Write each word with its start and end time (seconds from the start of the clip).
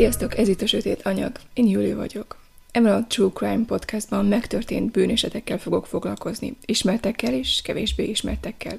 Sziasztok, 0.00 0.38
ez 0.38 0.48
itt 0.48 0.62
a 0.62 0.66
Sötét 0.66 1.02
Anyag. 1.02 1.32
Én 1.52 1.68
Júli 1.68 1.92
vagyok. 1.92 2.36
Ebben 2.70 2.92
a 2.92 3.06
True 3.06 3.30
Crime 3.34 3.64
podcastban 3.66 4.26
megtörtént 4.26 4.90
bűnesetekkel 4.90 5.58
fogok 5.58 5.86
foglalkozni, 5.86 6.56
ismertekkel 6.64 7.34
és 7.34 7.60
kevésbé 7.62 8.04
ismertekkel. 8.04 8.78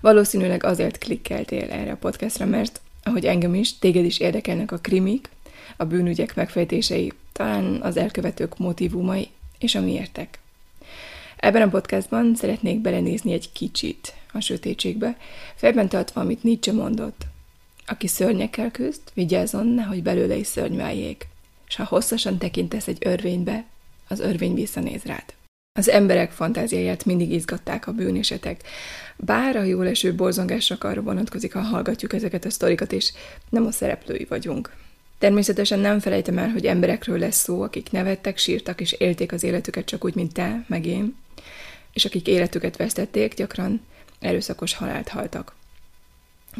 Valószínűleg 0.00 0.64
azért 0.64 0.98
klikkeltél 0.98 1.70
erre 1.70 1.92
a 1.92 1.96
podcastra, 1.96 2.46
mert, 2.46 2.80
ahogy 3.02 3.26
engem 3.26 3.54
is, 3.54 3.78
téged 3.78 4.04
is 4.04 4.18
érdekelnek 4.18 4.72
a 4.72 4.78
krimik, 4.78 5.28
a 5.76 5.84
bűnügyek 5.84 6.34
megfejtései, 6.34 7.12
talán 7.32 7.80
az 7.82 7.96
elkövetők 7.96 8.58
motivumai 8.58 9.28
és 9.58 9.74
a 9.74 9.80
miértek. 9.80 10.38
Ebben 11.36 11.62
a 11.62 11.70
podcastban 11.70 12.34
szeretnék 12.34 12.78
belenézni 12.78 13.32
egy 13.32 13.52
kicsit 13.52 14.14
a 14.32 14.40
sötétségbe, 14.40 15.16
fejben 15.54 15.88
tartva, 15.88 16.20
amit 16.20 16.42
Nietzsche 16.42 16.72
mondott. 16.72 17.26
Aki 17.86 18.06
szörnyekkel 18.06 18.70
küzd, 18.70 19.00
vigyázzon, 19.14 19.66
nehogy 19.66 20.02
belőle 20.02 20.34
is 20.34 20.46
szörny 20.46 20.76
váljék. 20.76 21.26
És 21.68 21.76
ha 21.76 21.84
hosszasan 21.84 22.38
tekintesz 22.38 22.86
egy 22.86 22.98
örvénybe, 23.00 23.64
az 24.08 24.20
örvény 24.20 24.54
visszanéz 24.54 25.02
rád. 25.02 25.24
Az 25.78 25.88
emberek 25.88 26.30
fantáziáját 26.30 27.04
mindig 27.04 27.32
izgatták 27.32 27.86
a 27.86 27.92
bűnésetek, 27.92 28.62
bár 29.16 29.56
a 29.56 29.62
jól 29.62 29.86
eső 29.86 30.14
borzongásra 30.14 30.76
arra 30.80 31.02
vonatkozik, 31.02 31.52
ha 31.52 31.60
hallgatjuk 31.60 32.12
ezeket 32.12 32.44
a 32.44 32.50
sztorikat, 32.50 32.92
és 32.92 33.12
nem 33.48 33.66
a 33.66 33.70
szereplői 33.70 34.26
vagyunk. 34.28 34.76
Természetesen 35.18 35.78
nem 35.78 36.00
felejtem 36.00 36.38
el, 36.38 36.48
hogy 36.48 36.66
emberekről 36.66 37.18
lesz 37.18 37.42
szó, 37.42 37.62
akik 37.62 37.90
nevettek, 37.90 38.38
sírtak 38.38 38.80
és 38.80 38.92
élték 38.92 39.32
az 39.32 39.42
életüket 39.42 39.84
csak 39.84 40.04
úgy, 40.04 40.14
mint 40.14 40.32
te, 40.32 40.64
meg 40.66 40.86
én, 40.86 41.16
és 41.92 42.04
akik 42.04 42.26
életüket 42.26 42.76
vesztették, 42.76 43.34
gyakran 43.34 43.80
erőszakos 44.18 44.74
halált 44.74 45.08
haltak. 45.08 45.54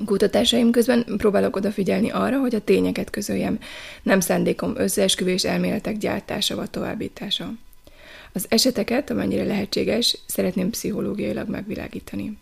Kutatásaim 0.05 0.71
közben 0.71 1.05
próbálok 1.17 1.57
odafigyelni 1.57 2.11
arra, 2.11 2.39
hogy 2.39 2.55
a 2.55 2.65
tényeket 2.65 3.11
közöljem, 3.11 3.59
nem 4.03 4.21
szándékom 4.21 4.73
összeesküvés 4.77 5.45
elméletek 5.45 5.99
gyártása 5.99 6.57
vagy 6.57 6.71
továbbítása. 6.71 7.53
Az 8.33 8.47
eseteket, 8.49 9.11
amennyire 9.11 9.45
lehetséges, 9.45 10.19
szeretném 10.27 10.71
pszichológiailag 10.71 11.49
megvilágítani. 11.49 12.39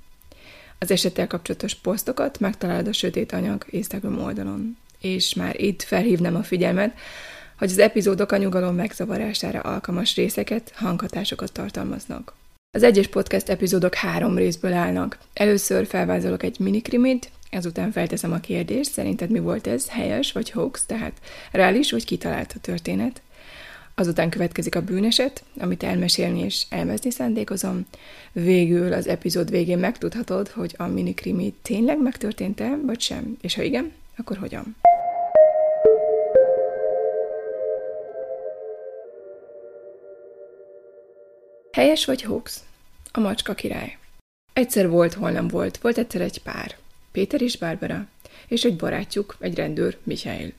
Az 0.79 0.91
esettel 0.91 1.27
kapcsolatos 1.27 1.75
posztokat 1.75 2.41
megtalálod 2.41 2.87
a 2.87 2.93
Sötét 2.93 3.33
Anyag 3.33 3.65
Instagram 3.71 4.23
oldalon. 4.23 4.77
És 5.01 5.35
már 5.35 5.61
itt 5.61 5.83
felhívnám 5.83 6.35
a 6.35 6.43
figyelmet, 6.43 6.99
hogy 7.59 7.71
az 7.71 7.79
epizódok 7.79 8.33
a 8.33 8.37
nyugalom 8.37 8.75
megzavarására 8.75 9.61
alkalmas 9.61 10.15
részeket, 10.15 10.73
hanghatásokat 10.75 11.53
tartalmaznak. 11.53 12.35
Az 12.71 12.83
egyes 12.83 13.07
podcast 13.07 13.49
epizódok 13.49 13.95
három 13.95 14.37
részből 14.37 14.73
állnak. 14.73 15.19
Először 15.33 15.87
felvázolok 15.87 16.43
egy 16.43 16.59
minikrimit, 16.59 17.31
ezután 17.51 17.93
felteszem 17.93 18.33
a 18.33 18.41
kérdést, 18.41 18.93
szerinted 18.93 19.31
mi 19.31 19.39
volt 19.39 19.67
ez, 19.67 19.89
helyes 19.89 20.33
vagy 20.33 20.51
hoax, 20.51 20.87
tehát 20.87 21.13
reális 21.53 21.91
vagy 21.91 22.05
kitalált 22.05 22.53
a 22.57 22.61
történet. 22.61 23.23
Azután 23.95 24.31
következik 24.31 24.75
a 24.75 24.83
bűneset, 24.83 25.45
amit 25.59 25.83
elmesélni 25.83 26.41
és 26.41 26.67
elmezni 26.69 27.11
szándékozom. 27.11 27.87
Végül 28.33 28.93
az 28.93 29.07
epizód 29.07 29.51
végén 29.51 29.79
megtudhatod, 29.79 30.49
hogy 30.49 30.75
a 30.77 30.87
minikrimi 30.87 31.55
tényleg 31.63 32.03
megtörtént-e, 32.03 32.77
vagy 32.87 33.01
sem, 33.01 33.37
és 33.41 33.55
ha 33.55 33.63
igen, 33.63 33.93
akkor 34.17 34.37
hogyan. 34.37 34.77
Helyes 41.73 42.05
vagy 42.05 42.23
hoax? 42.23 42.65
A 43.13 43.21
macska 43.21 43.55
király. 43.55 43.99
Egyszer 44.53 44.89
volt, 44.89 45.15
hol 45.15 45.31
nem 45.31 45.49
volt. 45.49 45.79
Volt 45.79 45.99
egyszer 45.99 46.21
egy 46.21 46.43
pár. 46.43 46.80
Péter 47.13 47.43
és 47.43 47.57
Barbara. 47.57 48.07
És 48.47 48.65
egy 48.65 48.77
barátjuk, 48.77 49.37
egy 49.41 49.55
rendőr, 49.55 49.97
Michael. 50.03 50.53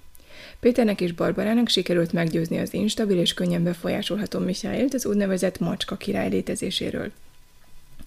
Péternek 0.60 1.02
és 1.02 1.12
Barbarának 1.12 1.70
sikerült 1.70 2.14
meggyőzni 2.14 2.60
az 2.60 2.74
instabil 2.74 3.20
és 3.20 3.34
könnyen 3.34 3.64
befolyásolható 3.64 4.40
Michaelt 4.40 4.94
az 4.94 5.06
úgynevezett 5.06 5.60
macska 5.60 5.98
király 5.98 6.30
létezéséről, 6.30 7.12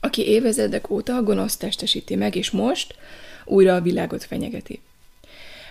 aki 0.01 0.27
évezredek 0.27 0.91
óta 0.91 1.17
a 1.17 1.23
gonosz 1.23 1.57
testesíti 1.57 2.15
meg, 2.15 2.37
és 2.37 2.51
most 2.51 2.95
újra 3.45 3.75
a 3.75 3.81
világot 3.81 4.25
fenyegeti. 4.25 4.81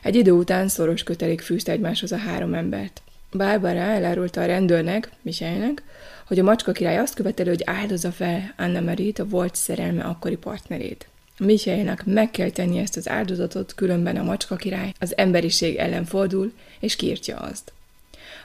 Egy 0.04 0.16
idő 0.16 0.32
után 0.32 0.68
szoros 0.68 1.04
kötelék 1.04 1.42
fűzte 1.42 1.72
egymáshoz 1.72 2.12
a 2.12 2.18
három 2.18 2.54
embert. 2.54 3.02
Barbara 3.32 3.80
elárulta 3.80 4.42
a 4.42 4.46
rendőrnek, 4.46 5.10
Michaelnek, 5.22 5.84
hogy 6.28 6.40
a 6.40 6.44
macska 6.44 6.72
király 6.72 6.98
azt 6.98 7.14
követeli, 7.14 7.50
hogy 7.50 7.64
áldozza 7.66 8.12
fel 8.12 8.54
Anna 8.58 8.80
Marit, 8.80 9.20
a 9.20 9.28
volt 9.28 9.56
szerelme 9.56 10.04
akkori 10.04 10.38
partnerét. 10.38 11.08
Michaelnek 11.38 12.06
meg 12.06 12.32
kell 12.32 12.50
tenni 12.50 12.78
ezt 12.78 12.98
az 12.98 13.10
áldozatot, 13.10 13.76
különben 13.76 14.18
a 14.18 14.24
macska 14.24 14.56
király 14.56 14.94
az 15.00 15.18
emberiség 15.18 15.76
ellen 15.76 16.06
fordul, 16.06 16.52
és 16.80 16.96
kiirtja 16.96 17.38
azt. 17.38 17.72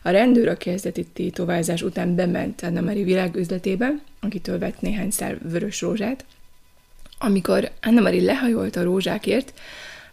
A 0.03 0.11
rendőr 0.11 0.49
a 0.49 0.57
kezdeti 0.57 1.05
tétovázás 1.05 1.83
után 1.83 2.15
bement 2.15 2.63
Anna 2.63 2.81
Marie 2.81 3.05
világüzletébe, 3.05 3.95
akitől 4.21 4.59
vett 4.59 4.81
néhány 4.81 5.11
szál 5.11 5.39
vörös 5.43 5.81
rózsát. 5.81 6.25
Amikor 7.19 7.71
Anna 7.83 8.01
Marie 8.01 8.23
lehajolt 8.23 8.77
a 8.77 8.83
rózsákért, 8.83 9.53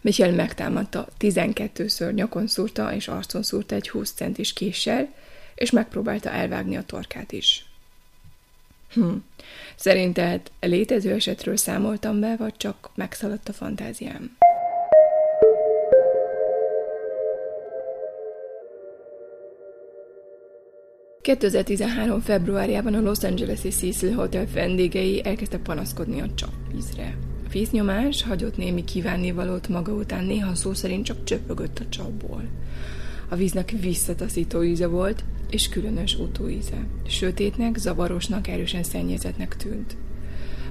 Michael 0.02 0.31
megtámadta, 0.31 1.07
12-ször 1.19 2.13
nyakon 2.13 2.47
szúrta 2.47 2.94
és 2.94 3.07
arcon 3.07 3.44
szúrta 3.44 3.75
egy 3.75 3.90
20 3.90 4.12
centis 4.12 4.53
késsel, 4.53 5.13
és 5.56 5.72
megpróbálta 5.72 6.30
elvágni 6.30 6.75
a 6.75 6.84
torkát 6.84 7.31
is. 7.31 7.66
Hm. 8.94 9.13
Szerinted 9.75 10.41
létező 10.59 11.13
esetről 11.13 11.57
számoltam 11.57 12.19
be, 12.19 12.35
vagy 12.38 12.53
csak 12.57 12.91
megszaladt 12.95 13.50
a 13.50 13.53
fantáziám? 13.53 14.38
...2013. 21.23 22.19
februárjában 22.23 22.94
a 22.94 23.01
Los 23.01 23.23
Angeles-i 23.23 23.69
Cecil 23.69 24.13
Hotel 24.13 24.45
vendégei 24.53 25.25
elkezdtek 25.25 25.62
panaszkodni 25.62 26.22
a 26.22 26.33
csapvízre. 26.35 27.17
A 27.45 27.50
víznyomás 27.51 28.23
hagyott 28.23 28.57
némi 28.57 28.83
kívánnivalót 28.83 29.67
maga 29.67 29.91
után, 29.91 30.23
néha 30.23 30.56
szó 30.56 30.73
szerint 30.73 31.06
csak 31.06 31.23
csöpögött 31.23 31.79
a 31.79 31.89
csapból. 31.89 32.44
A 33.29 33.35
víznek 33.35 33.73
visszataszító 33.81 34.63
íze 34.63 34.88
volt, 34.88 35.23
és 35.50 35.69
különös 35.69 36.16
utóíze. 36.19 36.85
Sötétnek, 37.07 37.78
zavarosnak, 37.78 38.47
erősen 38.47 38.83
szennyezetnek 38.83 39.56
tűnt. 39.56 39.97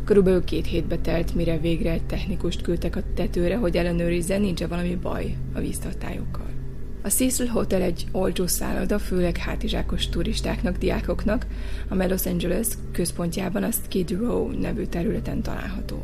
Körülbelül 0.04 0.44
két 0.44 0.66
hétbe 0.66 0.98
telt, 0.98 1.34
mire 1.34 1.58
végre 1.58 1.90
egy 1.90 2.04
technikust 2.06 2.62
küldtek 2.62 2.96
a 2.96 3.02
tetőre, 3.14 3.56
hogy 3.56 3.76
ellenőrizze, 3.76 4.38
nincs-e 4.38 4.66
valami 4.66 4.96
baj 4.96 5.36
a 5.52 5.60
víztartályokkal. 5.60 6.54
A 7.02 7.08
Cecil 7.08 7.46
Hotel 7.46 7.82
egy 7.82 8.06
olcsó 8.12 8.46
szálloda, 8.46 8.98
főleg 8.98 9.36
hátizsákos 9.36 10.08
turistáknak, 10.08 10.76
diákoknak, 10.76 11.46
amely 11.88 12.08
Los 12.08 12.26
Angeles 12.26 12.66
központjában 12.92 13.62
a 13.62 13.70
Skid 13.70 14.10
Row 14.10 14.50
nevű 14.60 14.84
területen 14.84 15.42
található. 15.42 16.02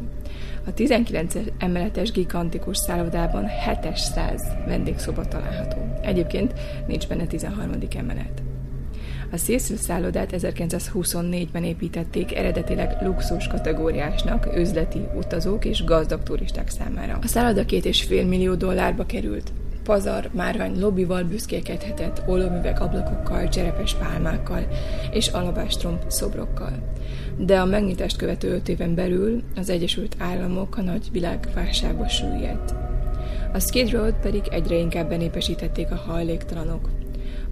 A 0.66 0.74
19 0.74 1.34
emeletes 1.58 2.10
gigantikus 2.10 2.76
szállodában 2.76 3.46
700 3.48 4.42
vendégszoba 4.66 5.28
található. 5.28 5.98
Egyébként 6.02 6.54
nincs 6.86 7.08
benne 7.08 7.26
13. 7.26 7.70
emelet. 7.96 8.42
A 9.32 9.36
Cecil 9.36 9.76
szállodát 9.76 10.32
1924-ben 10.36 11.64
építették 11.64 12.36
eredetileg 12.36 12.96
luxus 13.02 13.46
kategóriásnak 13.46 14.48
üzleti 14.56 15.00
utazók 15.16 15.64
és 15.64 15.84
gazdag 15.84 16.22
turisták 16.22 16.68
számára. 16.68 17.18
A 17.22 17.26
szálloda 17.26 17.64
két 17.64 17.84
és 17.84 18.02
fél 18.02 18.26
millió 18.26 18.54
dollárba 18.54 19.06
került. 19.06 19.52
Pazar, 19.84 20.30
márvány 20.32 20.80
lobbival 20.80 21.22
büszkélkedhetett, 21.22 22.22
olómüveg 22.26 22.80
ablakokkal, 22.80 23.48
cserepes 23.48 23.94
pálmákkal 23.94 24.66
és 25.12 25.28
alabástromb 25.28 26.02
szobrokkal. 26.06 26.72
De 27.36 27.60
a 27.60 27.64
megnyitást 27.64 28.16
követő 28.16 28.54
öt 28.54 28.68
éven 28.68 28.94
belül 28.94 29.42
az 29.56 29.70
Egyesült 29.70 30.16
Államok 30.18 30.76
a 30.76 30.82
nagy 30.82 31.08
világválságba 31.12 32.08
süllyedt. 32.08 32.74
A 33.52 33.58
Skid 33.58 33.90
Road 33.90 34.14
pedig 34.22 34.42
egyre 34.50 34.76
inkább 34.76 35.08
benépesítették 35.08 35.90
a 35.90 36.02
hajléktalanok, 36.06 36.88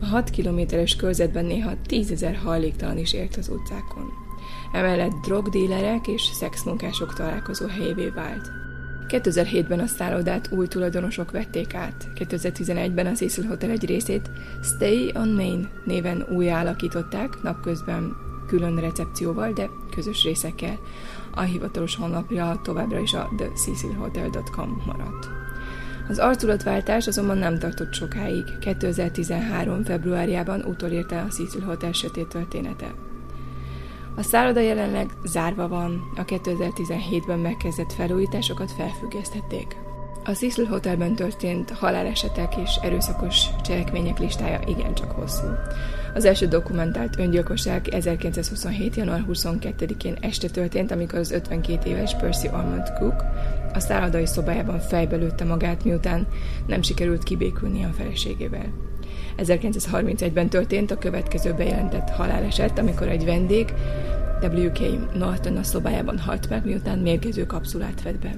a 0.01 0.07
6 0.07 0.31
kilométeres 0.31 0.97
körzetben 0.97 1.45
néha 1.45 1.73
tízezer 1.87 2.37
hajléktalan 2.37 2.99
is 2.99 3.13
élt 3.13 3.37
az 3.37 3.49
utcákon. 3.49 4.13
Emellett 4.73 5.13
drogdílerek 5.23 6.07
és 6.07 6.23
szexmunkások 6.23 7.15
találkozó 7.15 7.67
helyévé 7.67 8.09
vált. 8.09 8.51
2007-ben 9.09 9.79
a 9.79 9.87
szállodát 9.87 10.53
új 10.53 10.67
tulajdonosok 10.67 11.31
vették 11.31 11.75
át. 11.75 12.09
2011-ben 12.15 13.07
az 13.07 13.19
Cecil 13.19 13.47
Hotel 13.47 13.71
egy 13.71 13.85
részét 13.85 14.31
Stay 14.63 15.13
on 15.15 15.29
Main 15.29 15.69
néven 15.85 16.27
újjáalakították, 16.31 17.43
napközben 17.43 18.17
külön 18.47 18.77
recepcióval, 18.77 19.53
de 19.53 19.71
közös 19.91 20.25
részekkel. 20.25 20.79
A 21.35 21.41
hivatalos 21.41 21.97
honlapja 21.97 22.61
továbbra 22.63 22.99
is 22.99 23.15
a 23.15 23.29
thececilhotel.com 23.37 24.83
maradt. 24.87 25.48
Az 26.09 26.19
arculatváltás 26.19 27.07
azonban 27.07 27.39
nem 27.39 27.59
tartott 27.59 27.93
sokáig. 27.93 28.59
2013. 28.59 29.85
februárjában 29.85 30.63
utolérte 30.63 31.21
a 31.21 31.27
Cecil 31.27 31.61
Hotel 31.61 31.93
sötét 31.93 32.29
története. 32.29 32.95
A 34.17 34.23
szálloda 34.23 34.61
jelenleg 34.61 35.11
zárva 35.25 35.69
van, 35.69 36.13
a 36.17 36.25
2017-ben 36.25 37.39
megkezdett 37.39 37.93
felújításokat 37.93 38.73
felfüggesztették. 38.73 39.77
A 40.25 40.31
Cecil 40.31 40.65
Hotelben 40.67 41.15
történt 41.15 41.71
halálesetek 41.71 42.57
és 42.57 42.71
erőszakos 42.83 43.45
cselekmények 43.63 44.19
listája 44.19 44.61
igencsak 44.67 45.11
hosszú. 45.11 45.47
Az 46.15 46.25
első 46.25 46.47
dokumentált 46.47 47.19
öngyilkosság 47.19 47.89
1927. 47.89 48.97
január 48.97 49.25
22-én 49.29 50.17
este 50.21 50.49
történt, 50.49 50.91
amikor 50.91 51.19
az 51.19 51.31
52 51.31 51.91
éves 51.91 52.17
Percy 52.17 52.49
Ormond 52.49 52.93
Cook 52.99 53.25
a 53.79 53.81
szállodai 53.81 54.27
szobájában 54.27 54.79
fejbe 54.79 55.17
lőtte 55.17 55.45
magát, 55.45 55.85
miután 55.85 56.27
nem 56.67 56.83
sikerült 56.83 57.23
kibékülni 57.23 57.85
a 57.85 57.93
feleségével. 57.97 58.73
1931-ben 59.37 60.49
történt 60.49 60.91
a 60.91 60.99
következő 60.99 61.53
bejelentett 61.53 62.11
haláleset, 62.11 62.79
amikor 62.79 63.09
egy 63.09 63.25
vendég 63.25 63.75
W.K. 64.43 64.79
Norton 65.15 65.57
a 65.57 65.63
szobájában 65.63 66.19
halt 66.19 66.49
meg, 66.49 66.65
miután 66.65 66.99
mérgező 66.99 67.47
kapszulát 67.47 68.03
vett 68.03 68.19
be. 68.19 68.35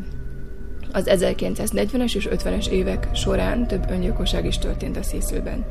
Az 0.93 1.05
1940-es 1.07 2.15
és 2.15 2.29
50-es 2.31 2.69
évek 2.69 3.09
során 3.15 3.67
több 3.67 3.91
öngyilkosság 3.91 4.47
is 4.47 4.59
történt 4.59 4.97
a 4.97 5.01
Cecilben. 5.01 5.65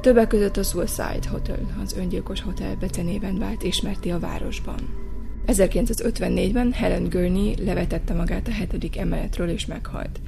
Többek 0.00 0.28
között 0.28 0.56
a 0.56 0.62
Suicide 0.62 1.28
Hotel, 1.30 1.58
az 1.84 1.96
öngyilkos 1.98 2.40
hotel 2.40 2.76
becenéven 2.80 3.38
vált 3.38 3.62
ismerti 3.62 4.10
a 4.10 4.18
városban. 4.18 5.05
1954-ben 5.46 6.72
Helen 6.72 7.08
Gurney 7.08 7.54
levetette 7.64 8.14
magát 8.14 8.48
a 8.48 8.52
hetedik 8.52 8.96
emeletről 8.96 9.48
és 9.48 9.66
meghalt. 9.66 10.20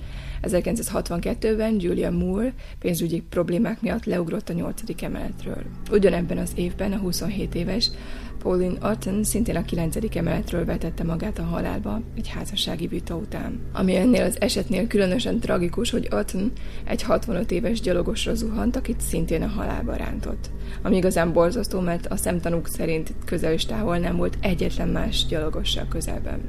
1962-ben 0.42 1.80
Julia 1.80 2.10
Moore 2.10 2.52
pénzügyi 2.78 3.22
problémák 3.28 3.80
miatt 3.80 4.04
leugrott 4.04 4.48
a 4.48 4.52
nyolcadik 4.52 5.02
emeletről. 5.02 5.62
Ugyanebben 5.90 6.38
az 6.38 6.52
évben 6.54 6.92
a 6.92 6.96
27 6.96 7.54
éves 7.54 7.90
Pauline 8.38 8.78
Orton 8.82 9.24
szintén 9.24 9.56
a 9.56 9.62
9. 9.62 9.96
emeletről 10.16 10.64
vetette 10.64 11.04
magát 11.04 11.38
a 11.38 11.42
halálba 11.42 12.00
egy 12.16 12.28
házassági 12.28 12.86
vita 12.86 13.14
után. 13.14 13.60
Ami 13.72 13.96
ennél 13.96 14.22
az 14.22 14.40
esetnél 14.40 14.86
különösen 14.86 15.40
tragikus, 15.40 15.90
hogy 15.90 16.08
Orton 16.10 16.52
egy 16.84 17.02
65 17.02 17.50
éves 17.50 17.80
gyalogosra 17.80 18.34
zuhant, 18.34 18.76
akit 18.76 19.00
szintén 19.00 19.42
a 19.42 19.46
halálba 19.46 19.94
rántott. 19.94 20.50
Ami 20.82 20.96
igazán 20.96 21.32
borzasztó, 21.32 21.80
mert 21.80 22.06
a 22.06 22.16
szemtanúk 22.16 22.68
szerint 22.68 23.14
közel 23.24 23.52
és 23.52 23.66
távol 23.66 23.98
nem 23.98 24.16
volt 24.16 24.38
egyetlen 24.40 24.88
más 24.88 25.26
gyalogossal 25.26 25.86
közelben. 25.88 26.40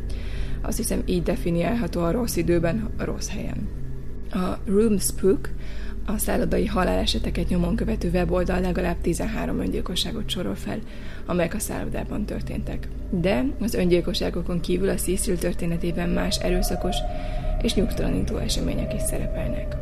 Azt 0.62 0.78
hiszem 0.78 1.02
így 1.06 1.24
definiálható 1.24 2.02
a 2.02 2.12
rossz 2.12 2.36
időben, 2.36 2.90
a 2.98 3.04
rossz 3.04 3.30
helyen. 3.30 3.79
A 4.32 4.58
Room 4.66 5.00
Spook 5.00 5.50
a 6.06 6.18
szállodai 6.18 6.66
haláleseteket 6.66 7.50
nyomon 7.50 7.76
követő 7.76 8.10
weboldal 8.10 8.60
legalább 8.62 9.02
13 9.02 9.60
öngyilkosságot 9.60 10.30
sorol 10.30 10.56
fel, 10.56 10.80
amelyek 11.26 11.54
a 11.54 11.60
szállodában 11.60 12.26
történtek. 12.26 12.88
De 13.10 13.46
az 13.60 13.74
öngyilkosságokon 13.74 14.60
kívül 14.60 14.90
a 14.90 14.96
Cecil 14.96 15.38
történetében 15.38 16.10
más 16.10 16.38
erőszakos 16.38 16.96
és 17.62 17.74
nyugtalanító 17.74 18.38
események 18.38 18.94
is 18.94 19.02
szerepelnek. 19.02 19.76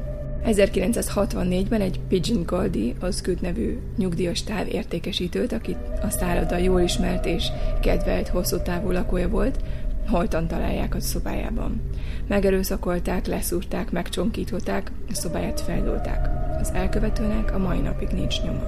1964-ben 0.46 1.82
egy 1.82 2.00
Pigeon 2.08 2.44
Goldie, 2.46 2.94
az 3.00 3.24
nevű 3.42 3.78
nyugdíjas 3.98 4.44
távértékesítőt, 4.44 5.52
akit 5.52 5.78
a 6.02 6.10
szálloda 6.10 6.58
jól 6.58 6.82
ismert 6.82 7.26
és 7.26 7.48
kedvelt 7.82 8.28
hosszú 8.28 8.58
távú 8.62 8.92
lakója 8.92 9.30
volt, 9.30 9.60
holtan 10.08 10.48
találják 10.48 10.96
a 10.96 11.00
szobájában. 11.00 11.82
Megerőszakolták, 12.28 13.28
leszúrták, 13.28 13.92
megcsonkították, 13.92 14.92
a 15.10 15.14
szobáját 15.14 15.62
feldolták. 15.62 16.30
Az 16.60 16.72
elkövetőnek 16.74 17.54
a 17.56 17.58
mai 17.58 17.80
napig 17.80 18.08
nincs 18.08 18.42
nyoma. 18.42 18.64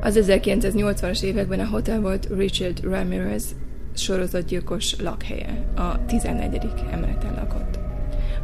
Az 0.00 0.18
1980-as 0.20 1.22
években 1.22 1.60
a 1.60 1.66
hotel 1.66 2.00
volt 2.00 2.28
Richard 2.36 2.82
Ramirez 2.82 3.54
sorozatgyilkos 3.94 5.00
lakhelye, 5.00 5.64
a 5.76 6.04
14. 6.06 6.58
emeleten 6.90 7.34
lakott. 7.34 7.78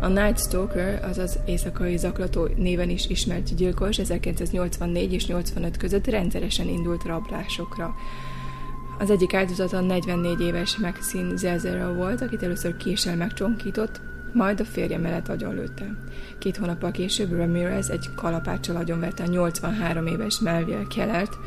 A 0.01 0.09
Night 0.09 0.39
Stalker, 0.39 1.05
azaz 1.05 1.39
éjszakai 1.47 1.97
zaklató 1.97 2.49
néven 2.57 2.91
is 2.91 3.09
ismert 3.09 3.55
gyilkos 3.55 3.99
1984 3.99 5.13
és 5.13 5.27
85 5.27 5.77
között 5.77 6.07
rendszeresen 6.07 6.69
indult 6.69 7.05
rablásokra, 7.05 7.95
az 8.99 9.11
egyik 9.11 9.35
áldozata 9.35 9.81
44 9.81 10.41
éves 10.41 10.77
Maxine 10.77 11.37
Zezera 11.37 11.93
volt, 11.93 12.21
akit 12.21 12.43
először 12.43 12.77
késsel 12.77 13.17
megcsonkított, 13.17 14.01
majd 14.33 14.61
a 14.61 14.65
férje 14.65 14.99
mellett 14.99 15.29
agyonlőtte. 15.29 15.97
Két 16.39 16.57
hónappal 16.57 16.91
később 16.91 17.33
Ramirez 17.33 17.91
egy 17.91 18.15
kalapáccsal 18.15 18.77
agyonverte 18.77 19.23
a 19.23 19.27
83 19.27 20.07
éves 20.07 20.39
Melville 20.41 20.87
Kellert, 20.87 21.39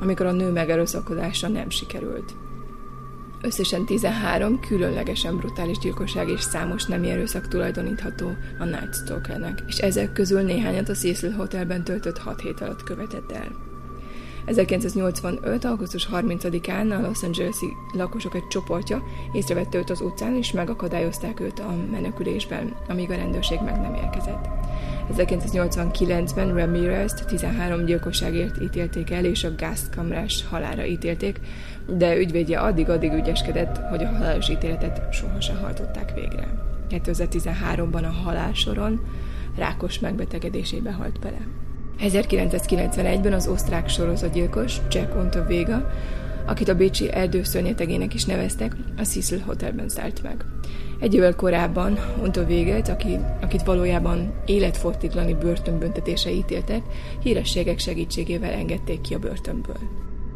amikor 0.00 0.26
a 0.26 0.32
nő 0.32 0.50
megerőszakodása 0.50 1.48
nem 1.48 1.70
sikerült. 1.70 2.34
Összesen 3.42 3.86
13 3.86 4.60
különlegesen 4.60 5.36
brutális 5.36 5.78
gyilkosság 5.78 6.28
és 6.28 6.40
számos 6.40 6.84
nem 6.84 7.02
erőszak 7.02 7.48
tulajdonítható 7.48 8.36
a 8.58 8.64
Night 8.64 8.94
Stalkernek, 8.94 9.62
és 9.66 9.78
ezek 9.78 10.12
közül 10.12 10.40
néhányat 10.40 10.88
a 10.88 10.94
Cecil 10.94 11.30
Hotelben 11.30 11.84
töltött 11.84 12.18
6 12.18 12.40
hét 12.40 12.60
alatt 12.60 12.82
követett 12.82 13.32
el. 13.32 13.69
1985. 14.50 15.64
augusztus 15.64 16.08
30-án 16.12 16.98
a 16.98 17.00
Los 17.00 17.22
Angeles-i 17.22 17.76
lakosok 17.92 18.34
egy 18.34 18.46
csoportja 18.48 19.02
észrevette 19.32 19.78
őt 19.78 19.90
az 19.90 20.00
utcán, 20.00 20.34
és 20.34 20.52
megakadályozták 20.52 21.40
őt 21.40 21.58
a 21.58 21.74
menekülésben, 21.90 22.76
amíg 22.88 23.10
a 23.10 23.14
rendőrség 23.14 23.60
meg 23.64 23.80
nem 23.80 23.94
érkezett. 23.94 24.48
1989-ben 25.16 26.54
Ramirez-t 26.54 27.26
13 27.26 27.84
gyilkosságért 27.84 28.62
ítélték 28.62 29.10
el, 29.10 29.24
és 29.24 29.44
a 29.44 29.54
gázkamrás 29.54 30.44
halára 30.50 30.84
ítélték, 30.84 31.40
de 31.86 32.16
ügyvédje 32.16 32.58
addig-addig 32.60 33.12
ügyeskedett, 33.12 33.76
hogy 33.76 34.02
a 34.02 34.08
halálos 34.08 34.48
ítéletet 34.48 35.12
sohasem 35.12 35.56
hajtották 35.56 36.14
végre. 36.14 36.48
2013-ban 36.90 38.02
a 38.02 38.22
halálsoron 38.24 39.00
rákos 39.56 39.98
megbetegedésébe 39.98 40.92
halt 40.92 41.20
bele. 41.20 41.46
1991-ben 42.02 43.32
az 43.32 43.48
osztrák 43.48 43.88
sorozatgyilkos 43.88 44.76
Jack 44.90 45.16
Ontavega, 45.16 45.90
akit 46.46 46.68
a 46.68 46.74
bécsi 46.74 47.12
erdőszörnyetegének 47.12 48.14
is 48.14 48.24
neveztek, 48.24 48.76
a 48.96 49.02
Cecil 49.02 49.38
Hotelben 49.38 49.88
szállt 49.88 50.22
meg. 50.22 50.44
Egy 51.00 51.14
évvel 51.14 51.34
korábban 51.34 51.98
Ontavégelt, 52.22 52.88
aki, 52.88 53.18
akit 53.40 53.62
valójában 53.62 54.32
életfortitlani 54.46 55.34
börtönbüntetése 55.34 56.30
ítéltek, 56.30 56.82
hírességek 57.22 57.78
segítségével 57.78 58.52
engedték 58.52 59.00
ki 59.00 59.14
a 59.14 59.18
börtönből. 59.18 59.78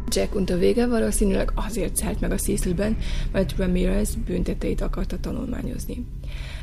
Jack 0.09 0.35
Untavega 0.35 0.89
valószínűleg 0.89 1.53
azért 1.55 1.97
szállt 1.97 2.21
meg 2.21 2.31
a 2.31 2.37
Cecilben, 2.37 2.97
mert 3.33 3.57
Ramirez 3.57 4.15
bünteteit 4.27 4.81
akarta 4.81 5.21
tanulmányozni. 5.21 6.07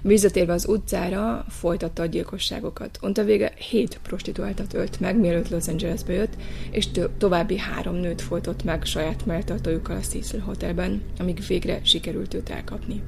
Visszatérve 0.02 0.54
az 0.54 0.68
utcára, 0.68 1.46
folytatta 1.50 2.02
a 2.02 2.06
gyilkosságokat. 2.06 3.00
Untavega 3.02 3.50
hét 3.70 4.00
prostituáltat 4.04 4.74
ölt 4.74 5.00
meg, 5.00 5.20
mielőtt 5.20 5.50
Los 5.50 5.68
Angelesbe 5.68 6.14
jött, 6.14 6.36
és 6.72 6.88
további 7.18 7.58
három 7.58 7.96
nőt 7.96 8.22
folytott 8.22 8.64
meg 8.64 8.86
saját 8.86 9.26
melltartójukkal 9.26 9.96
a 9.96 10.00
Cecil 10.00 10.40
Hotelben, 10.40 11.02
amíg 11.20 11.44
végre 11.48 11.80
sikerült 11.84 12.34
őt 12.34 12.50
elkapni. 12.50 13.02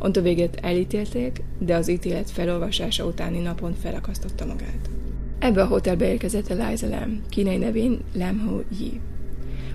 Untavégét 0.00 0.58
elítélték, 0.62 1.42
de 1.58 1.74
az 1.74 1.88
ítélet 1.88 2.30
felolvasása 2.30 3.04
utáni 3.04 3.38
napon 3.38 3.74
felakasztotta 3.74 4.46
magát. 4.46 4.90
Ebbe 5.38 5.62
a 5.62 5.66
hotelbe 5.66 6.08
érkezett 6.12 6.48
Eliza 6.48 6.88
Lam, 6.88 7.22
kínai 7.28 7.56
nevén 7.56 7.98
Lam 8.14 8.38
Ho 8.38 8.60
Yi. 8.78 9.00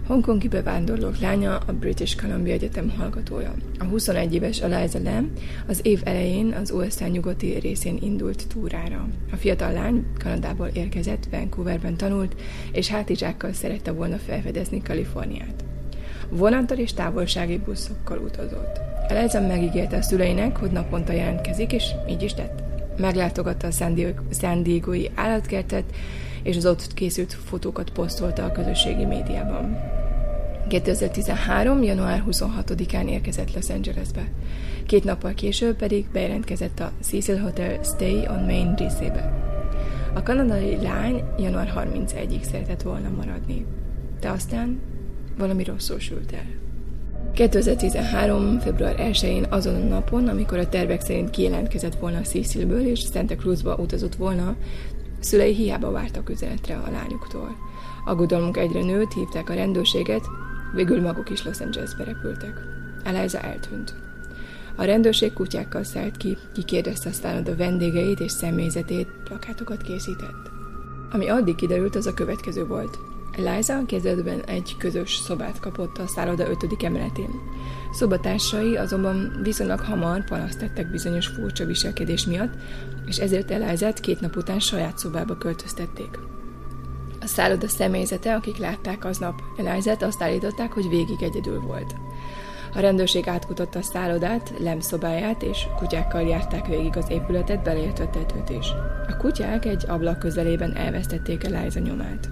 Hongkongi 0.08 0.48
bevándorlók 0.48 1.20
lánya, 1.20 1.58
a 1.58 1.74
British 1.74 2.22
Columbia 2.22 2.54
Egyetem 2.54 2.90
hallgatója. 2.90 3.54
A 3.80 3.84
21 3.84 4.34
éves 4.34 4.62
Eliza 4.62 5.00
Lam 5.04 5.32
az 5.68 5.80
év 5.84 6.02
elején 6.04 6.54
az 6.54 6.72
USA 6.72 7.08
nyugati 7.08 7.60
részén 7.60 7.98
indult 8.02 8.48
túrára. 8.48 9.08
A 9.32 9.36
fiatal 9.36 9.72
lány 9.72 10.06
Kanadából 10.20 10.68
érkezett, 10.68 11.28
Vancouverben 11.32 11.98
tanult, 11.98 12.36
és 12.72 12.88
hátizsákkal 12.88 13.54
szerette 13.54 13.92
volna 13.92 14.18
felfedezni 14.18 14.82
Kaliforniát. 14.82 15.64
Vonattal 16.30 16.78
és 16.78 16.94
távolsági 16.94 17.58
buszokkal 17.58 18.18
utazott. 18.18 18.80
Eliza 19.08 19.42
megígérte 19.42 19.98
a 19.98 20.02
szüleinek, 20.02 20.58
hogy 20.58 20.72
naponta 20.72 21.14
jelentkezik, 21.14 21.74
és 21.74 21.86
így 22.10 22.24
is 22.24 22.34
tett. 22.34 22.64
Meglátogatta 22.98 23.68
a 23.68 23.72
San 24.32 24.64
Diego-i 24.64 25.12
állatkertet, 25.16 25.86
és 26.44 26.58
az 26.58 26.66
ott 26.66 26.94
készült 26.94 27.34
fotókat 27.34 27.90
posztolta 27.90 28.44
a 28.44 28.52
közösségi 28.52 29.06
médiában. 29.06 29.95
2013. 30.68 31.84
január 31.84 32.24
26-án 32.30 33.10
érkezett 33.10 33.54
Los 33.54 33.70
Angelesbe. 33.70 34.32
Két 34.86 35.04
nappal 35.04 35.34
később 35.34 35.76
pedig 35.76 36.06
bejelentkezett 36.12 36.80
a 36.80 36.92
Cecil 37.02 37.42
Hotel 37.42 37.84
Stay 37.84 38.28
on 38.28 38.44
Main 38.44 38.74
részébe. 38.76 39.44
A 40.14 40.24
kanadai 40.24 40.82
lány 40.82 41.24
január 41.38 41.74
31-ig 41.76 42.42
szeretett 42.42 42.82
volna 42.82 43.10
maradni, 43.10 43.66
de 44.20 44.30
aztán 44.30 44.80
valami 45.38 45.64
rosszul 45.64 46.00
sült 46.00 46.32
el. 46.32 46.46
2013. 47.34 48.60
február 48.60 48.96
1-én 48.98 49.46
azon 49.50 49.76
a 49.76 49.86
napon, 49.86 50.28
amikor 50.28 50.58
a 50.58 50.70
tervek 50.70 51.02
szerint 51.02 51.30
kijelentkezett 51.30 51.96
volna 51.96 52.22
Cecilből 52.22 52.88
és 52.88 53.00
Santa 53.00 53.36
Cruzba 53.36 53.76
utazott 53.76 54.16
volna, 54.16 54.56
Szülei 55.20 55.54
hiába 55.54 55.92
vártak 55.92 56.30
üzenetre 56.30 56.76
a 56.76 56.92
lányuktól. 56.92 57.56
Aggodalmunk 58.06 58.58
egyre 58.58 58.84
nőtt, 58.84 59.14
hívták 59.14 59.50
a 59.50 59.54
rendőrséget, 59.54 60.24
végül 60.76 61.02
maguk 61.02 61.30
is 61.30 61.44
Los 61.44 61.60
Angelesbe 61.60 62.04
repültek. 62.04 62.62
Eliza 63.04 63.40
eltűnt. 63.40 63.94
A 64.76 64.84
rendőrség 64.84 65.34
kutyákkal 65.34 65.84
szállt 65.84 66.18
ki, 66.18 66.38
kikérdezte 66.54 67.10
aztán 67.10 67.46
a 67.46 67.56
vendégeit 67.56 68.20
és 68.20 68.32
személyzetét, 68.32 69.08
plakátokat 69.24 69.82
készített. 69.82 70.52
Ami 71.12 71.30
addig 71.30 71.56
kiderült, 71.56 71.96
az 71.96 72.06
a 72.06 72.14
következő 72.14 72.66
volt. 72.66 72.98
Eliza 73.32 73.84
kezdetben 73.86 74.42
egy 74.42 74.76
közös 74.78 75.16
szobát 75.16 75.60
kapott 75.60 75.98
a 75.98 76.08
szálloda 76.08 76.50
ötödik 76.50 76.84
emeletén. 76.84 77.30
Szobatársai 77.92 78.76
azonban 78.76 79.40
viszonylag 79.44 79.80
hamar 79.80 80.24
panaszt 80.24 80.60
tettek 80.60 80.92
bizonyos 80.92 81.28
furcsa 81.28 81.66
viselkedés 81.66 82.26
miatt, 82.26 82.54
és 83.06 83.18
ezért 83.18 83.52
Elizát 83.52 84.00
két 84.00 84.20
nap 84.20 84.36
után 84.36 84.60
saját 84.60 84.98
szobába 84.98 85.38
költöztették. 85.38 86.20
A 87.26 87.28
szálloda 87.28 87.68
személyzete, 87.68 88.36
akik 88.36 88.58
látták 88.58 89.06
aznap 89.06 89.42
Elizát, 89.58 90.04
azt 90.04 90.22
állították, 90.22 90.72
hogy 90.72 90.90
végig 90.90 91.24
egyedül 91.24 91.62
volt. 91.62 91.96
A 92.76 92.80
rendőrség 92.80 93.28
átkutatta 93.28 93.80
a 93.80 93.82
szállodát, 93.82 94.54
Lem 94.60 94.80
szobáját, 94.80 95.44
és 95.44 95.68
kutyákkal 95.78 96.22
járták 96.22 96.68
végig 96.68 96.98
az 96.98 97.10
épületet, 97.10 97.64
beleértve 97.64 98.08
tetőt 98.08 98.50
is. 98.50 98.68
A 99.08 99.18
kutyák 99.18 99.66
egy 99.66 99.86
ablak 99.88 100.20
közelében 100.20 100.76
elvesztették 100.76 101.44
Eliza 101.44 101.80
nyomát. 101.80 102.30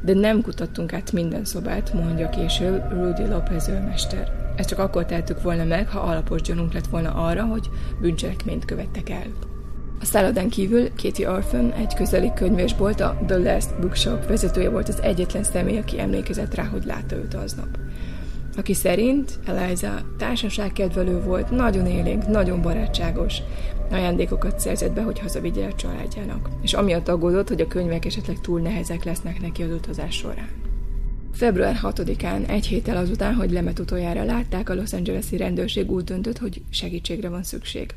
De 0.00 0.14
nem 0.14 0.42
kutattunk 0.42 0.92
át 0.92 1.12
minden 1.12 1.44
szobát, 1.44 1.92
mondja 1.92 2.28
később 2.30 2.90
Rudy 2.90 3.26
Lopez 3.26 3.68
őrmester. 3.68 4.52
Ezt 4.56 4.68
csak 4.68 4.78
akkor 4.78 5.04
tehetük 5.06 5.42
volna 5.42 5.64
meg, 5.64 5.88
ha 5.88 6.00
alapos 6.00 6.40
gyanunk 6.40 6.72
lett 6.72 6.86
volna 6.86 7.14
arra, 7.14 7.44
hogy 7.44 7.70
bűncselekményt 8.00 8.64
követtek 8.64 9.10
el. 9.10 9.51
A 10.02 10.04
szállodán 10.04 10.48
kívül 10.48 10.88
Katie 11.02 11.30
Orphan, 11.30 11.72
egy 11.72 11.94
közeli 11.94 12.32
könyvésbolt, 12.34 13.00
a 13.00 13.18
The 13.26 13.36
Last 13.36 13.80
Bookshop 13.80 14.26
vezetője 14.26 14.70
volt 14.70 14.88
az 14.88 15.02
egyetlen 15.02 15.42
személy, 15.42 15.78
aki 15.78 16.00
emlékezett 16.00 16.54
rá, 16.54 16.64
hogy 16.64 16.84
látta 16.84 17.16
őt 17.16 17.34
aznap. 17.34 17.78
Aki 18.56 18.74
szerint 18.74 19.38
Eliza 19.46 20.02
társaságkedvelő 20.18 21.20
volt, 21.20 21.50
nagyon 21.50 21.86
élénk, 21.86 22.26
nagyon 22.26 22.62
barátságos, 22.62 23.38
ajándékokat 23.90 24.60
szerzett 24.60 24.92
be, 24.92 25.02
hogy 25.02 25.18
hazavigye 25.18 25.66
a 25.66 25.74
családjának, 25.74 26.48
és 26.62 26.72
amiatt 26.72 27.08
aggódott, 27.08 27.48
hogy 27.48 27.60
a 27.60 27.66
könyvek 27.66 28.04
esetleg 28.04 28.40
túl 28.40 28.60
nehezek 28.60 29.04
lesznek 29.04 29.40
neki 29.40 29.62
az 29.62 29.70
utazás 29.70 30.14
során. 30.14 30.71
Február 31.32 31.78
6-án, 31.82 32.48
egy 32.48 32.66
héttel 32.66 32.96
azután, 32.96 33.34
hogy 33.34 33.50
Lemet 33.50 33.78
utoljára 33.78 34.24
látták, 34.24 34.68
a 34.68 34.74
Los 34.74 34.92
Angeles-i 34.92 35.36
rendőrség 35.36 35.90
úgy 35.90 36.04
döntött, 36.04 36.38
hogy 36.38 36.62
segítségre 36.70 37.28
van 37.28 37.42
szükség 37.42 37.94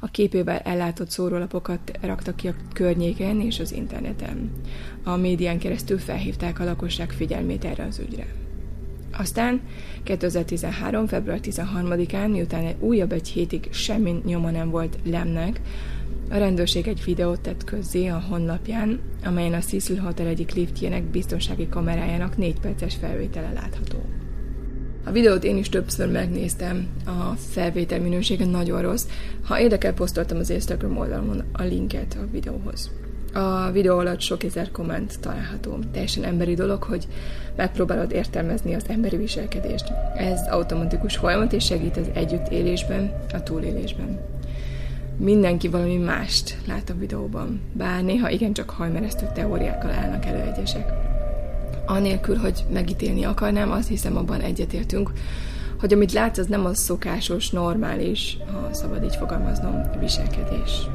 a 0.00 0.06
képével 0.06 0.58
ellátott 0.58 1.10
szórólapokat 1.10 1.98
raktak 2.00 2.36
ki 2.36 2.48
a 2.48 2.54
környéken 2.72 3.40
és 3.40 3.60
az 3.60 3.72
interneten. 3.72 4.50
A 5.04 5.16
médián 5.16 5.58
keresztül 5.58 5.98
felhívták 5.98 6.60
a 6.60 6.64
lakosság 6.64 7.10
figyelmét 7.10 7.64
erre 7.64 7.84
az 7.84 7.98
ügyre. 7.98 8.26
Aztán 9.18 9.60
2013. 10.02 11.06
február 11.06 11.40
13-án, 11.42 12.30
miután 12.30 12.64
egy 12.64 12.76
újabb 12.80 13.12
egy 13.12 13.28
hétig 13.28 13.68
semmi 13.70 14.20
nyoma 14.24 14.50
nem 14.50 14.70
volt 14.70 14.98
Lemnek, 15.04 15.60
a 16.30 16.36
rendőrség 16.36 16.86
egy 16.86 17.04
videót 17.04 17.40
tett 17.40 17.64
közzé 17.64 18.06
a 18.06 18.24
honlapján, 18.28 19.00
amelyen 19.24 19.52
a 19.52 19.58
Cecil 19.58 19.96
Hotel 19.96 20.26
egyik 20.26 20.54
liftjének 20.54 21.02
biztonsági 21.02 21.68
kamerájának 21.68 22.36
négy 22.36 22.60
perces 22.60 22.94
felvétele 22.94 23.52
látható. 23.52 24.04
A 25.04 25.10
videót 25.10 25.44
én 25.44 25.56
is 25.56 25.68
többször 25.68 26.10
megnéztem, 26.10 26.86
a 27.04 27.34
felvétel 27.36 28.00
minősége 28.00 28.44
nagyon 28.44 28.82
rossz. 28.82 29.06
Ha 29.42 29.60
érdekel, 29.60 29.94
posztoltam 29.94 30.38
az 30.38 30.50
Instagram 30.50 30.96
oldalon 30.96 31.42
a 31.52 31.62
linket 31.62 32.16
a 32.20 32.30
videóhoz. 32.30 32.90
A 33.36 33.70
videó 33.70 33.98
alatt 33.98 34.20
sok 34.20 34.42
ezer 34.42 34.70
komment 34.70 35.20
található. 35.20 35.78
Teljesen 35.92 36.24
emberi 36.24 36.54
dolog, 36.54 36.82
hogy 36.82 37.06
megpróbálod 37.56 38.12
értelmezni 38.12 38.74
az 38.74 38.84
emberi 38.88 39.16
viselkedést. 39.16 39.92
Ez 40.16 40.40
automatikus 40.50 41.16
folyamat 41.16 41.52
és 41.52 41.64
segít 41.64 41.96
az 41.96 42.10
együttélésben, 42.14 43.12
a 43.32 43.42
túlélésben. 43.42 44.20
Mindenki 45.16 45.68
valami 45.68 45.96
mást 45.96 46.56
lát 46.66 46.90
a 46.90 46.98
videóban, 46.98 47.60
bár 47.72 48.02
néha 48.02 48.30
igencsak 48.30 48.70
hajmeresztő 48.70 49.26
teóriákkal 49.34 49.90
állnak 49.90 50.24
elő 50.26 50.40
egyesek 50.40 50.92
anélkül, 51.86 52.36
hogy 52.36 52.64
megítélni 52.72 53.24
akarnám, 53.24 53.70
azt 53.70 53.88
hiszem 53.88 54.16
abban 54.16 54.40
egyetértünk, 54.40 55.12
hogy 55.80 55.92
amit 55.92 56.12
látsz, 56.12 56.38
az 56.38 56.46
nem 56.46 56.64
az 56.64 56.78
szokásos, 56.78 57.50
normális, 57.50 58.38
ha 58.52 58.74
szabad 58.74 59.04
így 59.04 59.16
fogalmaznom, 59.16 59.80
viselkedés. 60.00 60.88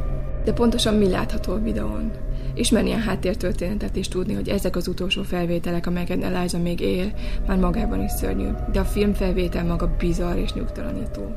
De 0.43 0.53
pontosan 0.53 0.93
mi 0.93 1.09
látható 1.09 1.53
a 1.53 1.61
videón? 1.61 2.11
Ismerni 2.55 2.91
a 2.91 2.97
háttértörténetet 2.97 3.95
és 3.95 4.07
tudni, 4.07 4.33
hogy 4.33 4.49
ezek 4.49 4.75
az 4.75 4.87
utolsó 4.87 5.23
felvételek, 5.23 5.87
amelyeket 5.87 6.23
Eliza 6.23 6.57
még 6.57 6.79
él, 6.79 7.13
már 7.47 7.57
magában 7.57 8.03
is 8.03 8.11
szörnyű, 8.11 8.47
de 8.71 8.79
a 8.79 8.85
filmfelvétel 8.85 9.65
maga 9.65 9.95
bizarr 9.97 10.37
és 10.37 10.53
nyugtalanító. 10.53 11.35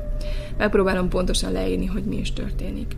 Megpróbálom 0.57 1.09
pontosan 1.09 1.51
leírni, 1.51 1.85
hogy 1.85 2.03
mi 2.03 2.17
is 2.17 2.33
történik. 2.33 2.95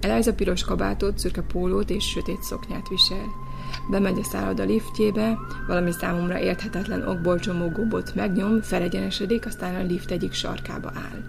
Eliza 0.00 0.34
piros 0.34 0.64
kabátot, 0.64 1.18
szürke 1.18 1.42
pólót 1.42 1.90
és 1.90 2.04
sötét 2.04 2.42
szoknyát 2.42 2.88
visel 2.88 3.50
bemegy 3.90 4.18
a 4.18 4.24
szálloda 4.24 4.64
liftjébe, 4.64 5.38
valami 5.66 5.92
számomra 5.92 6.40
érthetetlen 6.40 7.08
okból 7.08 7.38
csomó 7.38 7.68
gombot 7.68 8.14
megnyom, 8.14 8.62
felegyenesedik, 8.62 9.46
aztán 9.46 9.74
a 9.74 9.82
lift 9.82 10.10
egyik 10.10 10.32
sarkába 10.32 10.92
áll. 10.94 11.22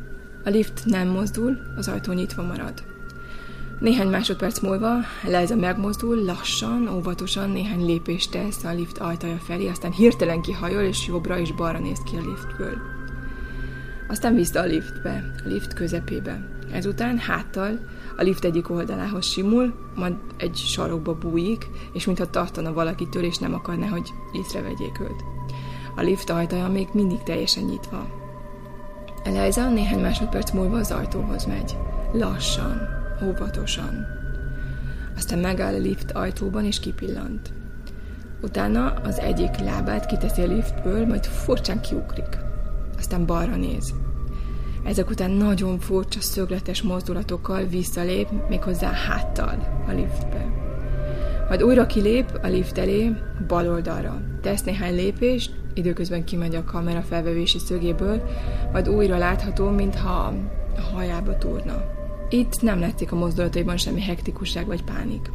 A 0.45 0.49
lift 0.49 0.85
nem 0.85 1.07
mozdul, 1.07 1.57
az 1.77 1.87
ajtó 1.87 2.11
nyitva 2.11 2.43
marad. 2.43 2.92
Néhány 3.79 4.07
másodperc 4.07 4.59
múlva 4.59 4.99
Liza 5.23 5.55
megmozdul, 5.55 6.23
lassan, 6.23 6.87
óvatosan 6.87 7.49
néhány 7.49 7.85
lépést 7.85 8.31
tesz 8.31 8.63
a 8.63 8.73
lift 8.73 8.97
ajtaja 8.97 9.37
felé, 9.37 9.67
aztán 9.67 9.91
hirtelen 9.91 10.41
kihajol, 10.41 10.81
és 10.81 11.07
jobbra 11.07 11.37
és 11.39 11.51
balra 11.51 11.79
néz 11.79 11.99
ki 11.99 12.15
a 12.15 12.21
liftből. 12.29 12.77
Aztán 14.07 14.35
vissza 14.35 14.59
a 14.59 14.65
liftbe, 14.65 15.31
a 15.45 15.47
lift 15.47 15.73
közepébe. 15.73 16.47
Ezután 16.71 17.17
háttal 17.17 17.79
a 18.17 18.21
lift 18.21 18.43
egyik 18.43 18.69
oldalához 18.69 19.25
simul, 19.25 19.73
majd 19.95 20.13
egy 20.37 20.55
sarokba 20.55 21.13
bújik, 21.17 21.67
és 21.93 22.05
mintha 22.05 22.29
tartana 22.29 22.73
valakitől, 22.73 23.23
és 23.23 23.37
nem 23.37 23.53
akarná, 23.53 23.87
hogy 23.87 24.13
észrevegyék 24.31 24.99
őt. 24.99 25.23
A 25.95 26.01
lift 26.01 26.29
ajtaja 26.29 26.67
még 26.67 26.87
mindig 26.93 27.23
teljesen 27.23 27.63
nyitva. 27.63 28.07
Eliza 29.23 29.69
néhány 29.69 29.99
másodperc 29.99 30.51
múlva 30.51 30.77
az 30.77 30.91
ajtóhoz 30.91 31.45
megy. 31.45 31.77
Lassan, 32.11 33.02
óvatosan. 33.23 34.05
Aztán 35.15 35.39
megáll 35.39 35.73
a 35.73 35.77
lift 35.77 36.11
ajtóban, 36.11 36.65
és 36.65 36.79
kipillant. 36.79 37.53
Utána 38.41 38.93
az 38.93 39.19
egyik 39.19 39.57
lábát 39.57 40.05
kiteszi 40.05 40.41
a 40.41 40.47
liftből, 40.47 41.05
majd 41.05 41.25
furcsán 41.25 41.81
kiugrik. 41.81 42.37
Aztán 42.97 43.25
balra 43.25 43.55
néz. 43.55 43.93
Ezek 44.83 45.09
után 45.09 45.31
nagyon 45.31 45.79
furcsa 45.79 46.21
szögletes 46.21 46.81
mozdulatokkal 46.81 47.63
visszalép, 47.65 48.27
méghozzá 48.49 48.91
háttal 48.91 49.83
a 49.87 49.91
liftbe. 49.91 50.45
Majd 51.47 51.63
újra 51.63 51.85
kilép 51.85 52.39
a 52.41 52.47
lift 52.47 52.77
elé, 52.77 53.11
bal 53.47 53.67
oldalra. 53.67 54.21
Tesz 54.41 54.63
néhány 54.63 54.95
lépést, 54.95 55.51
időközben 55.73 56.23
kimegy 56.23 56.55
a 56.55 56.63
kamera 56.63 57.01
felvevési 57.01 57.59
szögéből, 57.59 58.21
majd 58.71 58.89
újra 58.89 59.17
látható, 59.17 59.69
mintha 59.69 60.33
a 60.77 60.81
hajába 60.81 61.37
túrna. 61.37 62.02
Itt 62.33 62.61
nem 62.61 62.79
látszik 62.79 63.11
a 63.11 63.15
mozdulataiban 63.15 63.77
semmi 63.77 64.01
hektikusság 64.01 64.65
vagy 64.65 64.83
pánik. 64.83 65.31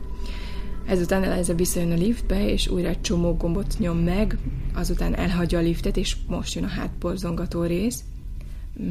Ezután 0.86 1.22
Eliza 1.22 1.54
visszajön 1.54 1.92
a 1.92 1.94
liftbe, 1.94 2.48
és 2.48 2.68
újra 2.68 2.88
egy 2.88 3.00
csomó 3.00 3.36
gombot 3.36 3.74
nyom 3.78 3.98
meg, 3.98 4.38
azután 4.74 5.14
elhagyja 5.14 5.58
a 5.58 5.62
liftet, 5.62 5.96
és 5.96 6.16
most 6.26 6.54
jön 6.54 6.64
a 6.64 6.68
hátborzongató 6.68 7.62
rész, 7.62 8.04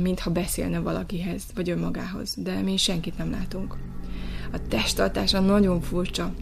mintha 0.01 0.31
beszélne 0.31 0.79
valakihez, 0.79 1.43
vagy 1.55 1.69
önmagához, 1.69 2.35
de 2.37 2.61
mi 2.61 2.77
senkit 2.77 3.17
nem 3.17 3.31
látunk. 3.31 3.77
A 4.51 4.67
testtartása 4.67 5.39
nagyon 5.39 5.81
furcsa. 5.81 6.33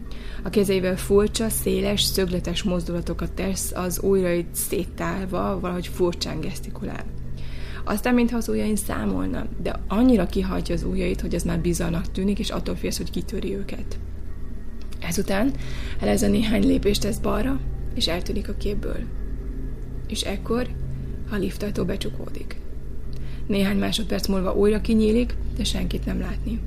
A 0.42 0.50
kezeivel 0.50 0.96
furcsa, 0.96 1.48
széles, 1.48 2.02
szögletes 2.02 2.62
mozdulatokat 2.62 3.32
tesz, 3.32 3.72
az 3.74 4.00
ujjait 4.02 4.54
széttálva, 4.54 5.60
valahogy 5.60 5.86
furcsán 5.86 6.40
gesztikulál. 6.40 7.25
Aztán, 7.88 8.14
mintha 8.14 8.36
az 8.36 8.48
ujjain 8.48 8.76
számolna, 8.76 9.46
de 9.62 9.80
annyira 9.88 10.26
kihajtja 10.26 10.74
az 10.74 10.82
ujjait, 10.82 11.20
hogy 11.20 11.34
ez 11.34 11.42
már 11.42 11.60
bizarnak 11.60 12.10
tűnik, 12.10 12.38
és 12.38 12.50
attól 12.50 12.76
félsz, 12.76 12.96
hogy 12.96 13.10
kitöri 13.10 13.54
őket. 13.56 13.98
Ezután 15.00 15.52
elez 16.00 16.22
a 16.22 16.28
néhány 16.28 16.66
lépést 16.66 17.00
tesz 17.00 17.18
balra, 17.18 17.60
és 17.94 18.08
eltűnik 18.08 18.48
a 18.48 18.54
képből. 18.54 18.98
És 20.08 20.22
ekkor 20.22 20.68
a 21.30 21.36
liftajtó 21.36 21.84
becsukódik. 21.84 22.60
Néhány 23.46 23.78
másodperc 23.78 24.26
múlva 24.26 24.54
újra 24.54 24.80
kinyílik, 24.80 25.36
de 25.56 25.64
senkit 25.64 26.06
nem 26.06 26.20
látni. 26.20 26.60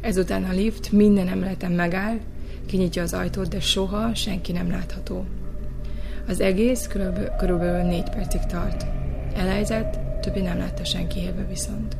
Ezután 0.00 0.44
a 0.44 0.52
lift 0.52 0.92
minden 0.92 1.28
emeleten 1.28 1.72
megáll, 1.72 2.18
kinyitja 2.66 3.02
az 3.02 3.12
ajtót, 3.12 3.48
de 3.48 3.60
soha 3.60 4.14
senki 4.14 4.52
nem 4.52 4.70
látható. 4.70 5.24
Az 6.28 6.40
egész 6.40 6.86
körülbelül, 6.86 7.28
körülbelül 7.28 7.88
négy 7.88 8.10
percig 8.10 8.40
tart. 8.40 8.86
Elejzett, 9.34 10.05
többi 10.26 10.40
nem 10.40 10.58
látta 10.58 10.84
senki 10.84 11.20
élve 11.20 11.46
viszont. 11.48 11.96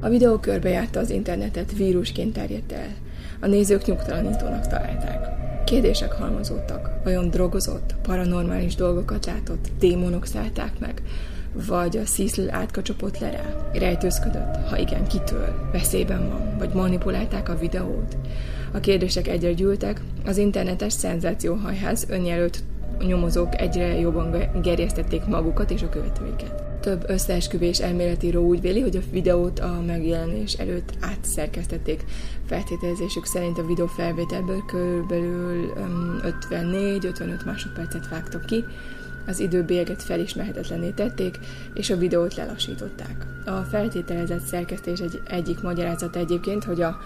A 0.00 0.08
videó 0.08 0.38
körbejárta 0.38 1.00
az 1.00 1.10
internetet, 1.10 1.76
vírusként 1.76 2.32
terjedt 2.32 2.72
el. 2.72 2.94
A 3.40 3.46
nézők 3.46 3.86
nyugtalanítónak 3.86 4.66
találták. 4.66 5.28
Kérdések 5.64 6.12
halmozódtak. 6.12 6.90
Vajon 7.04 7.30
drogozott, 7.30 7.94
paranormális 8.02 8.74
dolgokat 8.74 9.26
látott, 9.26 9.68
démonok 9.78 10.26
szállták 10.26 10.78
meg, 10.78 11.02
Vagy 11.66 11.96
a 11.96 12.02
Cecil 12.02 12.50
átkacsopott 12.50 13.18
le 13.18 13.30
rá? 13.30 13.70
Rejtőzködött? 13.72 14.68
Ha 14.68 14.78
igen, 14.78 15.06
kitől? 15.06 15.68
Veszélyben 15.72 16.28
van? 16.28 16.58
Vagy 16.58 16.72
manipulálták 16.74 17.48
a 17.48 17.58
videót? 17.58 18.16
A 18.72 18.80
kérdések 18.80 19.28
egyre 19.28 19.52
gyűltek, 19.52 20.00
az 20.26 20.36
internetes 20.36 20.92
szenzációhajház 20.92 22.06
önjelölt 22.08 22.62
nyomozók 23.06 23.60
egyre 23.60 23.98
jobban 23.98 24.36
gerjesztették 24.62 25.24
magukat 25.24 25.70
és 25.70 25.82
a 25.82 25.88
követőiket. 25.88 26.67
Több 26.88 27.10
összeesküvés 27.10 27.80
elméletíró 27.80 28.46
úgy 28.46 28.60
véli, 28.60 28.80
hogy 28.80 28.96
a 28.96 29.10
videót 29.10 29.58
a 29.58 29.82
megjelenés 29.86 30.52
előtt 30.52 30.92
átszerkesztették. 31.00 32.04
Feltételezésük 32.46 33.24
szerint 33.24 33.58
a 33.58 33.66
videó 33.66 33.86
felvételből 33.86 34.64
körülbelül 34.66 35.72
54-55 36.50 37.44
másodpercet 37.44 38.08
vágtak 38.08 38.46
ki, 38.46 38.64
az 39.26 39.40
időbélyeget 39.40 40.02
felismerhetetlenné 40.02 40.90
tették, 40.90 41.38
és 41.74 41.90
a 41.90 41.96
videót 41.96 42.34
lelassították. 42.34 43.26
A 43.46 43.60
feltételezett 43.70 44.44
szerkesztés 44.44 44.98
egy, 44.98 45.20
egyik 45.24 45.60
magyarázata 45.60 46.18
egyébként, 46.18 46.64
hogy 46.64 46.80
a 46.80 46.98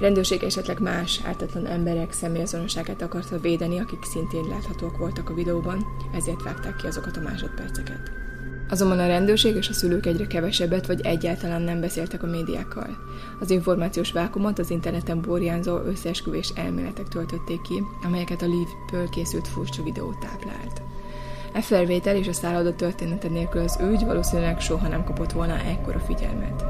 rendőrség 0.00 0.42
esetleg 0.42 0.80
más 0.80 1.20
ártatlan 1.24 1.66
emberek 1.66 2.12
személyazonosságát 2.12 3.02
akarta 3.02 3.38
védeni, 3.38 3.78
akik 3.78 4.02
szintén 4.02 4.48
láthatóak 4.48 4.96
voltak 4.96 5.30
a 5.30 5.34
videóban, 5.34 5.84
ezért 6.14 6.42
vágták 6.42 6.76
ki 6.76 6.86
azokat 6.86 7.16
a 7.16 7.20
másodperceket. 7.20 8.25
Azonban 8.68 8.98
a 8.98 9.06
rendőrség 9.06 9.56
és 9.56 9.68
a 9.68 9.72
szülők 9.72 10.06
egyre 10.06 10.26
kevesebbet 10.26 10.86
vagy 10.86 11.00
egyáltalán 11.00 11.62
nem 11.62 11.80
beszéltek 11.80 12.22
a 12.22 12.26
médiákkal. 12.26 12.96
Az 13.40 13.50
információs 13.50 14.12
vákumot 14.12 14.58
az 14.58 14.70
interneten 14.70 15.20
borjánzó 15.20 15.78
összeesküvés 15.78 16.52
elméletek 16.54 17.08
töltötték 17.08 17.62
ki, 17.62 17.82
amelyeket 18.04 18.42
a 18.42 18.46
Leave-ből 18.46 19.08
készült 19.08 19.48
furcsa 19.48 19.82
videó 19.82 20.14
táplált. 20.20 20.82
E 21.52 21.60
felvétel 21.60 22.16
és 22.16 22.28
a 22.28 22.32
szálloda 22.32 22.74
története 22.74 23.28
nélkül 23.28 23.62
az 23.62 23.78
ügy 23.82 24.04
valószínűleg 24.04 24.60
soha 24.60 24.88
nem 24.88 25.04
kapott 25.04 25.32
volna 25.32 25.58
ekkora 25.58 25.98
figyelmet. 25.98 26.64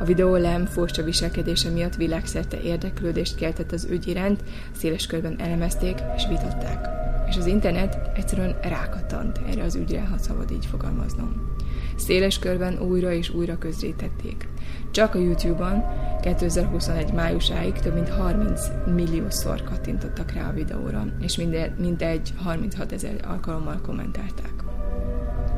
A 0.00 0.04
videó 0.04 0.36
Lem 0.36 0.66
furcsa 0.66 1.02
viselkedése 1.02 1.70
miatt 1.70 1.94
világszerte 1.94 2.60
érdeklődést 2.60 3.36
keltett 3.36 3.72
az 3.72 3.86
ügy 3.90 4.06
iránt, 4.06 4.44
széles 4.76 5.06
körben 5.06 5.40
elemezték 5.40 5.98
és 6.16 6.26
vitatták. 6.28 7.01
És 7.32 7.38
az 7.38 7.46
internet 7.46 8.10
egyszerűen 8.14 8.56
rákattant 8.62 9.40
erre 9.48 9.62
az 9.62 9.74
ügyre, 9.74 10.00
ha 10.00 10.18
szabad 10.18 10.50
így 10.50 10.66
fogalmaznom. 10.66 11.54
Széles 11.96 12.38
körben 12.38 12.78
újra 12.78 13.12
és 13.12 13.30
újra 13.30 13.58
közzétették. 13.58 14.48
Csak 14.90 15.14
a 15.14 15.18
YouTube-on 15.18 15.84
2021 16.22 17.12
májusáig 17.12 17.72
több 17.72 17.94
mint 17.94 18.08
30 18.08 18.60
milliószor 18.94 19.62
kattintottak 19.62 20.32
rá 20.32 20.48
a 20.48 20.52
videóra, 20.52 21.06
és 21.20 21.36
mindegy 21.78 22.32
36 22.36 22.92
ezer 22.92 23.24
alkalommal 23.28 23.80
kommentálták. 23.80 24.54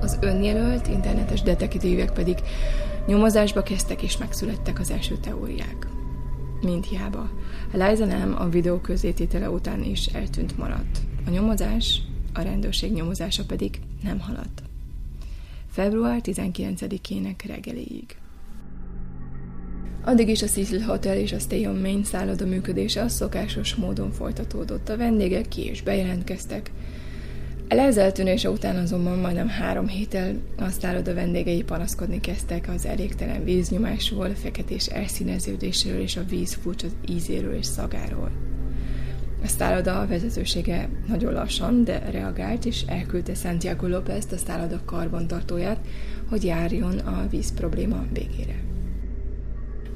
Az 0.01 0.19
önjelölt 0.21 0.89
internetes 0.89 1.43
detektívek 1.43 2.13
pedig 2.13 2.39
nyomozásba 3.07 3.63
kezdtek 3.63 4.03
és 4.03 4.17
megszülettek 4.17 4.81
az 4.81 4.91
első 4.91 5.17
teóriák. 5.17 5.87
Mint 6.63 6.87
hiába. 6.87 7.31
Eliza 7.73 8.05
nem 8.05 8.35
a 8.39 8.49
videó 8.49 8.79
közététele 8.79 9.51
után 9.51 9.83
is 9.83 10.07
eltűnt 10.07 10.59
maradt. 10.59 10.99
A 11.27 11.31
nyomozás, 11.31 12.01
a 12.33 12.43
rendőrség 12.43 12.93
nyomozása 12.93 13.45
pedig 13.45 13.81
nem 14.03 14.21
haladt. 14.21 14.63
Február 15.71 16.21
19-ének 16.25 17.45
reggeliig. 17.47 18.17
Addig 20.05 20.29
is 20.29 20.43
a 20.43 20.47
Cecil 20.47 20.81
Hotel 20.81 21.17
és 21.17 21.33
a 21.33 21.39
Stay 21.39 21.67
on 21.67 21.77
Main 21.77 22.05
szálloda 22.05 22.47
működése 22.47 23.03
a 23.03 23.09
szokásos 23.09 23.75
módon 23.75 24.11
folytatódott. 24.11 24.89
A 24.89 24.97
vendégek 24.97 25.49
ki 25.49 25.65
és 25.65 25.83
bejelentkeztek. 25.83 26.71
Eliza 27.69 28.01
eltűnése 28.01 28.51
után 28.51 28.77
azonban 28.77 29.19
majdnem 29.19 29.49
három 29.49 29.89
héttel 29.89 30.37
a 30.57 30.69
szálloda 30.69 31.15
vendégei 31.15 31.63
panaszkodni 31.63 32.21
kezdtek 32.21 32.69
az 32.69 32.87
elégtelen 32.87 33.45
víznyomásról, 33.45 34.35
feketés 34.35 34.87
elszíneződésről 34.87 36.01
és 36.01 36.17
a 36.17 36.25
víz 36.25 36.55
furcsa 36.55 36.87
ízéről 37.09 37.55
és 37.55 37.67
szagáról. 37.67 38.54
A 39.45 39.49
szálloda 39.49 40.07
vezetősége 40.07 40.89
nagyon 41.09 41.33
lassan, 41.33 41.85
de 41.85 41.99
reagált, 42.11 42.65
és 42.65 42.83
elküldte 42.87 43.35
Santiago 43.35 43.87
López, 43.87 44.27
a 44.33 44.37
szálloda 44.37 44.81
karbantartóját, 44.85 45.79
hogy 46.29 46.45
járjon 46.45 46.99
a 46.99 47.27
víz 47.31 47.55
probléma 47.55 48.05
végére. 48.13 48.55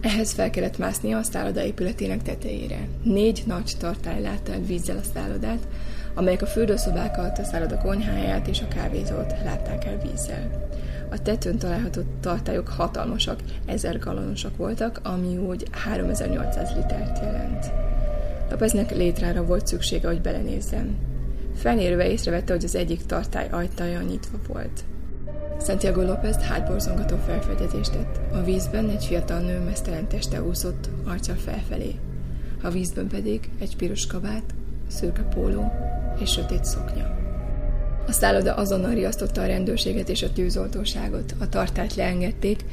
Ehhez 0.00 0.32
fel 0.32 0.50
kellett 0.50 0.78
mászni 0.78 1.12
a 1.12 1.22
szálloda 1.22 1.64
épületének 1.64 2.22
tetejére. 2.22 2.88
Négy 3.02 3.42
nagy 3.46 3.72
tartály 3.78 4.22
látta 4.22 4.52
el 4.52 4.60
vízzel 4.60 4.96
a 4.96 5.08
szállodát, 5.14 5.68
amelyek 6.14 6.42
a 6.42 6.46
fürdőszobákat, 6.46 7.38
a 7.38 7.44
szálloda 7.44 7.78
konyháját 7.78 8.48
és 8.48 8.60
a 8.60 8.68
kávézót 8.68 9.34
látták 9.44 9.84
el 9.84 9.98
vízzel. 9.98 10.68
A 11.10 11.22
tetőn 11.22 11.58
található 11.58 12.00
tartályok 12.20 12.68
hatalmasak, 12.68 13.40
ezer 13.66 13.98
galonosak 13.98 14.56
voltak, 14.56 15.00
ami 15.02 15.36
úgy 15.36 15.66
3800 15.70 16.70
litert 16.76 17.18
jelent. 17.18 17.96
Lopeznek 18.50 18.96
létrára 18.96 19.44
volt 19.44 19.66
szüksége, 19.66 20.08
hogy 20.08 20.20
belenézzem. 20.20 20.96
Felérve 21.54 22.10
észrevette, 22.10 22.52
hogy 22.52 22.64
az 22.64 22.74
egyik 22.74 23.06
tartály 23.06 23.48
ajtaja 23.50 24.00
nyitva 24.00 24.38
volt. 24.46 24.84
Santiago 25.60 26.02
López 26.02 26.36
hátborzongató 26.36 27.16
felfedezést 27.16 27.92
tett. 27.92 28.20
A 28.32 28.42
vízben 28.42 28.88
egy 28.88 29.04
fiatal 29.04 29.40
nő 29.40 29.58
mesztelen 29.58 30.08
teste 30.08 30.42
úszott, 30.42 30.88
arccal 31.06 31.36
felfelé. 31.36 31.94
A 32.62 32.70
vízben 32.70 33.06
pedig 33.06 33.50
egy 33.58 33.76
piros 33.76 34.06
kabát, 34.06 34.54
szürke 34.88 35.22
póló 35.22 35.72
és 36.20 36.30
sötét 36.30 36.64
szoknya. 36.64 37.17
A 38.08 38.12
szálloda 38.12 38.54
azonnal 38.54 38.94
riasztotta 38.94 39.40
a 39.42 39.46
rendőrséget 39.46 40.08
és 40.08 40.22
a 40.22 40.32
tűzoltóságot. 40.32 41.34
A 41.38 41.48
tartályt 41.48 41.94
leengedték, 41.94 42.64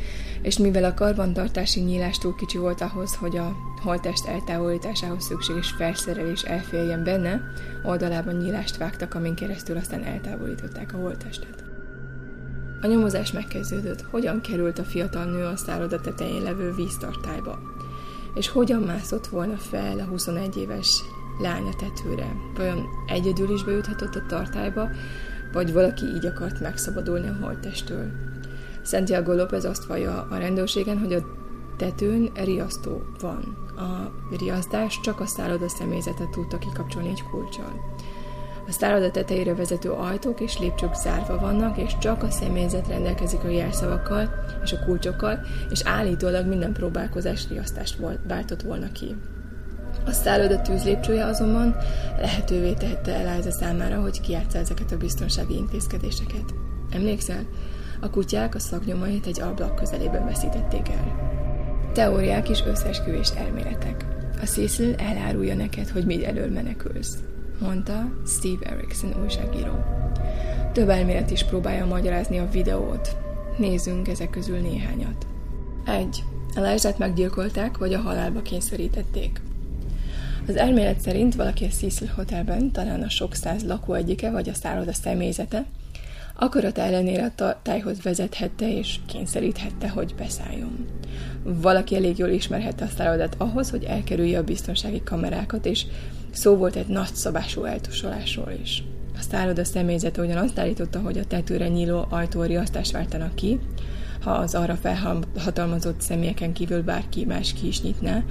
és 0.41 0.57
mivel 0.57 0.83
a 0.83 0.93
karbantartási 0.93 1.79
nyílás 1.79 2.17
túl 2.17 2.35
kicsi 2.35 2.57
volt 2.57 2.81
ahhoz, 2.81 3.15
hogy 3.15 3.37
a 3.37 3.55
holtest 3.83 4.27
eltávolításához 4.27 5.23
szükséges 5.23 5.71
felszerelés 5.77 6.41
elférjen 6.41 7.03
benne, 7.03 7.41
oldalában 7.83 8.35
nyílást 8.35 8.77
vágtak, 8.77 9.13
amin 9.13 9.35
keresztül 9.35 9.77
aztán 9.77 10.03
eltávolították 10.03 10.93
a 10.93 10.97
holtestet. 10.97 11.63
A 12.81 12.87
nyomozás 12.87 13.31
megkezdődött, 13.31 14.01
hogyan 14.01 14.41
került 14.41 14.79
a 14.79 14.83
fiatal 14.83 15.25
nő 15.25 15.45
a 15.45 15.57
szálloda 15.57 16.01
tetején 16.01 16.41
levő 16.41 16.73
víztartályba, 16.75 17.59
és 18.35 18.49
hogyan 18.49 18.81
mászott 18.81 19.27
volna 19.27 19.57
fel 19.57 19.99
a 19.99 20.03
21 20.03 20.57
éves 20.57 21.03
lánya 21.39 21.73
tetőre. 21.77 22.35
Vajon 22.55 22.85
egyedül 23.07 23.49
is 23.49 23.63
bejuthatott 23.63 24.15
a 24.15 24.25
tartályba, 24.27 24.89
vagy 25.53 25.73
valaki 25.73 26.05
így 26.05 26.25
akart 26.25 26.59
megszabadulni 26.59 27.27
a 27.27 27.37
holttestől. 27.41 28.11
Santiago 28.83 29.33
López 29.33 29.65
azt 29.65 29.85
vallja 29.85 30.27
a 30.29 30.37
rendőrségen, 30.37 30.99
hogy 30.99 31.13
a 31.13 31.25
tetőn 31.77 32.31
riasztó 32.33 33.01
van. 33.19 33.63
A 33.77 34.11
riasztás 34.37 34.99
csak 34.99 35.19
a 35.19 35.25
szálloda 35.25 35.69
személyzetet 35.69 36.29
tudta 36.29 36.57
kikapcsolni 36.57 37.09
egy 37.09 37.23
kulcsal. 37.23 37.95
A 38.67 38.71
szálloda 38.71 39.11
tetejére 39.11 39.55
vezető 39.55 39.89
ajtók 39.89 40.39
és 40.39 40.59
lépcsők 40.59 40.93
zárva 40.93 41.39
vannak, 41.39 41.77
és 41.77 41.97
csak 41.97 42.23
a 42.23 42.29
személyzet 42.29 42.87
rendelkezik 42.87 43.43
a 43.43 43.49
jelszavakkal 43.49 44.29
és 44.63 44.71
a 44.71 44.83
kulcsokkal, 44.85 45.39
és 45.69 45.81
állítólag 45.83 46.47
minden 46.47 46.73
próbálkozás 46.73 47.47
riasztást 47.49 47.97
váltott 48.27 48.61
volna 48.61 48.91
ki. 48.91 49.15
A 50.05 50.11
szálloda 50.11 50.61
tűzlépcsője 50.61 51.25
azonban 51.25 51.75
lehetővé 52.19 52.73
tehette 52.73 53.13
Eliza 53.13 53.51
számára, 53.51 54.01
hogy 54.01 54.21
kiátsza 54.21 54.57
ezeket 54.57 54.91
a 54.91 54.97
biztonsági 54.97 55.55
intézkedéseket. 55.55 56.53
Emlékszel? 56.91 57.45
A 58.01 58.09
kutyák 58.09 58.55
a 58.55 58.59
szaknyomait 58.59 59.25
egy 59.25 59.41
ablak 59.41 59.75
közelében 59.75 60.25
veszítették 60.25 60.89
el. 60.89 61.33
Teóriák 61.93 62.49
és 62.49 62.63
összesküvés 62.65 63.29
elméletek. 63.29 64.05
A 64.41 64.45
Cecil 64.45 64.95
elárulja 64.95 65.55
neked, 65.55 65.89
hogy 65.89 66.05
mi 66.05 66.25
elől 66.25 66.49
menekülsz 66.49 67.17
mondta 67.59 68.09
Steve 68.25 68.65
Erickson 68.69 69.13
újságíró. 69.21 69.73
Több 70.71 70.89
elmélet 70.89 71.31
is 71.31 71.43
próbálja 71.43 71.85
magyarázni 71.85 72.37
a 72.37 72.49
videót. 72.51 73.15
Nézzünk 73.57 74.07
ezek 74.07 74.29
közül 74.29 74.57
néhányat. 74.57 75.25
1. 75.85 76.23
Elijah-t 76.55 76.97
meggyilkolták, 76.97 77.77
vagy 77.77 77.93
a 77.93 77.99
halálba 77.99 78.41
kényszerítették. 78.41 79.41
Az 80.47 80.55
elmélet 80.55 80.99
szerint 80.99 81.35
valaki 81.35 81.65
a 81.65 81.67
Cecil 81.67 82.11
Hotelben, 82.15 82.71
talán 82.71 83.01
a 83.01 83.09
sok 83.09 83.35
száz 83.35 83.63
lakó 83.63 83.93
egyike, 83.93 84.31
vagy 84.31 84.49
a 84.49 84.53
szálloda 84.53 84.93
személyzete, 84.93 85.65
akarat 86.35 86.77
ellenére 86.77 87.33
a 87.37 87.61
tájhoz 87.61 88.01
vezethette 88.01 88.77
és 88.77 88.99
kényszeríthette, 89.07 89.89
hogy 89.89 90.15
beszálljon. 90.17 90.87
Valaki 91.43 91.95
elég 91.95 92.17
jól 92.17 92.29
ismerhette 92.29 92.85
a 92.85 92.93
szállodát 92.97 93.35
ahhoz, 93.37 93.69
hogy 93.69 93.83
elkerülje 93.83 94.37
a 94.37 94.43
biztonsági 94.43 95.01
kamerákat, 95.03 95.65
és 95.65 95.85
Szó 96.31 96.55
volt 96.55 96.75
egy 96.75 96.87
nagyszabású 96.87 97.63
eltusolásról 97.63 98.51
is. 98.61 98.83
A 99.17 99.21
szálloda 99.29 99.63
személyzete 99.63 100.21
ugyanazt 100.21 100.59
állította, 100.59 100.99
hogy 100.99 101.17
a 101.17 101.25
tetőre 101.25 101.67
nyíló 101.67 102.05
ajtóriasztást 102.09 102.91
váltanak 102.91 103.35
ki, 103.35 103.59
ha 104.21 104.31
az 104.31 104.55
arra 104.55 104.75
felhatalmazott 104.75 106.01
személyeken 106.01 106.53
kívül 106.53 106.83
bárki 106.83 107.25
más 107.25 107.53
ki 107.53 107.67
is 107.67 107.81
nyitná, 107.81 108.23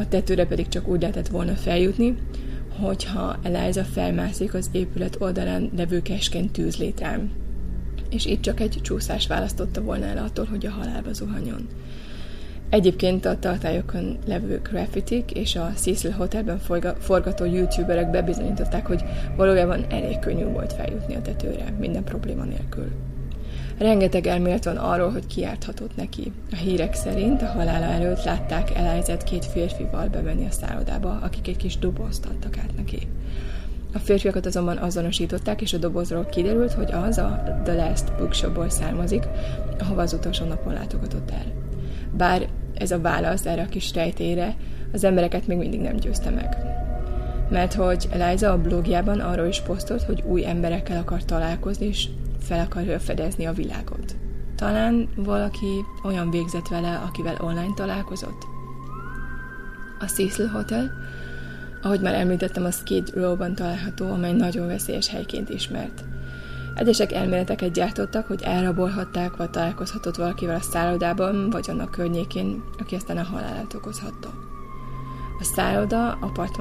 a 0.00 0.08
tetőre 0.08 0.46
pedig 0.46 0.68
csak 0.68 0.88
úgy 0.88 1.00
lehetett 1.00 1.28
volna 1.28 1.54
feljutni, 1.54 2.16
hogyha 2.80 3.38
Eliza 3.42 3.84
felmászik 3.84 4.54
az 4.54 4.68
épület 4.72 5.16
oldalán 5.20 5.70
levő 5.76 6.02
keskeny 6.02 6.50
tűzlétrán. 6.50 7.30
és 8.10 8.26
itt 8.26 8.40
csak 8.40 8.60
egy 8.60 8.78
csúszás 8.82 9.26
választotta 9.26 9.82
volna 9.82 10.04
el 10.04 10.18
attól, 10.18 10.44
hogy 10.44 10.66
a 10.66 10.70
halálba 10.70 11.12
zuhanjon. 11.12 11.68
Egyébként 12.68 13.24
a 13.24 13.38
tartályokon 13.38 14.18
levő 14.26 14.60
graffitik 14.62 15.30
és 15.30 15.56
a 15.56 15.72
Cecil 15.74 16.10
Hotelben 16.10 16.58
forgató 16.98 17.44
youtuberek 17.44 18.10
bebizonyították, 18.10 18.86
hogy 18.86 19.04
valójában 19.36 19.84
elég 19.88 20.18
könnyű 20.18 20.44
volt 20.44 20.72
feljutni 20.72 21.14
a 21.14 21.22
tetőre, 21.22 21.74
minden 21.78 22.04
probléma 22.04 22.44
nélkül. 22.44 23.09
Rengeteg 23.80 24.26
elmélet 24.26 24.64
van 24.64 24.76
arról, 24.76 25.10
hogy 25.10 25.26
kiárthatott 25.26 25.96
neki. 25.96 26.32
A 26.52 26.56
hírek 26.56 26.94
szerint 26.94 27.42
a 27.42 27.46
halála 27.46 27.84
előtt 27.84 28.24
látták 28.24 28.74
Elizet 28.74 29.24
két 29.24 29.44
férfival 29.44 30.08
bemenni 30.08 30.46
a 30.46 30.50
szállodába, 30.50 31.18
akik 31.22 31.48
egy 31.48 31.56
kis 31.56 31.78
dobozt 31.78 32.26
adtak 32.26 32.58
át 32.58 32.76
neki. 32.76 32.98
A 33.94 33.98
férfiakat 33.98 34.46
azonban 34.46 34.76
azonosították, 34.76 35.60
és 35.60 35.72
a 35.72 35.78
dobozról 35.78 36.24
kiderült, 36.24 36.72
hogy 36.72 36.92
az 36.92 37.18
a 37.18 37.60
The 37.64 37.74
Last 37.74 38.16
Bookshopból 38.18 38.68
származik, 38.68 39.24
ahova 39.78 40.02
az 40.02 40.12
utolsó 40.12 40.44
napon 40.44 40.72
látogatott 40.72 41.30
el. 41.30 41.46
Bár 42.16 42.48
ez 42.74 42.90
a 42.90 43.00
válasz 43.00 43.46
erre 43.46 43.62
a 43.62 43.68
kis 43.68 43.94
rejtére 43.94 44.56
az 44.92 45.04
embereket 45.04 45.46
még 45.46 45.58
mindig 45.58 45.80
nem 45.80 45.96
győzte 45.96 46.30
meg. 46.30 46.56
Mert 47.50 47.74
hogy 47.74 48.08
Eliza 48.10 48.52
a 48.52 48.60
blogjában 48.60 49.20
arról 49.20 49.46
is 49.46 49.60
posztolt, 49.60 50.02
hogy 50.02 50.22
új 50.26 50.46
emberekkel 50.46 50.98
akar 50.98 51.24
találkozni, 51.24 51.86
és 51.86 52.08
fel 52.42 52.64
akarja 52.64 53.00
fedezni 53.00 53.46
a 53.46 53.52
világot. 53.52 54.16
Talán 54.56 55.08
valaki 55.16 55.84
olyan 56.04 56.30
végzett 56.30 56.68
vele, 56.68 56.96
akivel 56.96 57.36
online 57.40 57.74
találkozott? 57.74 58.46
A 59.98 60.04
Cecil 60.04 60.46
Hotel, 60.46 60.92
ahogy 61.82 62.00
már 62.00 62.14
említettem, 62.14 62.64
a 62.64 62.70
Skid 62.70 63.10
Row-ban 63.14 63.54
található, 63.54 64.10
amely 64.12 64.32
nagyon 64.32 64.66
veszélyes 64.66 65.08
helyként 65.08 65.48
ismert. 65.48 66.04
Egyesek 66.74 67.12
elméleteket 67.12 67.72
gyártottak, 67.72 68.26
hogy 68.26 68.42
elrabolhatták, 68.42 69.36
vagy 69.36 69.50
találkozhatott 69.50 70.16
valakivel 70.16 70.56
a 70.56 70.60
szállodában, 70.60 71.50
vagy 71.50 71.66
annak 71.70 71.90
környékén, 71.90 72.62
aki 72.78 72.94
aztán 72.94 73.16
a 73.16 73.22
halálát 73.22 73.74
okozhatta. 73.74 74.49
A 75.40 75.44
szálloda 75.44 76.18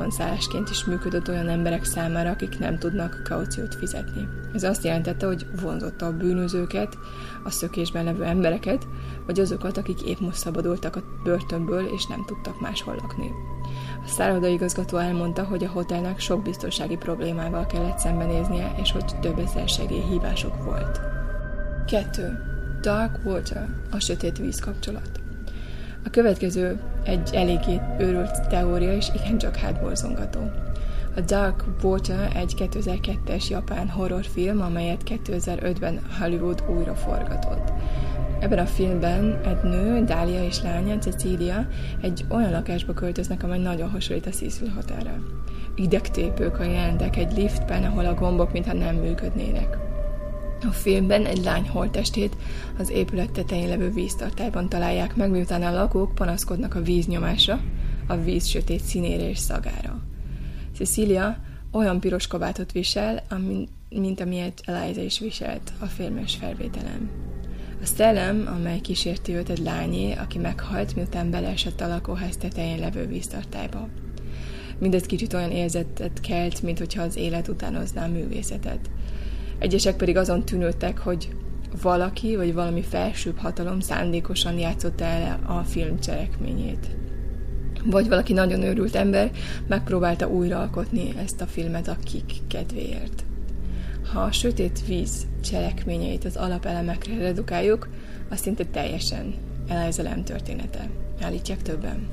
szállásként 0.10 0.70
is 0.70 0.86
működött 0.86 1.30
olyan 1.30 1.50
emberek 1.50 1.84
számára, 1.84 2.30
akik 2.30 2.60
nem 2.60 2.78
tudnak 2.78 3.22
kauciót 3.24 3.76
fizetni. 3.76 4.28
Ez 4.54 4.64
azt 4.64 4.84
jelentette, 4.84 5.26
hogy 5.26 5.46
vonzotta 5.62 6.06
a 6.06 6.18
bűnözőket, 6.18 6.98
a 7.44 7.50
szökésben 7.50 8.04
levő 8.04 8.24
embereket, 8.24 8.88
vagy 9.26 9.40
azokat, 9.40 9.78
akik 9.78 10.02
épp 10.02 10.20
most 10.20 10.38
szabadultak 10.38 10.96
a 10.96 11.04
börtönből, 11.24 11.86
és 11.86 12.06
nem 12.06 12.24
tudtak 12.26 12.62
máshol 12.62 12.96
lakni. 13.02 13.32
A 14.06 14.08
szállodaigazgató 14.08 14.98
elmondta, 14.98 15.44
hogy 15.44 15.64
a 15.64 15.70
hotelnek 15.70 16.20
sok 16.20 16.42
biztonsági 16.42 16.96
problémával 16.96 17.66
kellett 17.66 18.00
szembenéznie, 18.00 18.74
és 18.82 18.92
hogy 18.92 19.20
több 19.20 19.40
ezer 19.40 19.70
segélyhívások 19.70 20.64
volt. 20.64 21.00
2. 21.88 22.40
Dark 22.82 23.26
Water, 23.26 23.70
a 23.92 24.00
sötét 24.00 24.38
víz 24.38 24.60
kapcsolat. 24.60 25.20
A 26.06 26.10
következő 26.10 26.80
egy 27.10 27.30
eléggé 27.34 27.82
őrült 28.00 28.48
teória, 28.48 28.96
és 28.96 29.08
igencsak 29.16 29.56
hátborzongató. 29.56 30.40
A 31.16 31.22
Dark 31.22 31.66
Water 31.84 32.32
egy 32.36 32.54
2002-es 32.58 33.50
japán 33.50 33.90
horrorfilm, 33.90 34.62
amelyet 34.62 35.02
2005-ben 35.06 36.00
Hollywood 36.20 36.64
újra 36.78 36.96
forgatott. 36.96 37.72
Ebben 38.40 38.60
a 38.60 38.66
filmben 38.66 39.40
egy 39.46 39.70
nő, 39.70 40.04
Dália 40.04 40.44
és 40.44 40.62
lánya, 40.62 40.98
Cecilia 40.98 41.68
egy 42.02 42.26
olyan 42.30 42.52
lakásba 42.52 42.94
költöznek, 42.94 43.44
amely 43.44 43.60
nagyon 43.60 43.90
hasonlít 43.90 44.26
a 44.26 44.30
Cecil 44.30 44.70
Hotelre. 44.76 45.20
Idegtépők 45.76 46.60
a 46.60 46.64
jelentek 46.64 47.16
egy 47.16 47.38
liftben, 47.38 47.84
ahol 47.84 48.06
a 48.06 48.14
gombok 48.14 48.52
mintha 48.52 48.74
nem 48.74 48.96
működnének. 48.96 49.89
A 50.62 50.72
filmben 50.72 51.26
egy 51.26 51.44
lány 51.44 51.68
holtestét 51.70 52.36
az 52.78 52.90
épület 52.90 53.32
tetején 53.32 53.68
levő 53.68 53.92
víztartályban 53.92 54.70
találják 54.70 55.16
meg, 55.16 55.30
miután 55.30 55.64
a 55.64 55.72
lakók 55.72 56.16
panaszkodnak 56.16 56.76
a 56.76 56.82
víznyomásra, 56.82 57.62
a 58.08 58.16
víz 58.18 58.46
sötét 58.46 58.82
színére 58.82 59.30
és 59.30 59.38
szagára. 59.38 60.04
Cecilia 60.76 61.38
olyan 61.72 62.00
piros 62.00 62.28
kabátot 62.28 62.72
visel, 62.72 63.24
mint 63.90 64.20
amilyet 64.20 64.62
Eliza 64.66 65.02
is 65.02 65.20
viselt 65.20 65.72
a 65.80 65.86
filmes 65.86 66.36
felvételem. 66.36 67.10
A 67.82 67.86
szellem, 67.86 68.50
amely 68.56 68.80
kísérti 68.80 69.34
őt 69.34 69.50
egy 69.50 69.60
lányé, 69.60 70.14
aki 70.14 70.38
meghalt, 70.38 70.96
miután 70.96 71.30
beleesett 71.30 71.82
a 71.82 71.88
lakóház 71.88 72.38
tetején 72.38 72.80
levő 72.80 73.06
víztartályba. 73.08 73.88
Mindez 74.80 75.04
kicsit 75.04 75.34
olyan 75.34 75.52
érzetet 75.52 76.20
kelt, 76.20 76.62
mint 76.62 76.78
hogyha 76.78 77.02
az 77.02 77.16
élet 77.16 77.48
utánozná 77.48 78.06
a 78.06 78.12
művészetet. 78.12 78.90
Egyesek 79.60 79.96
pedig 79.96 80.18
azon 80.18 80.46
tűnődtek, 80.46 80.98
hogy 80.98 81.30
valaki 81.82 82.36
vagy 82.36 82.54
valami 82.54 82.82
felsőbb 82.82 83.38
hatalom 83.38 83.80
szándékosan 83.80 84.58
játszotta 84.58 85.04
el 85.04 85.40
a 85.48 85.64
film 85.64 86.00
cselekményét. 86.00 86.88
Vagy 87.86 88.08
valaki 88.08 88.34
nagyon 88.34 88.62
őrült 88.62 88.96
ember 88.96 89.32
megpróbálta 89.68 90.28
újraalkotni 90.28 91.14
ezt 91.18 91.42
a 91.42 91.46
filmet 91.46 91.88
a 91.88 91.98
kik 92.04 92.32
kedvéért. 92.48 93.24
Ha 94.14 94.20
a 94.20 94.32
sötét 94.32 94.86
víz 94.88 95.28
cselekményeit 95.44 96.26
az 96.26 96.36
alapelemekre 96.36 97.18
redukáljuk, 97.18 97.88
az 98.30 98.40
szinte 98.40 98.66
teljesen 98.66 99.34
Eliza 99.68 100.24
története. 100.24 100.90
Állítják 101.22 101.62
többen. 101.62 102.08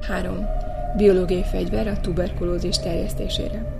3. 0.00 0.46
Biológiai 0.96 1.44
fegyver 1.44 1.86
a 1.86 2.00
tuberkulózis 2.00 2.78
terjesztésére. 2.78 3.77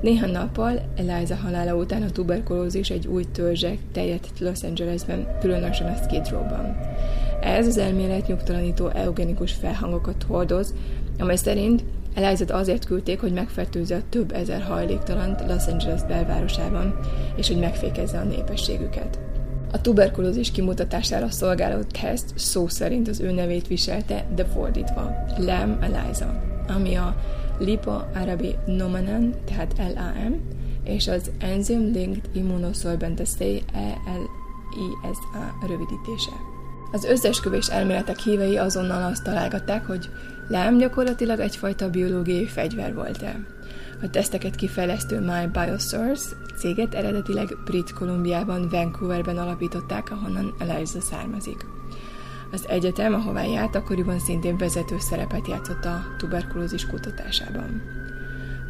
Néhány 0.00 0.30
nappal 0.30 0.80
Eliza 0.96 1.34
halála 1.34 1.74
után 1.74 2.02
a 2.02 2.10
tuberkulózis 2.10 2.90
egy 2.90 3.06
új 3.06 3.24
törzsek 3.32 3.78
terjedt 3.92 4.38
Los 4.38 4.62
Angelesben, 4.62 5.38
különösen 5.40 5.86
a 5.86 5.96
Skid 6.04 6.28
Row-ban. 6.30 6.76
Ez 7.40 7.66
az 7.66 7.78
elmélet 7.78 8.26
nyugtalanító 8.26 8.88
eugenikus 8.88 9.52
felhangokat 9.52 10.22
hordoz, 10.22 10.74
amely 11.18 11.36
szerint 11.36 11.84
eliza 12.14 12.54
azért 12.54 12.84
küldték, 12.84 13.20
hogy 13.20 13.32
megfertőzze 13.32 13.96
a 13.96 14.02
több 14.08 14.32
ezer 14.32 14.62
hajléktalant 14.62 15.40
Los 15.46 15.66
Angeles 15.66 16.02
belvárosában, 16.02 16.98
és 17.36 17.48
hogy 17.48 17.58
megfékezze 17.58 18.18
a 18.18 18.24
népességüket. 18.24 19.18
A 19.72 19.80
tuberkulózis 19.80 20.50
kimutatására 20.50 21.30
szolgáló 21.30 21.82
teszt 22.00 22.32
szó 22.34 22.68
szerint 22.68 23.08
az 23.08 23.20
ő 23.20 23.30
nevét 23.30 23.66
viselte, 23.66 24.24
de 24.34 24.44
fordítva, 24.44 25.24
Lem 25.38 25.78
Eliza, 25.80 26.42
ami 26.68 26.94
a 26.94 27.16
Lipo 27.58 27.90
Arabi 28.14 28.54
Nomanen, 28.66 29.34
tehát 29.44 29.78
LAM, 29.78 30.40
és 30.84 31.08
az 31.08 31.30
Enzyme 31.38 31.90
Linked 31.90 32.28
Immunosorbentacea 32.32 33.60
ELISA 34.06 35.56
rövidítése. 35.66 36.30
Az 36.92 37.04
összesküvés 37.04 37.68
elméletek 37.68 38.18
hívei 38.18 38.56
azonnal 38.56 39.02
azt 39.02 39.24
találgatták, 39.24 39.86
hogy 39.86 40.08
LAM 40.48 40.78
gyakorlatilag 40.78 41.40
egyfajta 41.40 41.90
biológiai 41.90 42.46
fegyver 42.46 42.94
volt-e. 42.94 43.40
A 44.02 44.10
teszteket 44.10 44.54
kifejlesztő 44.54 45.20
My 45.20 45.46
Biosource 45.52 46.36
céget 46.58 46.94
eredetileg 46.94 47.56
Brit 47.64 47.92
Kolumbiában, 47.92 48.68
Vancouverben 48.68 49.38
alapították, 49.38 50.10
ahonnan 50.10 50.54
Eliza 50.58 51.00
származik. 51.00 51.77
Az 52.52 52.68
egyetem, 52.68 53.14
ahová 53.14 53.44
járt, 53.44 53.74
akkoriban 53.74 54.18
szintén 54.18 54.56
vezető 54.56 54.98
szerepet 54.98 55.48
játszott 55.48 55.84
a 55.84 56.04
tuberkulózis 56.18 56.86
kutatásában. 56.86 57.82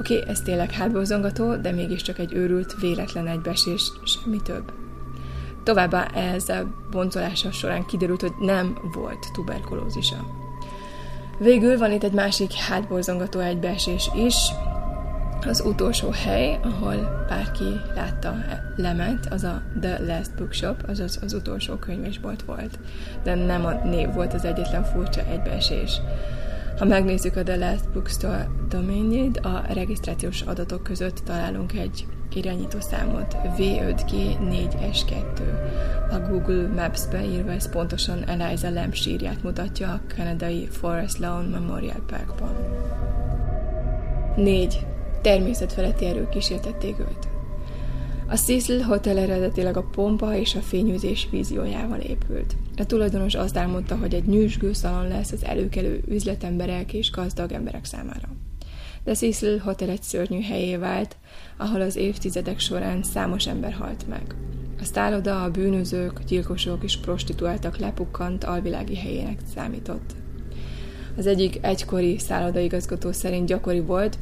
Oké, 0.00 0.18
okay, 0.18 0.30
ez 0.30 0.40
tényleg 0.40 0.72
hátborzongató, 0.72 1.56
de 1.56 1.72
mégiscsak 1.72 2.18
egy 2.18 2.34
őrült, 2.34 2.74
véletlen 2.80 3.26
egybesés, 3.26 3.92
semmi 4.04 4.42
több. 4.42 4.72
Továbbá 5.62 6.06
ez 6.06 6.48
a 6.48 6.66
boncolása 6.90 7.52
során 7.52 7.86
kiderült, 7.86 8.20
hogy 8.20 8.34
nem 8.40 8.78
volt 8.94 9.32
tuberkulózisa. 9.32 10.26
Végül 11.38 11.78
van 11.78 11.92
itt 11.92 12.02
egy 12.02 12.12
másik 12.12 12.52
hátborzongató 12.52 13.38
egybeesés 13.38 14.10
is, 14.14 14.34
az 15.46 15.62
utolsó 15.66 16.10
hely, 16.10 16.58
ahol 16.62 17.24
bárki 17.28 17.80
látta 17.94 18.34
Lemet, 18.76 19.32
az 19.32 19.44
a 19.44 19.62
The 19.80 19.98
Last 20.06 20.34
Bookshop, 20.34 20.82
azaz 20.88 21.18
az 21.22 21.32
utolsó 21.32 21.74
könyvesbolt 21.74 22.42
volt. 22.42 22.78
De 23.22 23.34
nem 23.34 23.64
a 23.64 23.72
név 23.72 24.12
volt 24.12 24.34
az 24.34 24.44
egyetlen 24.44 24.84
furcsa 24.84 25.20
egybeesés. 25.30 26.00
Ha 26.78 26.84
megnézzük 26.84 27.36
a 27.36 27.42
The 27.42 27.56
Last 27.56 27.90
Bookstore 27.92 28.48
doménjét, 28.68 29.38
a 29.38 29.62
regisztrációs 29.74 30.40
adatok 30.40 30.82
között 30.82 31.18
találunk 31.18 31.72
egy 31.72 32.06
irányító 32.38 32.80
számot 32.80 33.36
V5G4S2. 33.58 35.40
A 36.10 36.18
Google 36.18 36.68
Maps-be 36.68 37.24
írva 37.24 37.50
ez 37.50 37.70
pontosan 37.70 38.28
Eliza 38.28 38.70
Lamb 38.70 38.94
sírját 38.94 39.42
mutatja 39.42 39.92
a 39.92 40.00
kanadai 40.16 40.66
Forest 40.70 41.18
Lawn 41.18 41.44
Memorial 41.44 42.02
Parkban. 42.06 42.56
4 44.36 44.86
természetfeletti 45.20 46.04
erők 46.04 46.28
kísértették 46.28 46.98
őt. 46.98 47.28
A 48.30 48.36
Cecil 48.36 48.80
Hotel 48.82 49.18
eredetileg 49.18 49.76
a 49.76 49.82
pompa 49.82 50.36
és 50.36 50.54
a 50.54 50.60
fényűzés 50.60 51.28
víziójával 51.30 51.98
épült. 51.98 52.56
A 52.76 52.86
tulajdonos 52.86 53.34
azt 53.34 53.56
álmodta, 53.56 53.96
hogy 53.96 54.14
egy 54.14 54.26
nyűsgő 54.26 54.72
szalon 54.72 55.08
lesz 55.08 55.32
az 55.32 55.44
előkelő 55.44 56.02
üzletemberek 56.08 56.92
és 56.92 57.10
gazdag 57.10 57.52
emberek 57.52 57.84
számára. 57.84 58.28
de 59.04 59.14
Cecil 59.14 59.58
Hotel 59.58 59.88
egy 59.88 60.02
szörnyű 60.02 60.40
helyé 60.40 60.76
vált, 60.76 61.16
ahol 61.56 61.80
az 61.80 61.96
évtizedek 61.96 62.58
során 62.58 63.02
számos 63.02 63.46
ember 63.46 63.72
halt 63.72 64.08
meg. 64.08 64.34
A 64.80 64.84
szálloda 64.84 65.42
a 65.42 65.50
bűnözők, 65.50 66.24
gyilkosok 66.24 66.84
és 66.84 66.96
prostituáltak 66.96 67.78
lepukkant 67.78 68.44
alvilági 68.44 68.96
helyének 68.96 69.38
számított. 69.54 70.14
Az 71.16 71.26
egyik 71.26 71.58
egykori 71.60 72.18
szállodaigazgató 72.18 73.12
szerint 73.12 73.46
gyakori 73.46 73.80
volt, 73.80 74.18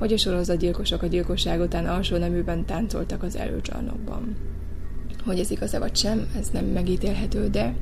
hogy 0.00 0.12
a 0.12 0.16
sorozatgyilkosok 0.16 1.02
a 1.02 1.06
gyilkosság 1.06 1.60
után 1.60 1.86
alsó 1.86 2.16
neműben 2.16 2.64
táncoltak 2.64 3.22
az 3.22 3.36
előcsarnokban. 3.36 4.36
Hogy 5.24 5.38
ez 5.38 5.50
igaz-e 5.50 5.78
vagy 5.78 5.96
sem, 5.96 6.26
ez 6.38 6.48
nem 6.48 6.64
megítélhető, 6.64 7.48
de 7.48 7.74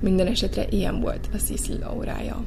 minden 0.00 0.26
esetre 0.26 0.66
ilyen 0.70 1.00
volt 1.00 1.28
a 1.32 1.36
Cecil 1.36 1.82
aurája. 1.82 2.44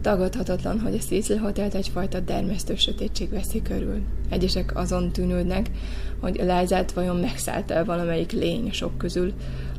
Tagadhatatlan, 0.00 0.80
hogy 0.80 0.94
a 0.94 0.98
Cecil 0.98 1.36
Hotelt 1.36 1.74
egyfajta 1.74 2.20
dermesztő 2.20 2.76
sötétség 2.76 3.30
veszi 3.30 3.62
körül. 3.62 4.02
Egyesek 4.30 4.76
azon 4.76 5.12
tűnődnek, 5.12 5.70
hogy 6.20 6.40
Lázát 6.44 6.92
vajon 6.92 7.16
megszállt 7.16 7.70
el 7.70 7.84
valamelyik 7.84 8.32
lény 8.32 8.72
sok 8.72 8.98
közül, 8.98 9.32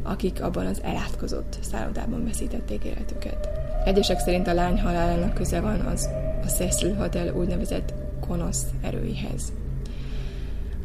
akik 0.04 0.44
abban 0.44 0.66
az 0.66 0.82
elátkozott 0.84 1.58
szállodában 1.60 2.24
veszítették 2.26 2.84
életüket. 2.84 3.50
Egyesek 3.86 4.20
szerint 4.20 4.48
a 4.48 4.54
lány 4.54 4.82
halálának 4.82 5.34
köze 5.34 5.60
van 5.60 5.80
az 5.80 6.10
a 6.44 6.48
Cecil 6.48 6.94
Hotel 6.94 7.36
úgynevezett 7.36 8.06
konosz 8.28 8.66
erőihez. 8.82 9.54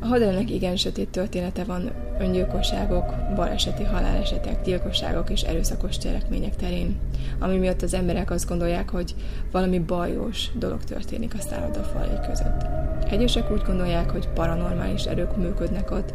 A 0.01 0.07
hadelnek 0.07 0.51
igen 0.51 0.77
sötét 0.77 1.09
története 1.09 1.65
van 1.65 1.91
öngyilkosságok, 2.21 3.15
baleseti 3.35 3.85
halálesetek, 3.85 4.63
gyilkosságok 4.65 5.31
és 5.31 5.43
erőszakos 5.43 5.99
cselekmények 5.99 6.57
terén, 6.57 6.97
ami 7.39 7.57
miatt 7.57 7.83
az 7.83 7.95
emberek 7.95 8.31
azt 8.31 8.49
gondolják, 8.49 8.91
hogy 8.91 9.15
valami 9.51 9.79
bajos 9.79 10.51
dolog 10.59 10.85
történik 10.85 11.35
a 11.35 11.41
szálloda 11.41 11.83
falai 11.83 12.19
között. 12.29 12.67
Egyesek 13.11 13.53
úgy 13.53 13.63
gondolják, 13.67 14.11
hogy 14.11 14.29
paranormális 14.29 15.05
erők 15.05 15.37
működnek 15.37 15.91
ott, 15.91 16.13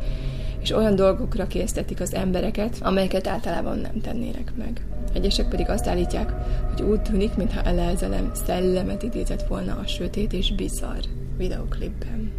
és 0.61 0.71
olyan 0.71 0.95
dolgokra 0.95 1.47
késztetik 1.47 2.01
az 2.01 2.13
embereket, 2.13 2.77
amelyeket 2.81 3.27
általában 3.27 3.77
nem 3.77 4.01
tennének 4.01 4.51
meg. 4.57 4.85
Egyesek 5.13 5.47
pedig 5.47 5.69
azt 5.69 5.87
állítják, 5.87 6.33
hogy 6.73 6.81
úgy 6.81 7.01
tűnik, 7.01 7.35
mintha 7.35 7.61
Elezelem 7.61 8.31
szellemet 8.33 9.03
idézett 9.03 9.47
volna 9.47 9.75
a 9.75 9.87
sötét 9.87 10.33
és 10.33 10.55
bizarr 10.55 11.03
videoklipben. 11.37 12.31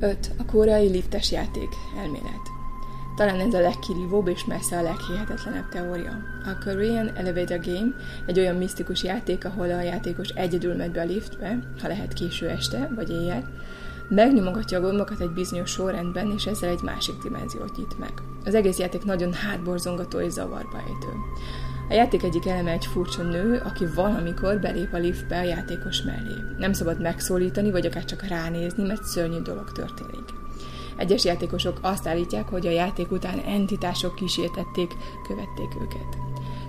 5. 0.00 0.30
A 0.38 0.44
koreai 0.44 0.88
liftes 0.88 1.32
játék 1.32 1.68
elmélet. 2.02 2.60
Talán 3.16 3.40
ez 3.40 3.54
a 3.54 3.60
legkirívóbb 3.60 4.28
és 4.28 4.44
messze 4.44 4.78
a 4.78 4.82
leghihetetlenebb 4.82 5.68
teória. 5.68 6.12
A 6.44 6.64
Korean 6.64 7.16
Elevator 7.16 7.60
Game 7.60 7.94
egy 8.26 8.38
olyan 8.38 8.56
misztikus 8.56 9.02
játék, 9.02 9.44
ahol 9.44 9.70
a 9.70 9.82
játékos 9.82 10.28
egyedül 10.28 10.74
megy 10.74 10.90
be 10.90 11.00
a 11.00 11.04
liftbe, 11.04 11.58
ha 11.80 11.88
lehet 11.88 12.12
késő 12.12 12.48
este 12.48 12.90
vagy 12.94 13.10
éjjel, 13.10 13.50
megnyomogatja 14.08 14.78
a 14.78 14.80
gombokat 14.80 15.20
egy 15.20 15.30
bizonyos 15.30 15.70
sorrendben, 15.70 16.32
és 16.36 16.46
ezzel 16.46 16.70
egy 16.70 16.82
másik 16.82 17.14
dimenziót 17.22 17.76
nyit 17.76 17.98
meg. 17.98 18.12
Az 18.44 18.54
egész 18.54 18.78
játék 18.78 19.04
nagyon 19.04 19.32
hátborzongató 19.32 20.20
és 20.20 20.32
zavarba 20.32 20.78
ejtő. 20.78 21.08
A 21.92 21.94
játék 21.94 22.22
egyik 22.22 22.46
eleme 22.46 22.70
egy 22.70 22.86
furcsa 22.86 23.22
nő, 23.22 23.62
aki 23.64 23.86
valamikor 23.94 24.58
belép 24.58 24.92
a 24.92 24.98
liftbe 24.98 25.38
a 25.38 25.42
játékos 25.42 26.02
mellé. 26.02 26.34
Nem 26.58 26.72
szabad 26.72 27.00
megszólítani, 27.00 27.70
vagy 27.70 27.86
akár 27.86 28.04
csak 28.04 28.26
ránézni, 28.28 28.86
mert 28.86 29.04
szörnyű 29.04 29.40
dolog 29.40 29.72
történik. 29.72 30.24
Egyes 30.96 31.24
játékosok 31.24 31.78
azt 31.82 32.06
állítják, 32.06 32.48
hogy 32.48 32.66
a 32.66 32.70
játék 32.70 33.10
után 33.10 33.38
entitások 33.38 34.14
kísértették, 34.14 34.92
követték 35.26 35.82
őket. 35.82 36.16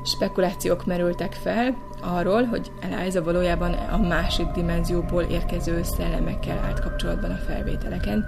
Spekulációk 0.05 0.85
merültek 0.85 1.33
fel 1.33 1.77
arról, 2.01 2.43
hogy 2.43 2.71
Eliza 2.81 3.23
valójában 3.23 3.73
a 3.73 3.97
másik 3.97 4.47
dimenzióból 4.47 5.23
érkező 5.23 5.83
szellemekkel 5.83 6.57
állt 6.57 6.79
kapcsolatban 6.79 7.31
a 7.31 7.43
felvételeken, 7.47 8.25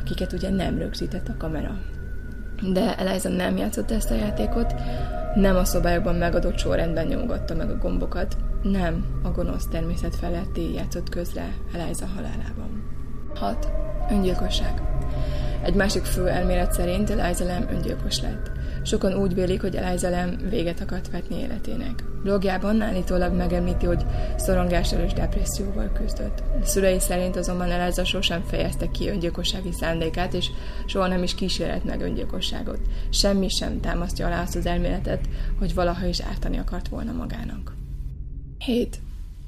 akiket 0.00 0.32
ugye 0.32 0.50
nem 0.50 0.78
rögzített 0.78 1.28
a 1.28 1.36
kamera. 1.38 1.78
De 2.70 2.96
Eliza 2.96 3.28
nem 3.28 3.56
játszott 3.56 3.90
ezt 3.90 4.10
a 4.10 4.14
játékot, 4.14 4.74
nem 5.34 5.56
a 5.56 5.64
szobájukban 5.64 6.14
megadott 6.14 6.58
sorrendben 6.58 7.06
nyomogatta 7.06 7.54
meg 7.54 7.70
a 7.70 7.78
gombokat, 7.78 8.36
nem 8.62 9.04
a 9.22 9.30
gonosz 9.30 9.66
természet 9.66 10.16
feletti 10.16 10.72
játszott 10.74 11.08
közre 11.08 11.54
Eliza 11.74 12.06
halálában. 12.14 12.84
6. 13.34 13.68
Öngyilkosság 14.10 14.82
Egy 15.62 15.74
másik 15.74 16.04
fő 16.04 16.28
elmélet 16.28 16.72
szerint 16.72 17.10
Eliza 17.10 17.44
Lam 17.44 17.66
öngyilkos 17.70 18.20
lett. 18.20 18.50
Sokan 18.84 19.14
úgy 19.14 19.34
vélik, 19.34 19.60
hogy 19.60 19.76
Eliza 19.76 20.10
Lam 20.10 20.36
véget 20.48 20.80
akart 20.80 21.10
vetni 21.10 21.38
életének. 21.38 22.04
Blogjában 22.22 22.80
állítólag 22.80 23.34
megemlíti, 23.34 23.86
hogy 23.86 24.04
szorongással 24.36 25.00
és 25.00 25.12
depresszióval 25.12 25.92
küzdött. 25.92 26.42
Szülei 26.64 27.00
szerint 27.00 27.36
azonban 27.36 27.70
Eliza 27.70 28.04
sosem 28.04 28.42
fejezte 28.42 28.90
ki 28.90 29.08
öngyilkossági 29.08 29.72
szándékát, 29.72 30.34
és 30.34 30.50
soha 30.86 31.06
nem 31.06 31.22
is 31.22 31.34
kísérlet 31.34 31.84
meg 31.84 32.00
öngyilkosságot. 32.00 32.80
Semmi 33.10 33.48
sem 33.48 33.80
támasztja 33.80 34.26
alá 34.26 34.42
azt 34.42 34.56
az 34.56 34.66
elméletet, 34.66 35.28
hogy 35.58 35.74
valaha 35.74 36.06
is 36.06 36.20
ártani 36.20 36.58
akart 36.58 36.88
volna 36.88 37.12
magának. 37.12 37.74
7. 38.58 39.00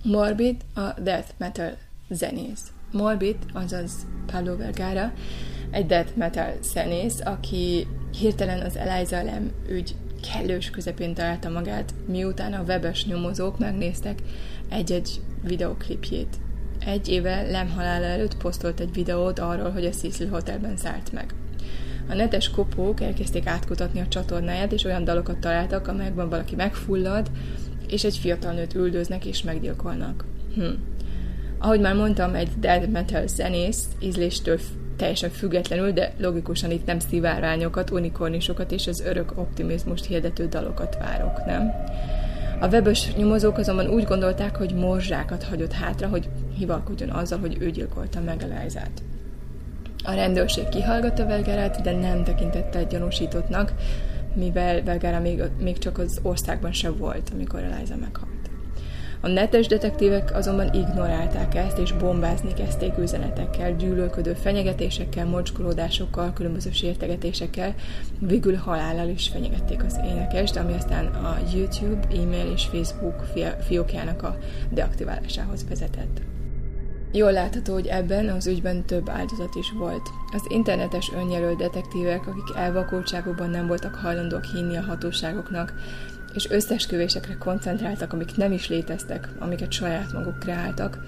Morbid 0.02 0.56
a 0.74 1.00
death 1.00 1.28
metal 1.36 1.76
zenész. 2.08 2.72
Morbid, 2.92 3.36
azaz 3.52 3.92
Pablo 4.26 4.56
Vergara, 4.56 5.12
egy 5.70 5.86
death 5.86 6.16
metal 6.16 6.52
zenész, 6.62 7.20
aki 7.24 7.86
hirtelen 8.18 8.60
az 8.60 8.76
Eliza 8.76 9.22
Lem 9.22 9.50
ügy 9.68 9.94
kellős 10.32 10.70
közepén 10.70 11.14
találta 11.14 11.48
magát, 11.48 11.94
miután 12.06 12.52
a 12.52 12.62
webes 12.62 13.06
nyomozók 13.06 13.58
megnéztek 13.58 14.18
egy-egy 14.68 15.20
videoklipjét. 15.42 16.36
Egy 16.86 17.08
éve 17.08 17.42
Lem 17.42 17.70
halála 17.70 18.04
előtt 18.04 18.36
posztolt 18.36 18.80
egy 18.80 18.92
videót 18.92 19.38
arról, 19.38 19.70
hogy 19.70 19.86
a 19.86 19.90
Cecil 19.90 20.28
Hotelben 20.28 20.76
szállt 20.76 21.12
meg. 21.12 21.34
A 22.08 22.14
netes 22.14 22.50
kopók 22.50 23.00
elkezdték 23.00 23.46
átkutatni 23.46 24.00
a 24.00 24.08
csatornáját, 24.08 24.72
és 24.72 24.84
olyan 24.84 25.04
dalokat 25.04 25.38
találtak, 25.38 25.88
amelyekben 25.88 26.28
valaki 26.28 26.54
megfullad, 26.54 27.30
és 27.88 28.04
egy 28.04 28.16
fiatal 28.16 28.52
nőt 28.52 28.74
üldöznek 28.74 29.24
és 29.24 29.42
meggyilkolnak. 29.42 30.24
Hm. 30.54 30.70
Ahogy 31.58 31.80
már 31.80 31.94
mondtam, 31.94 32.34
egy 32.34 32.48
dead 32.58 32.90
metal 32.90 33.26
zenész 33.26 33.84
ízléstől 34.00 34.58
teljesen 34.96 35.30
függetlenül, 35.30 35.92
de 35.92 36.12
logikusan 36.18 36.70
itt 36.70 36.86
nem 36.86 36.98
szivárványokat, 36.98 37.90
unikornisokat 37.90 38.72
és 38.72 38.86
az 38.86 39.00
örök 39.00 39.32
optimizmust 39.34 40.04
hirdető 40.04 40.48
dalokat 40.48 40.96
várok, 40.98 41.44
nem? 41.46 41.72
A 42.60 42.66
webös 42.66 43.14
nyomozók 43.16 43.58
azonban 43.58 43.88
úgy 43.88 44.04
gondolták, 44.04 44.56
hogy 44.56 44.74
morzsákat 44.74 45.42
hagyott 45.42 45.72
hátra, 45.72 46.08
hogy 46.08 46.28
hivalkodjon 46.58 47.10
azzal, 47.10 47.38
hogy 47.38 47.56
ő 47.60 47.70
gyilkolta 47.70 48.20
meg 48.20 48.42
Elizát. 48.42 49.02
A 50.04 50.12
rendőrség 50.12 50.68
kihallgatta 50.68 51.26
Velgerát, 51.26 51.80
de 51.82 51.92
nem 51.92 52.24
tekintette 52.24 52.78
egy 52.78 52.86
gyanúsítottnak, 52.86 53.72
mivel 54.34 54.82
Velgera 54.82 55.20
még, 55.20 55.42
még 55.60 55.78
csak 55.78 55.98
az 55.98 56.18
országban 56.22 56.72
sem 56.72 56.96
volt, 56.96 57.30
amikor 57.34 57.60
Eliza 57.60 57.96
meghalt. 57.96 58.33
A 59.24 59.28
netes 59.28 59.66
detektívek 59.66 60.34
azonban 60.34 60.74
ignorálták 60.74 61.54
ezt, 61.54 61.78
és 61.78 61.92
bombázni 61.92 62.54
kezdték 62.54 62.98
üzenetekkel, 62.98 63.76
gyűlölködő 63.76 64.32
fenyegetésekkel, 64.32 65.26
mocskolódásokkal, 65.26 66.32
különböző 66.32 66.70
sértegetésekkel, 66.72 67.74
végül 68.18 68.56
halállal 68.56 69.08
is 69.08 69.28
fenyegették 69.28 69.84
az 69.84 70.00
énekest, 70.04 70.56
ami 70.56 70.72
aztán 70.72 71.06
a 71.06 71.38
YouTube, 71.54 72.06
e-mail 72.10 72.52
és 72.52 72.64
Facebook 72.64 73.24
fiókjának 73.66 74.22
a 74.22 74.38
deaktiválásához 74.70 75.68
vezetett. 75.68 76.20
Jól 77.12 77.32
látható, 77.32 77.72
hogy 77.72 77.86
ebben 77.86 78.28
az 78.28 78.46
ügyben 78.46 78.84
több 78.84 79.08
áldozat 79.08 79.54
is 79.54 79.72
volt. 79.78 80.08
Az 80.32 80.42
internetes 80.48 81.10
önjelölt 81.16 81.56
detektívek, 81.56 82.26
akik 82.26 82.56
elvakultságokban 82.56 83.50
nem 83.50 83.66
voltak 83.66 83.94
hajlandók 83.94 84.44
hinni 84.44 84.76
a 84.76 84.82
hatóságoknak, 84.82 85.72
és 86.34 86.50
összesküvésekre 86.50 87.36
koncentráltak, 87.38 88.12
amik 88.12 88.36
nem 88.36 88.52
is 88.52 88.68
léteztek, 88.68 89.28
amiket 89.38 89.72
saját 89.72 90.12
maguk 90.12 90.38
kreáltak, 90.38 90.98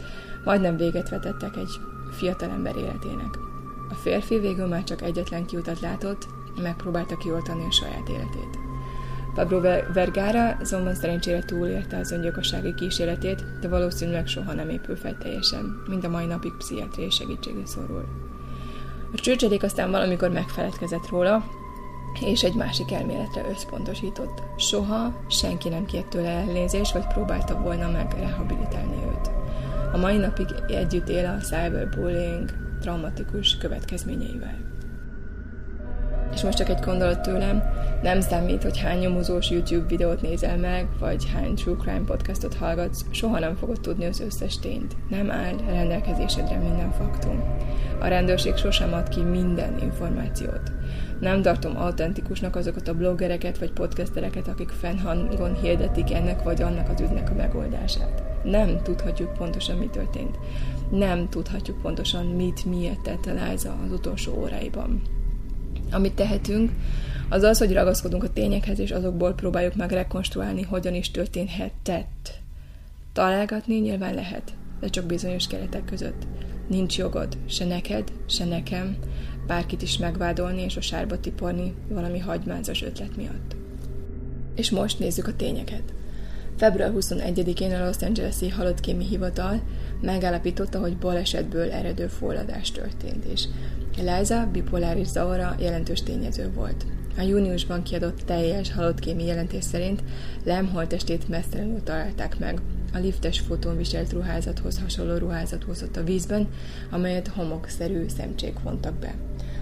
majdnem 0.45 0.77
véget 0.77 1.09
vetettek 1.09 1.57
egy 1.57 1.81
fiatal 2.11 2.51
ember 2.51 2.77
életének. 2.77 3.39
A 3.91 3.95
férfi 3.95 4.39
végül 4.39 4.67
már 4.67 4.85
csak 4.85 5.03
egyetlen 5.03 5.47
kiutat 5.47 5.81
látott, 5.81 6.27
megpróbálta 6.63 7.17
kioltani 7.17 7.65
a 7.65 7.73
saját 7.73 8.09
életét. 8.09 8.59
Pablo 9.35 9.61
Vergara 9.93 10.57
azonban 10.61 10.95
szerencsére 10.95 11.45
túlélte 11.45 11.99
az 11.99 12.11
öngyilkossági 12.11 12.75
kísérletét, 12.75 13.45
de 13.61 13.69
valószínűleg 13.69 14.27
soha 14.27 14.53
nem 14.53 14.69
épül 14.69 14.97
fel 14.97 15.19
teljesen, 15.19 15.83
mind 15.89 16.05
a 16.05 16.09
mai 16.09 16.27
napig 16.27 16.53
pszichiátriai 16.59 17.11
segítségre 17.11 17.67
szorul. 17.67 18.05
A 19.13 19.17
csőcsedék 19.17 19.63
aztán 19.63 19.91
valamikor 19.91 20.31
megfeledkezett 20.31 21.09
róla, 21.09 21.45
és 22.21 22.43
egy 22.43 22.55
másik 22.55 22.93
elméletre 22.93 23.45
összpontosított. 23.51 24.43
Soha 24.57 25.25
senki 25.29 25.69
nem 25.69 25.87
kért 25.87 26.09
tőle 26.09 26.29
elnézést, 26.29 26.93
vagy 26.93 27.07
próbálta 27.07 27.61
volna 27.61 27.91
meg 27.91 28.15
rehabilitálni 28.19 28.97
őt. 29.07 29.31
A 29.93 29.97
mai 29.99 30.17
napig 30.17 30.47
együtt 30.69 31.09
él 31.09 31.27
a 31.27 31.45
cyberbullying 31.45 32.51
traumatikus 32.81 33.57
következményeivel. 33.57 34.75
És 36.33 36.43
most 36.43 36.57
csak 36.57 36.69
egy 36.69 36.85
gondolat 36.85 37.21
tőlem, 37.23 37.63
nem 38.03 38.21
számít, 38.21 38.63
hogy 38.63 38.79
hány 38.79 38.99
nyomozós 38.99 39.51
YouTube 39.51 39.87
videót 39.87 40.23
nézel 40.23 40.57
meg, 40.57 40.87
vagy 40.99 41.31
hány 41.35 41.55
True 41.55 41.77
Crime 41.77 42.05
podcastot 42.07 42.55
hallgatsz, 42.55 43.05
soha 43.11 43.39
nem 43.39 43.57
fogod 43.57 43.81
tudni 43.81 44.05
az 44.05 44.21
összes 44.21 44.59
tényt. 44.59 44.97
Nem 45.09 45.31
áll 45.31 45.57
rendelkezésedre 45.69 46.59
minden 46.59 46.93
faktum. 46.93 47.43
A 48.01 48.07
rendőrség 48.07 48.57
sosem 48.57 48.93
ad 48.93 49.09
ki 49.09 49.21
minden 49.21 49.79
információt. 49.83 50.73
Nem 51.21 51.43
tartom 51.43 51.77
autentikusnak 51.77 52.57
azokat 52.57 52.89
a 52.89 52.95
bloggereket 52.95 53.59
vagy 53.59 53.71
podcastereket, 53.73 54.49
akik 54.49 54.69
fennhangon 54.69 55.55
hirdetik 55.61 56.13
ennek 56.13 56.43
vagy 56.43 56.63
annak 56.63 56.89
az 56.89 57.01
ügynek 57.01 57.31
a 57.31 57.35
megoldását. 57.35 58.23
Nem 58.45 58.83
tudhatjuk 58.83 59.33
pontosan, 59.33 59.77
mi 59.77 59.87
történt. 59.87 60.39
Nem 60.91 61.29
tudhatjuk 61.29 61.81
pontosan, 61.83 62.27
mit 62.27 62.65
miért 62.65 63.01
tette 63.01 63.33
Liza 63.33 63.77
az 63.85 63.93
utolsó 63.93 64.33
óráiban. 64.39 65.03
Amit 65.91 66.15
tehetünk, 66.15 66.71
az 67.29 67.43
az, 67.43 67.59
hogy 67.59 67.73
ragaszkodunk 67.73 68.25
a 68.25 68.33
tényekhez, 68.33 68.79
és 68.79 68.91
azokból 68.91 69.35
próbáljuk 69.35 69.75
meg 69.75 69.91
rekonstruálni, 69.91 70.63
hogyan 70.63 70.95
is 70.95 71.11
történhetett. 71.11 72.41
Találgatni 73.13 73.75
nyilván 73.75 74.15
lehet, 74.15 74.55
de 74.81 74.89
csak 74.89 75.05
bizonyos 75.05 75.47
keretek 75.47 75.85
között. 75.85 76.27
Nincs 76.69 76.99
jogod, 76.99 77.37
se 77.47 77.65
neked, 77.65 78.13
se 78.27 78.45
nekem, 78.45 78.97
bárkit 79.47 79.83
is 79.83 79.99
megvádolni 79.99 80.63
és 80.63 80.77
a 80.77 80.81
sárba 80.81 81.21
tiporni 81.21 81.75
valami 81.89 82.19
hagymázas 82.19 82.83
ötlet 82.83 83.17
miatt. 83.17 83.57
És 84.55 84.71
most 84.71 84.99
nézzük 84.99 85.27
a 85.27 85.37
tényeket. 85.37 85.95
Február 86.57 86.93
21-én 86.95 87.73
a 87.73 87.85
Los 87.85 87.97
Angeles-i 88.01 88.49
halottkémi 88.49 89.05
hivatal 89.05 89.61
megállapította, 90.01 90.79
hogy 90.79 90.97
balesetből 90.97 91.71
eredő 91.71 92.07
forradás 92.07 92.71
történt, 92.71 93.25
és 93.25 93.45
Eliza 93.99 94.49
bipoláris 94.53 95.07
zavara 95.07 95.57
jelentős 95.61 96.03
tényező 96.03 96.53
volt. 96.55 96.87
A 97.19 97.23
júniusban 97.23 97.83
kiadott 97.83 98.21
teljes 98.25 98.73
halottkémi 98.73 99.25
jelentés 99.25 99.65
szerint 99.65 100.03
Lem 100.45 100.69
holtestét 100.69 101.29
mesztelenül 101.29 101.83
találták 101.83 102.39
meg. 102.39 102.61
A 102.93 102.99
liftes 102.99 103.41
fotón 103.41 103.77
viselt 103.77 104.13
ruházathoz 104.13 104.79
hasonló 104.79 105.17
ruházat 105.17 105.65
hozott 105.65 105.97
a 105.97 106.05
vízben, 106.05 106.49
amelyet 106.91 107.29
homokszerű 107.29 108.09
szemcsék 108.09 108.61
vontak 108.63 108.95
be. 108.95 109.15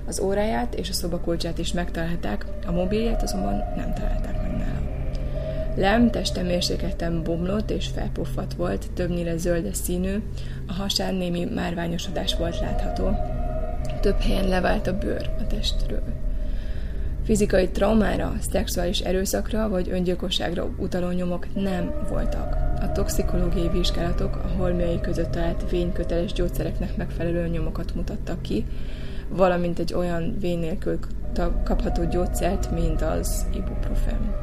Az 0.06 0.20
óráját 0.20 0.74
és 0.74 0.88
a 0.88 0.92
szobakulcsát 0.92 1.58
is 1.58 1.72
megtalálták, 1.72 2.46
a 2.66 2.72
mobilját 2.72 3.22
azonban 3.22 3.54
nem 3.76 3.94
találták 3.94 4.42
meg 4.42 4.50
nála. 4.50 4.94
Lem 5.76 6.10
teste 6.10 6.42
mérsékelten 6.42 7.22
bomlott 7.22 7.70
és 7.70 7.86
felpuffat 7.86 8.54
volt, 8.54 8.90
többnyire 8.94 9.36
zöldes 9.36 9.76
színű, 9.76 10.22
a 10.66 10.72
hasán 10.72 11.14
némi 11.14 11.44
márványosodás 11.44 12.36
volt 12.36 12.60
látható. 12.60 13.16
Több 14.00 14.20
helyen 14.20 14.48
levált 14.48 14.86
a 14.86 14.98
bőr 14.98 15.30
a 15.38 15.46
testről. 15.46 16.02
Fizikai 17.24 17.68
traumára, 17.68 18.34
szexuális 18.50 19.00
erőszakra 19.00 19.68
vagy 19.68 19.90
öngyilkosságra 19.90 20.64
utaló 20.78 21.10
nyomok 21.10 21.54
nem 21.54 21.92
voltak. 22.08 22.63
A 22.84 22.92
toxikológiai 22.92 23.68
vizsgálatok 23.68 24.36
a 24.36 24.48
holmiai 24.56 25.00
között 25.00 25.30
talált 25.30 25.70
vényköteles 25.70 26.32
gyógyszereknek 26.32 26.96
megfelelő 26.96 27.46
nyomokat 27.46 27.94
mutattak 27.94 28.42
ki, 28.42 28.64
valamint 29.28 29.78
egy 29.78 29.94
olyan 29.94 30.36
vén 30.40 30.58
nélkül 30.58 30.98
kapható 31.64 32.04
gyógyszert, 32.04 32.70
mint 32.70 33.02
az 33.02 33.46
ibuprofen. 33.54 34.34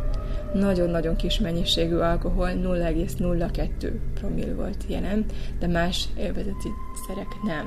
Nagyon-nagyon 0.53 1.15
kis 1.15 1.39
mennyiségű 1.39 1.95
alkohol, 1.95 2.49
0,02 2.49 3.91
promil 4.13 4.55
volt 4.55 4.83
jelen, 4.87 5.25
de 5.59 5.67
más 5.67 6.07
élvezeti 6.17 6.69
szerek 7.07 7.27
nem. 7.43 7.65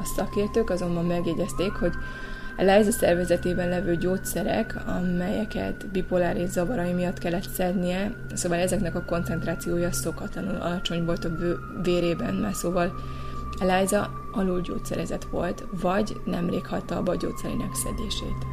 A 0.00 0.04
szakértők 0.16 0.70
azonban 0.70 1.04
megjegyezték, 1.04 1.72
hogy 1.72 1.92
Eliza 2.56 2.90
szervezetében 2.90 3.68
levő 3.68 3.96
gyógyszerek, 3.96 4.76
amelyeket 4.86 5.86
bipoláris 5.90 6.48
zavarai 6.48 6.92
miatt 6.92 7.18
kellett 7.18 7.48
szednie, 7.48 8.14
szóval 8.34 8.58
ezeknek 8.58 8.94
a 8.94 9.04
koncentrációja 9.04 9.92
szokatlanul 9.92 10.56
alacsony 10.60 11.04
volt 11.04 11.24
a 11.24 11.30
vérében, 11.82 12.34
mert 12.34 12.54
szóval 12.54 12.92
Eliza 13.60 14.10
alulgyógyszerezett 14.32 15.24
volt, 15.24 15.64
vagy 15.80 16.16
nemrég 16.24 16.66
hagyta 16.66 16.96
abba 16.96 17.12
a 17.12 17.16
gyógyszerének 17.16 17.74
szedését. 17.74 18.46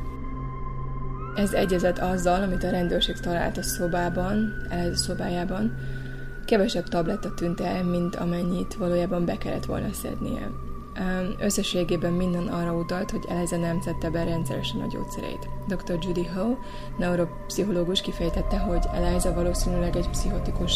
Ez 1.35 1.53
egyezett 1.53 1.97
azzal, 1.97 2.41
amit 2.41 2.63
a 2.63 2.69
rendőrség 2.69 3.19
talált 3.19 3.57
a 3.57 3.63
szobában, 3.63 4.53
Eliza 4.69 4.95
szobájában, 4.95 5.77
kevesebb 6.45 6.87
tabletta 6.87 7.33
tűnt 7.33 7.61
el, 7.61 7.83
mint 7.83 8.15
amennyit 8.15 8.73
valójában 8.73 9.25
be 9.25 9.37
kellett 9.37 9.65
volna 9.65 9.93
szednie. 9.93 10.51
Összességében 11.39 12.13
minden 12.13 12.47
arra 12.47 12.73
utalt, 12.73 13.11
hogy 13.11 13.25
Eliza 13.29 13.57
nem 13.57 13.81
szedte 13.81 14.09
be 14.09 14.23
rendszeresen 14.23 14.81
a 14.81 14.87
gyógyszereit. 14.87 15.49
Dr. 15.67 15.97
Judy 16.01 16.25
Ho, 16.25 16.55
neuropszichológus 16.97 18.01
kifejtette, 18.01 18.57
hogy 18.57 18.85
Eliza 18.93 19.33
valószínűleg 19.33 19.95
egy 19.95 20.09
pszichotikus 20.09 20.73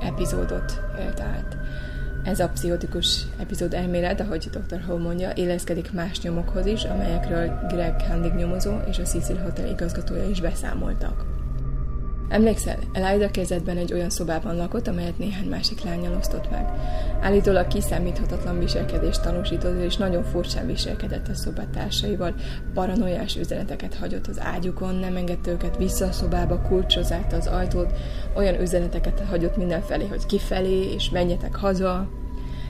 epizódot 0.00 0.80
élt 1.00 1.20
át. 1.20 1.56
Ez 2.24 2.40
a 2.40 2.48
pszichotikus 2.48 3.22
epizód 3.40 3.74
elmélet, 3.74 4.20
ahogy 4.20 4.48
Dr. 4.50 4.80
Ho 4.86 4.96
mondja, 4.96 5.32
éleszkedik 5.34 5.92
más 5.92 6.20
nyomokhoz 6.20 6.66
is, 6.66 6.84
amelyekről 6.84 7.58
Greg 7.68 8.00
Handig 8.08 8.32
nyomozó 8.32 8.76
és 8.88 8.98
a 8.98 9.02
Cecil 9.02 9.38
Hotel 9.38 9.66
igazgatója 9.68 10.28
is 10.28 10.40
beszámoltak. 10.40 11.37
Emlékszel, 12.28 12.78
Eliza 12.92 13.30
kezdetben 13.30 13.76
egy 13.76 13.92
olyan 13.92 14.10
szobában 14.10 14.56
lakott, 14.56 14.86
amelyet 14.86 15.18
néhány 15.18 15.48
másik 15.48 15.82
lányjal 15.82 16.16
osztott 16.16 16.50
meg. 16.50 16.68
Állítólag 17.20 17.66
kiszámíthatatlan 17.66 18.58
viselkedést 18.58 19.22
tanúsított, 19.22 19.82
és 19.82 19.96
nagyon 19.96 20.24
furcsán 20.24 20.66
viselkedett 20.66 21.28
a 21.28 21.34
szobatársaival, 21.34 22.34
paranoiás 22.74 23.36
üzeneteket 23.36 23.94
hagyott 23.94 24.26
az 24.26 24.40
ágyukon, 24.40 24.94
nem 24.94 25.16
engedte 25.16 25.50
őket 25.50 25.76
vissza 25.76 26.06
a 26.06 26.12
szobába, 26.12 26.60
kulcsozálta 26.60 27.36
az 27.36 27.46
ajtót, 27.46 27.92
olyan 28.36 28.60
üzeneteket 28.60 29.22
hagyott 29.28 29.56
mindenfelé, 29.56 30.06
hogy 30.06 30.26
kifelé, 30.26 30.92
és 30.92 31.10
menjetek 31.10 31.56
haza. 31.56 32.08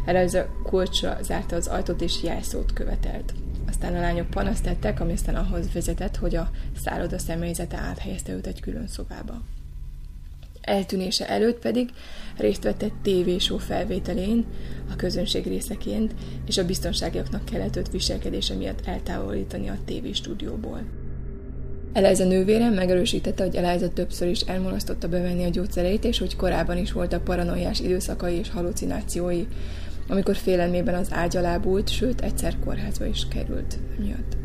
Eliza 0.04 0.46
kulcsra 0.62 1.16
zárta 1.22 1.56
az 1.56 1.66
ajtót, 1.66 2.02
és 2.02 2.22
jelszót 2.22 2.72
követelt. 2.72 3.32
Aztán 3.80 3.96
a 3.96 4.00
lányok 4.00 4.30
panaszt 4.30 4.62
tettek, 4.62 5.00
ami 5.00 5.12
aztán 5.12 5.34
ahhoz 5.34 5.72
vezetett, 5.72 6.16
hogy 6.16 6.36
a 6.36 6.50
szálloda 6.84 7.18
személyzete 7.18 7.76
áthelyezte 7.76 8.32
őt 8.32 8.46
egy 8.46 8.60
külön 8.60 8.86
szobába. 8.86 9.42
Eltűnése 10.60 11.28
előtt 11.28 11.58
pedig 11.58 11.90
részt 12.36 12.62
vett 12.62 12.82
egy 12.82 12.92
tévésó 13.02 13.58
felvételén, 13.58 14.44
a 14.90 14.96
közönség 14.96 15.46
részeként, 15.46 16.14
és 16.46 16.58
a 16.58 16.64
biztonságiaknak 16.64 17.44
kellett 17.44 17.76
őt 17.76 17.90
viselkedése 17.90 18.54
miatt 18.54 18.86
eltávolítani 18.86 19.68
a 19.68 19.78
tévéstúdióból. 19.84 20.82
Eliza 21.92 22.24
nővére 22.24 22.70
megerősítette, 22.70 23.44
hogy 23.44 23.56
Eliza 23.56 23.88
többször 23.88 24.28
is 24.28 24.40
elmulasztotta 24.40 25.08
bevenni 25.08 25.44
a 25.44 25.50
gyógyszereit, 25.50 26.04
és 26.04 26.18
hogy 26.18 26.36
korábban 26.36 26.76
is 26.76 26.92
voltak 26.92 27.24
paranoiás 27.24 27.80
időszakai 27.80 28.34
és 28.34 28.50
halucinációi, 28.50 29.46
amikor 30.08 30.36
félelmében 30.36 30.94
az 30.94 31.08
ágy 31.12 31.36
alá 31.36 31.56
bújt, 31.56 31.88
sőt 31.88 32.20
egyszer 32.20 32.54
kórházba 32.64 33.04
is 33.04 33.28
került 33.28 33.78
miatt. 33.98 34.36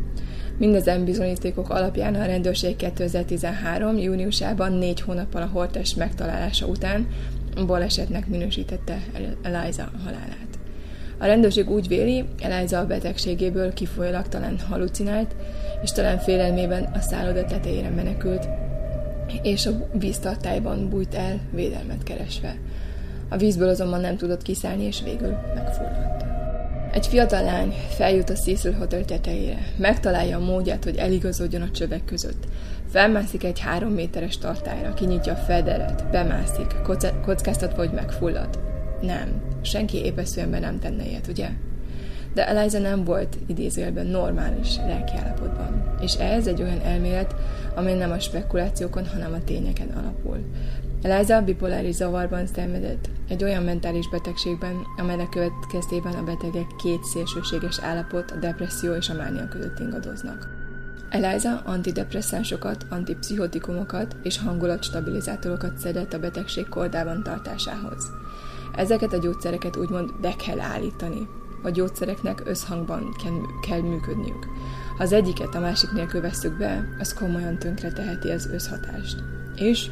Mindezen 0.57 1.05
bizonyítékok 1.05 1.69
alapján 1.69 2.15
a 2.15 2.25
rendőrség 2.25 2.75
2013. 2.75 3.97
júniusában 3.97 4.71
négy 4.71 5.01
hónappal 5.01 5.41
a 5.41 5.49
holtest 5.53 5.97
megtalálása 5.97 6.65
után 6.65 7.07
balesetnek 7.65 8.27
minősítette 8.27 8.97
Eliza 9.41 9.91
halálát. 10.03 10.59
A 11.17 11.25
rendőrség 11.25 11.69
úgy 11.69 11.87
véli, 11.87 12.23
Eliza 12.41 12.79
a 12.79 12.85
betegségéből 12.85 13.73
kifolyólag 13.73 14.27
talán 14.27 14.59
halucinált, 14.69 15.35
és 15.83 15.91
talán 15.91 16.19
félelmében 16.19 16.83
a 16.83 16.99
szálloda 16.99 17.45
tetejére 17.45 17.89
menekült, 17.89 18.47
és 19.41 19.65
a 19.65 19.87
víztartályban 19.93 20.89
bújt 20.89 21.13
el, 21.13 21.39
védelmet 21.51 22.03
keresve. 22.03 22.55
A 23.33 23.37
vízből 23.37 23.69
azonban 23.69 24.01
nem 24.01 24.17
tudott 24.17 24.41
kiszállni, 24.41 24.83
és 24.83 25.01
végül 25.03 25.37
megfulladt. 25.55 26.25
Egy 26.91 27.07
fiatal 27.07 27.43
lány 27.43 27.73
feljut 27.89 28.29
a 28.29 28.33
Cecil 28.33 28.73
Hotel 28.73 29.05
tetejére. 29.05 29.57
Megtalálja 29.77 30.37
a 30.37 30.45
módját, 30.45 30.83
hogy 30.83 30.95
eligazodjon 30.95 31.61
a 31.61 31.71
csövek 31.71 32.05
között. 32.05 32.43
Felmászik 32.89 33.43
egy 33.43 33.59
három 33.59 33.91
méteres 33.91 34.37
tartályra, 34.37 34.93
kinyitja 34.93 35.33
a 35.33 35.35
federet, 35.35 36.09
bemászik, 36.11 36.75
kockáztatva, 37.25 37.77
hogy 37.77 37.91
megfullad. 37.93 38.59
Nem, 39.01 39.41
senki 39.61 39.97
épeszően 39.97 40.49
nem 40.49 40.79
tenne 40.79 41.05
ilyet, 41.05 41.27
ugye? 41.27 41.49
De 42.33 42.47
Eliza 42.47 42.79
nem 42.79 43.03
volt 43.03 43.37
idézőjelben 43.47 44.05
normális 44.05 44.75
lelkiállapotban. 44.75 45.95
És 46.01 46.13
ez 46.13 46.47
egy 46.47 46.61
olyan 46.61 46.81
elmélet, 46.81 47.35
amely 47.75 47.97
nem 47.97 48.11
a 48.11 48.19
spekulációkon, 48.19 49.07
hanem 49.07 49.33
a 49.33 49.43
tényeken 49.43 49.89
alapul. 49.89 50.37
Eliza 51.03 51.41
bipoláris 51.41 51.95
zavarban 51.95 52.47
szenvedett, 52.47 53.09
egy 53.27 53.43
olyan 53.43 53.63
mentális 53.63 54.09
betegségben, 54.09 54.75
amelynek 54.97 55.29
következtében 55.29 56.13
a 56.13 56.23
betegek 56.23 56.75
két 56.83 57.03
szélsőséges 57.03 57.79
állapot, 57.79 58.31
a 58.31 58.35
depresszió 58.35 58.93
és 58.93 59.09
a 59.09 59.13
mánia 59.13 59.47
között 59.47 59.79
ingadoznak. 59.79 60.47
Eliza 61.09 61.61
antidepresszánsokat, 61.65 62.85
antipszichotikumokat 62.89 64.15
és 64.21 64.39
hangulatstabilizátorokat 64.39 65.77
szedett 65.77 66.13
a 66.13 66.19
betegség 66.19 66.69
kordában 66.69 67.23
tartásához. 67.23 68.11
Ezeket 68.75 69.13
a 69.13 69.19
gyógyszereket 69.19 69.75
úgymond 69.75 70.13
be 70.21 70.35
kell 70.35 70.59
állítani. 70.59 71.27
a 71.65 71.69
gyógyszereknek 71.69 72.41
összhangban 72.45 73.15
kell, 73.67 73.81
működniük. 73.81 74.45
Ha 74.97 75.03
az 75.03 75.11
egyiket 75.11 75.55
a 75.55 75.59
másik 75.59 75.91
nélkül 75.91 76.21
veszük 76.21 76.57
be, 76.57 76.87
az 76.99 77.13
komolyan 77.13 77.59
tönkre 77.59 77.91
teheti 77.91 78.29
az 78.29 78.49
összhatást. 78.53 79.23
És 79.55 79.89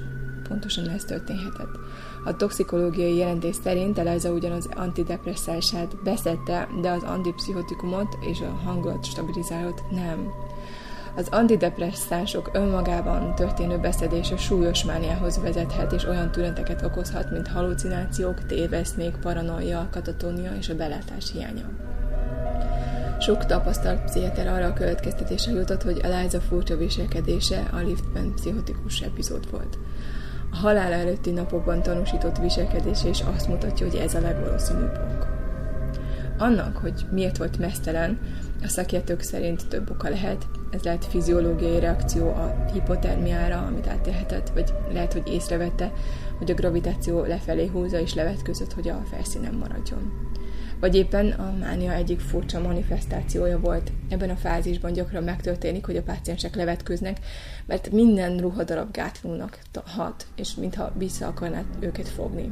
pontosan 0.51 0.89
ez 0.89 1.03
történhetett. 1.03 1.79
A 2.25 2.35
toxikológiai 2.35 3.15
jelentés 3.15 3.55
szerint 3.63 3.97
Eliza 3.97 4.31
ugyan 4.31 4.51
az 4.51 4.69
antidepresszását 4.75 6.03
beszette, 6.03 6.67
de 6.81 6.89
az 6.89 7.03
antipszichotikumot 7.03 8.17
és 8.19 8.41
a 8.41 8.59
hangulat 8.65 9.05
stabilizálót 9.05 9.83
nem. 9.91 10.31
Az 11.15 11.27
antidepresszánsok 11.31 12.49
önmagában 12.53 13.35
történő 13.35 13.77
beszedése 13.77 14.37
súlyos 14.37 14.83
mániához 14.83 15.39
vezethet, 15.41 15.91
és 15.91 16.05
olyan 16.05 16.31
tüneteket 16.31 16.81
okozhat, 16.81 17.31
mint 17.31 17.47
halucinációk, 17.47 18.45
téveszmék, 18.45 19.15
paranoia, 19.21 19.87
katatónia 19.91 20.51
és 20.59 20.69
a 20.69 20.75
belátás 20.75 21.31
hiánya. 21.31 21.69
Sok 23.19 23.45
tapasztalt 23.45 24.03
pszichiáter 24.03 24.47
arra 24.47 24.65
a 24.65 24.73
következtetésre 24.73 25.51
jutott, 25.51 25.81
hogy 25.81 25.99
Eliza 25.99 26.39
furcsa 26.39 26.77
viselkedése 26.77 27.69
a 27.71 27.77
liftben 27.77 28.33
pszichotikus 28.33 28.99
epizód 28.99 29.51
volt. 29.51 29.77
A 30.51 30.55
halál 30.55 30.91
előtti 30.91 31.31
napokban 31.31 31.81
tanúsított 31.81 32.37
viselkedése 32.37 33.09
is 33.09 33.21
azt 33.21 33.47
mutatja, 33.47 33.87
hogy 33.87 33.95
ez 33.99 34.13
a 34.13 34.19
legvalószínűbb 34.19 34.99
ok. 35.13 35.27
Annak, 36.37 36.77
hogy 36.77 37.05
miért 37.11 37.37
volt 37.37 37.57
mesztelen, 37.57 38.19
a 38.63 38.67
szakértők 38.67 39.21
szerint 39.21 39.67
több 39.67 39.89
oka 39.89 40.09
lehet. 40.09 40.47
Ez 40.71 40.81
lehet 40.81 41.05
fiziológiai 41.05 41.79
reakció 41.79 42.27
a 42.27 42.65
hipotermiára, 42.73 43.57
amit 43.57 43.87
átélhetett, 43.87 44.49
vagy 44.49 44.73
lehet, 44.93 45.13
hogy 45.13 45.27
észrevette, 45.27 45.91
hogy 46.37 46.51
a 46.51 46.53
gravitáció 46.53 47.23
lefelé 47.23 47.67
húzza 47.67 47.99
és 47.99 48.13
levetközött, 48.13 48.73
hogy 48.73 48.89
a 48.89 49.01
felszínen 49.11 49.53
maradjon. 49.53 50.29
Vagy 50.81 50.95
éppen 50.95 51.31
a 51.31 51.53
mánia 51.59 51.93
egyik 51.93 52.19
furcsa 52.19 52.61
manifestációja 52.61 53.59
volt. 53.59 53.91
Ebben 54.09 54.29
a 54.29 54.35
fázisban 54.35 54.93
gyakran 54.93 55.23
megtörténik, 55.23 55.85
hogy 55.85 55.97
a 55.97 56.03
páciensek 56.03 56.55
levetköznek, 56.55 57.19
mert 57.65 57.91
minden 57.91 58.37
ruhadarab 58.37 58.91
gátlónak 58.91 59.59
hat, 59.85 60.27
és 60.35 60.55
mintha 60.55 60.93
vissza 60.97 61.27
akarná 61.27 61.63
őket 61.79 62.07
fogni. 62.07 62.51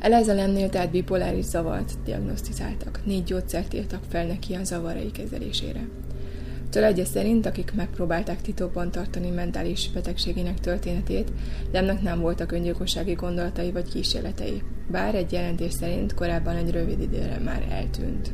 Elezelemnél 0.00 0.68
tehát 0.68 0.90
bipoláris 0.90 1.44
zavart 1.44 1.92
diagnosztizáltak. 2.04 3.00
Négy 3.04 3.24
gyógyszert 3.24 3.74
írtak 3.74 4.02
fel 4.08 4.26
neki 4.26 4.54
a 4.54 4.64
zavarai 4.64 5.10
kezelésére. 5.10 5.88
Családja 6.70 7.04
szerint, 7.04 7.46
akik 7.46 7.72
megpróbálták 7.74 8.40
titokban 8.40 8.90
tartani 8.90 9.30
mentális 9.30 9.90
betegségének 9.90 10.60
történetét, 10.60 11.32
Lemnek 11.72 12.02
nem 12.02 12.20
voltak 12.20 12.52
öngyilkossági 12.52 13.12
gondolatai 13.12 13.72
vagy 13.72 13.88
kísérletei, 13.88 14.62
bár 14.90 15.14
egy 15.14 15.32
jelentés 15.32 15.72
szerint 15.72 16.14
korábban 16.14 16.56
egy 16.56 16.70
rövid 16.70 17.00
időre 17.00 17.38
már 17.44 17.66
eltűnt. 17.70 18.30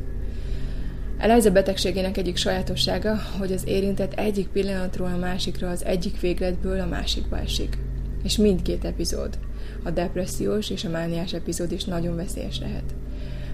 Eliza 1.17 1.51
betegségének 1.51 2.17
egyik 2.17 2.35
sajátossága, 2.35 3.15
hogy 3.39 3.51
az 3.51 3.67
érintett 3.67 4.13
egyik 4.13 4.47
pillanatról 4.47 5.07
a 5.07 5.17
másikra 5.17 5.69
az 5.69 5.85
egyik 5.85 6.19
végletből 6.19 6.79
a 6.79 6.85
másikba 6.85 7.39
esik. 7.39 7.77
És 8.23 8.37
mindkét 8.37 8.85
epizód, 8.85 9.37
a 9.83 9.89
depressziós 9.89 10.69
és 10.69 10.83
a 10.83 10.89
mániás 10.89 11.33
epizód 11.33 11.71
is 11.71 11.83
nagyon 11.83 12.15
veszélyes 12.15 12.59
lehet. 12.59 12.93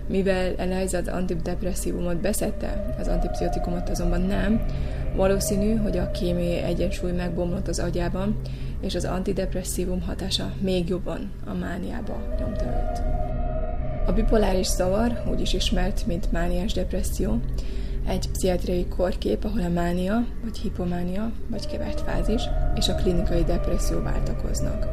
Mivel 0.08 0.56
Eliza 0.58 0.98
az 0.98 1.08
antidepresszívumot 1.08 2.22
beszette, 2.22 2.96
az 3.00 3.08
antipszichotikumot 3.08 3.90
azonban 3.90 4.22
nem, 4.22 4.66
valószínű, 5.16 5.76
hogy 5.76 5.98
a 5.98 6.12
kémiai 6.12 6.58
egyensúly 6.58 7.12
megbomlott 7.12 7.68
az 7.68 7.80
agyában, 7.80 8.40
és 8.82 8.96
az 8.96 9.06
antidepresszívum 9.06 10.02
hatása 10.02 10.54
még 10.62 10.88
jobban 10.88 11.32
a 11.46 11.54
mániába 11.54 12.36
nyomta 12.40 12.66
őt. 12.66 13.02
A 14.08 14.12
bipoláris 14.12 14.68
zavar, 14.68 15.24
úgy 15.32 15.42
is 15.42 15.54
ismert, 15.54 16.06
mint 16.06 16.32
mániás 16.32 16.74
depresszió, 16.74 17.40
egy 18.08 18.30
pszichiátriai 18.32 18.86
korkép, 18.88 19.44
ahol 19.44 19.62
a 19.62 19.70
mánia, 19.70 20.26
vagy 20.44 20.58
hipománia, 20.58 21.32
vagy 21.50 21.68
kevert 21.68 22.02
fázis, 22.02 22.42
és 22.76 22.88
a 22.88 22.96
klinikai 22.96 23.44
depresszió 23.44 24.02
váltakoznak. 24.02 24.88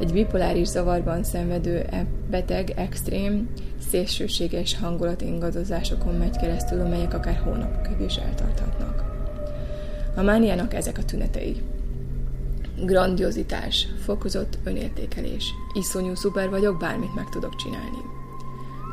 Egy 0.00 0.12
bipoláris 0.12 0.66
zavarban 0.68 1.24
szenvedő 1.24 1.86
e- 1.90 2.06
beteg 2.30 2.72
extrém, 2.76 3.48
szélsőséges 3.90 4.78
hangulat 4.78 5.20
ingadozásokon 5.20 6.14
megy 6.14 6.36
keresztül, 6.36 6.80
amelyek 6.80 7.14
akár 7.14 7.36
hónapokig 7.44 8.00
is 8.06 8.16
eltarthatnak. 8.16 9.04
A 10.14 10.22
mániának 10.22 10.74
ezek 10.74 10.98
a 10.98 11.04
tünetei. 11.04 11.62
Grandiozitás, 12.84 13.86
fokozott 14.04 14.58
önértékelés, 14.64 15.54
iszonyú 15.72 16.14
szuper 16.14 16.50
vagyok, 16.50 16.78
bármit 16.78 17.14
meg 17.14 17.28
tudok 17.28 17.56
csinálni. 17.56 17.98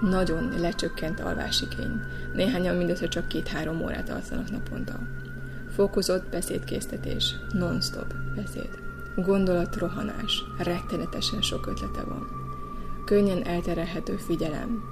Nagyon 0.02 0.54
lecsökkent 0.60 1.20
alvásigény, 1.20 2.02
néhányan 2.34 2.76
mindössze 2.76 3.08
csak 3.08 3.28
két-három 3.28 3.82
órát 3.82 4.10
alszanak 4.10 4.52
naponta. 4.52 5.00
Fokozott 5.76 6.30
beszédkésztetés, 6.30 7.36
non-stop 7.52 8.14
beszéd. 8.36 8.70
Gondolatrohanás, 9.16 10.44
rettenetesen 10.58 11.42
sok 11.42 11.68
ötlete 11.68 12.04
van. 12.04 12.28
Könnyen 13.06 13.46
elterelhető 13.46 14.16
figyelem, 14.16 14.84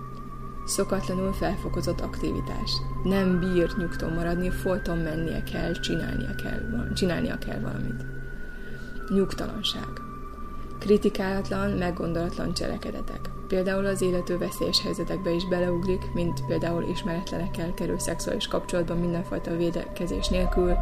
szokatlanul 0.65 1.33
felfokozott 1.33 2.01
aktivitás. 2.01 2.71
Nem 3.03 3.39
bír 3.39 3.69
nyugton 3.77 4.13
maradni, 4.13 4.49
folyton 4.49 4.97
mennie 4.97 5.43
kell, 5.43 5.71
csinálnia 5.71 6.35
kell, 6.35 6.91
csinálnia 6.93 7.37
kell 7.37 7.59
valamit. 7.59 8.20
Nyugtalanság. 9.13 10.01
Kritikálatlan, 10.79 11.71
meggondolatlan 11.71 12.53
cselekedetek. 12.53 13.29
Például 13.47 13.85
az 13.85 14.01
élető 14.01 14.37
veszélyes 14.37 14.81
helyzetekbe 14.81 15.31
is 15.31 15.47
beleugrik, 15.47 16.13
mint 16.13 16.45
például 16.45 16.83
ismeretlenekkel 16.83 17.73
kerül 17.73 17.99
szexuális 17.99 18.47
kapcsolatban 18.47 18.97
mindenfajta 18.97 19.55
védekezés 19.55 20.27
nélkül, 20.27 20.75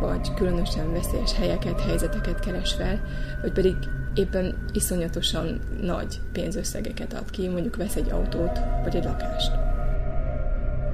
vagy 0.00 0.34
különösen 0.34 0.92
veszélyes 0.92 1.34
helyeket, 1.34 1.80
helyzeteket 1.80 2.40
keres 2.40 2.72
fel, 2.72 3.02
vagy 3.42 3.52
pedig 3.52 3.74
éppen 4.14 4.68
iszonyatosan 4.72 5.60
nagy 5.80 6.20
pénzösszegeket 6.32 7.12
ad 7.12 7.30
ki, 7.30 7.48
mondjuk 7.48 7.76
vesz 7.76 7.96
egy 7.96 8.10
autót, 8.10 8.58
vagy 8.82 8.96
egy 8.96 9.04
lakást. 9.04 9.52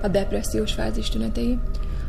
A 0.02 0.09
depressziós 0.09 0.72
fázis 0.72 1.09
tünetei 1.09 1.59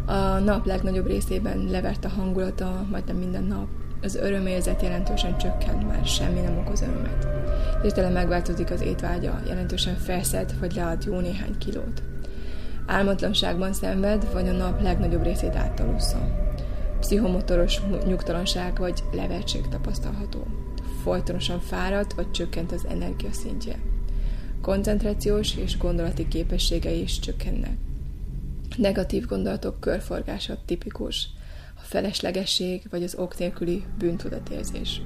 a 0.06 0.40
nap 0.40 0.66
legnagyobb 0.66 1.08
részében 1.08 1.68
levert 1.70 2.06
a 2.06 2.10
hangulata, 2.10 2.86
majdnem 2.90 3.18
minden 3.18 3.44
nap. 3.44 3.68
Az 4.02 4.16
örömérzet 4.16 4.82
jelentősen 4.82 5.38
csökkent, 5.38 5.88
már 5.88 6.06
semmi 6.06 6.40
nem 6.40 6.58
okoz 6.58 6.82
örömet. 6.82 7.28
Hirtelen 7.82 8.12
megváltozik 8.12 8.72
az 8.72 8.82
étvágya, 8.82 9.42
jelentősen 9.48 9.96
felszed, 9.96 10.60
vagy 10.60 10.74
lead 10.76 11.06
jó 11.06 11.20
néhány 11.20 11.58
kilót. 11.58 12.04
Álmatlanságban 12.86 13.74
szenved, 13.74 14.32
vagy 14.32 14.48
a 14.48 14.52
nap 14.52 14.82
legnagyobb 14.82 15.24
részét 15.24 15.56
áttalussza. 15.56 16.48
Pszichomotoros 17.00 17.82
nyugtalanság 18.06 18.78
vagy 18.78 19.04
levertség 19.12 19.68
tapasztalható 19.68 20.48
folytonosan 21.08 21.60
fáradt 21.60 22.14
vagy 22.14 22.32
csökkent 22.32 22.72
az 22.72 22.86
energiaszintje. 22.90 23.80
Koncentrációs 24.62 25.56
és 25.56 25.78
gondolati 25.78 26.28
képességei 26.28 27.02
is 27.02 27.20
csökkennek. 27.20 27.78
Negatív 28.78 29.26
gondolatok 29.26 29.80
körforgása 29.80 30.58
tipikus, 30.66 31.30
feleslegesség 31.88 32.82
vagy 32.90 33.04
az 33.04 33.16
ok 33.16 33.38
nélküli 33.38 33.84
bűntudatérzés. 33.98 35.02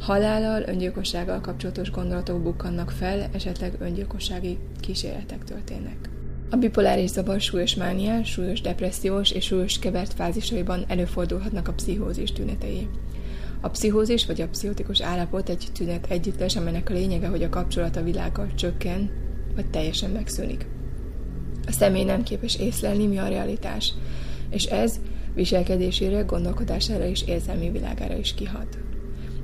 Halállal, 0.00 0.62
öngyilkossággal 0.66 1.40
kapcsolatos 1.40 1.90
gondolatok 1.90 2.42
bukkannak 2.42 2.90
fel, 2.90 3.28
esetleg 3.32 3.74
öngyilkossági 3.80 4.58
kísérletek 4.80 5.44
történnek. 5.44 6.10
A 6.50 6.56
bipoláris 6.56 7.10
zavar 7.10 7.40
súlyos 7.40 7.74
mániás, 7.74 8.30
súlyos 8.30 8.60
depressziós 8.60 9.30
és 9.30 9.44
súlyos 9.44 9.78
kevert 9.78 10.12
fázisaiban 10.12 10.84
előfordulhatnak 10.88 11.68
a 11.68 11.72
pszichózis 11.72 12.32
tünetei. 12.32 12.88
A 13.60 13.68
pszichózis 13.68 14.26
vagy 14.26 14.40
a 14.40 14.48
pszichotikus 14.48 15.00
állapot 15.00 15.48
egy 15.48 15.68
tünet 15.72 16.06
együttes, 16.10 16.56
amelynek 16.56 16.90
a 16.90 16.92
lényege, 16.92 17.28
hogy 17.28 17.42
a 17.42 17.48
kapcsolat 17.48 17.96
a 17.96 18.02
világgal 18.02 18.54
csökken, 18.54 19.10
vagy 19.54 19.70
teljesen 19.70 20.10
megszűnik. 20.10 20.66
A 21.66 21.72
személy 21.72 22.04
nem 22.04 22.22
képes 22.22 22.56
észlelni, 22.56 23.06
mi 23.06 23.18
a 23.18 23.28
realitás, 23.28 23.94
és 24.50 24.64
ez 24.64 25.00
viselkedésére, 25.34 26.20
gondolkodására 26.20 27.06
és 27.06 27.22
érzelmi 27.26 27.70
világára 27.70 28.16
is 28.16 28.34
kihat. 28.34 28.78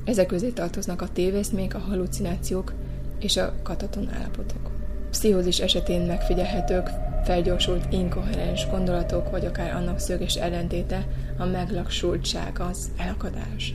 Ezek 0.05 0.27
közé 0.27 0.49
tartoznak 0.49 1.03
a 1.03 1.09
téveszmék, 1.13 1.75
a 1.75 1.79
halucinációk 1.79 2.73
és 3.21 3.37
a 3.37 3.55
kataton 3.63 4.09
állapotok. 4.13 4.71
Pszichózis 5.11 5.59
esetén 5.59 6.01
megfigyelhetők 6.01 6.91
felgyorsult, 7.25 7.93
inkoherens 7.93 8.67
gondolatok, 8.71 9.31
vagy 9.31 9.47
akár 9.47 9.75
annak 9.75 9.99
szöges 9.99 10.35
ellentéte, 10.35 11.07
a 11.39 11.45
meglaksultság, 11.45 12.61
az 12.61 12.91
elakadás. 12.97 13.75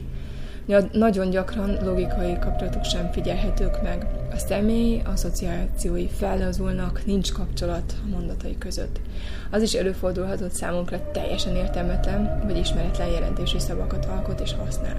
Nagyon 0.91 1.29
gyakran 1.29 1.77
logikai 1.83 2.39
kapcsolatok 2.39 2.83
sem 2.83 3.11
figyelhetők 3.11 3.81
meg. 3.81 4.07
A 4.33 4.37
személy 4.37 5.01
asszociációi 5.05 6.07
fellazulnak, 6.07 7.05
nincs 7.05 7.31
kapcsolat 7.31 7.93
a 8.05 8.09
mondatai 8.09 8.57
között. 8.57 8.99
Az 9.51 9.61
is 9.61 9.73
előfordulhatott 9.73 10.51
számunkra 10.51 11.11
teljesen 11.11 11.55
értelmetlen 11.55 12.41
vagy 12.45 12.57
ismeretlen 12.57 13.07
jelentésű 13.07 13.57
szavakat 13.57 14.05
alkot 14.05 14.39
és 14.39 14.53
használ. 14.53 14.97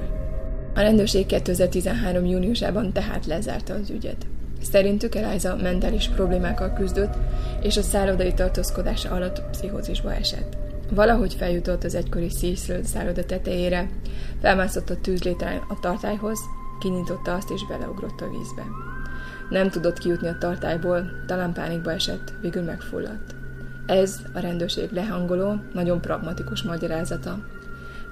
A 0.74 0.80
rendőrség 0.80 1.26
2013. 1.26 2.24
júniusában 2.24 2.92
tehát 2.92 3.26
lezárta 3.26 3.74
az 3.74 3.90
ügyet. 3.90 4.26
Szerintük 4.62 5.14
Eliza 5.14 5.56
mentális 5.56 6.08
problémákkal 6.08 6.72
küzdött, 6.72 7.14
és 7.62 7.76
a 7.76 7.82
szállodai 7.82 8.34
tartózkodása 8.34 9.10
alatt 9.10 9.42
pszichózisba 9.50 10.14
esett. 10.14 10.56
Valahogy 10.90 11.34
feljutott 11.34 11.84
az 11.84 11.94
egykori 11.94 12.28
Cecil 12.28 12.84
szálloda 12.84 13.24
tetejére, 13.24 13.88
felmászott 14.40 14.90
a 14.90 15.00
tűzlétán 15.00 15.62
a 15.68 15.80
tartályhoz, 15.80 16.38
kinyitotta 16.80 17.34
azt 17.34 17.50
és 17.50 17.66
beleugrott 17.66 18.20
a 18.20 18.30
vízbe. 18.30 18.93
Nem 19.54 19.70
tudott 19.70 19.98
kijutni 19.98 20.28
a 20.28 20.38
tartályból, 20.38 21.10
talán 21.26 21.52
pánikba 21.52 21.92
esett, 21.92 22.32
végül 22.40 22.62
megfulladt. 22.62 23.34
Ez 23.86 24.20
a 24.32 24.38
rendőrség 24.38 24.92
lehangoló, 24.92 25.60
nagyon 25.72 26.00
pragmatikus 26.00 26.62
magyarázata 26.62 27.38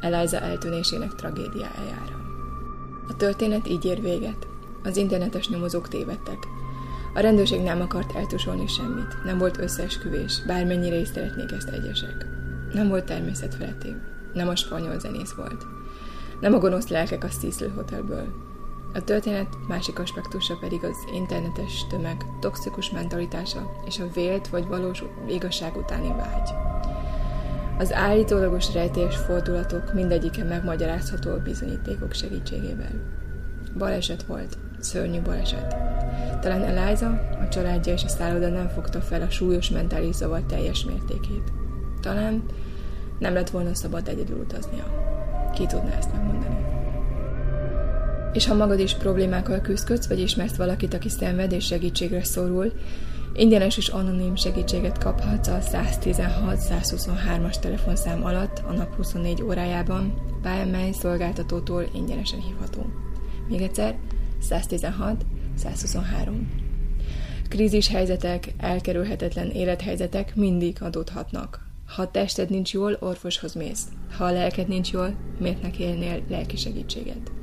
Eliza 0.01 0.41
eltűnésének 0.41 1.15
tragédiájára. 1.15 2.17
A 3.09 3.17
történet 3.17 3.69
így 3.69 3.85
ér 3.85 4.01
véget. 4.01 4.47
Az 4.83 4.97
internetes 4.97 5.49
nyomozók 5.49 5.89
tévedtek. 5.89 6.39
A 7.15 7.21
rendőrség 7.21 7.61
nem 7.61 7.81
akart 7.81 8.17
eltusolni 8.17 8.67
semmit. 8.67 9.25
Nem 9.25 9.39
volt 9.39 9.59
összeesküvés, 9.59 10.43
bármennyire 10.47 10.97
is 10.97 11.09
szeretnék 11.09 11.53
ezt 11.53 11.69
egyesek. 11.69 12.27
Nem 12.73 12.89
volt 12.89 13.05
természetfeletti. 13.05 13.97
Nem 14.33 14.49
a 14.49 14.57
spanyol 14.57 14.99
zenész 14.99 15.33
volt. 15.33 15.67
Nem 16.41 16.55
a 16.55 16.59
gonosz 16.59 16.89
lelkek 16.89 17.25
a 17.25 17.29
Cecil 17.29 17.71
Hotelből. 17.71 18.52
A 18.95 19.05
történet 19.05 19.49
másik 19.69 19.99
aspektusa 19.99 20.57
pedig 20.61 20.85
az 20.85 20.97
internetes 21.13 21.87
tömeg 21.87 22.27
toxikus 22.41 22.91
mentalitása 22.91 23.73
és 23.85 23.99
a 23.99 24.11
vélt 24.15 24.49
vagy 24.49 24.67
valós 24.67 25.05
igazság 25.29 25.77
utáni 25.77 26.09
vágy. 26.09 26.51
Az 27.79 27.93
állítólagos 27.93 28.73
rejtélyes 28.73 29.17
fordulatok 29.17 29.95
mindegyike 29.95 30.45
megmagyarázható 30.45 31.31
a 31.31 31.43
bizonyítékok 31.43 32.13
segítségével. 32.13 33.21
Baleset 33.79 34.23
volt, 34.23 34.59
szörnyű 34.81 35.21
baleset. 35.21 35.77
Talán 36.41 36.63
Eliza, 36.63 37.07
a 37.41 37.49
családja 37.49 37.93
és 37.93 38.05
a 38.05 38.09
szálloda 38.09 38.49
nem 38.49 38.69
fogta 38.69 39.01
fel 39.01 39.23
a 39.23 39.31
súlyos 39.31 39.71
mentális 39.71 40.15
zavar 40.15 40.43
teljes 40.43 40.85
mértékét. 40.85 41.53
Talán 42.01 42.43
nem 43.19 43.35
lett 43.35 43.51
volna 43.51 43.75
szabad 43.75 44.09
egyedül 44.09 44.39
utaznia. 44.39 44.85
Ki 45.55 45.67
tudná 45.67 45.97
ezt 45.97 46.13
megmondani? 46.13 46.72
És 48.33 48.47
ha 48.47 48.55
magad 48.55 48.79
is 48.79 48.95
problémákkal 48.95 49.61
küzdködsz, 49.61 50.07
vagy 50.07 50.21
ismersz 50.21 50.57
valakit, 50.57 50.95
aki 50.95 51.09
szenved 51.09 51.53
és 51.53 51.65
segítségre 51.65 52.25
szorul, 52.25 52.73
ingyenes 53.35 53.77
és 53.77 53.89
anonim 53.89 54.37
segítséget 54.37 54.99
kaphatsz 54.99 55.49
a 55.49 55.59
116-123-as 55.59 57.59
telefonszám 57.59 58.25
alatt 58.25 58.63
a 58.69 58.73
nap 58.73 58.95
24 58.95 59.43
órájában, 59.43 60.15
bármely 60.43 60.93
szolgáltatótól 60.93 61.89
ingyenesen 61.95 62.41
hívható. 62.41 62.87
Még 63.49 63.61
egyszer, 63.61 63.99
116 64.41 65.25
123. 65.57 66.49
Krízis 67.49 67.89
helyzetek, 67.89 68.55
elkerülhetetlen 68.59 69.51
élethelyzetek 69.51 70.37
mindig 70.37 70.77
adódhatnak. 70.81 71.67
Ha 71.87 72.03
a 72.03 72.11
tested 72.11 72.51
nincs 72.51 72.73
jól, 72.73 72.97
orvoshoz 73.01 73.55
mész. 73.55 73.83
Ha 74.17 74.25
a 74.25 74.33
lelked 74.33 74.69
nincs 74.69 74.91
jól, 74.91 75.15
miért 75.39 75.63
ne 75.63 75.71
kérnél 75.71 76.23
lelki 76.29 76.57
segítséget? 76.57 77.42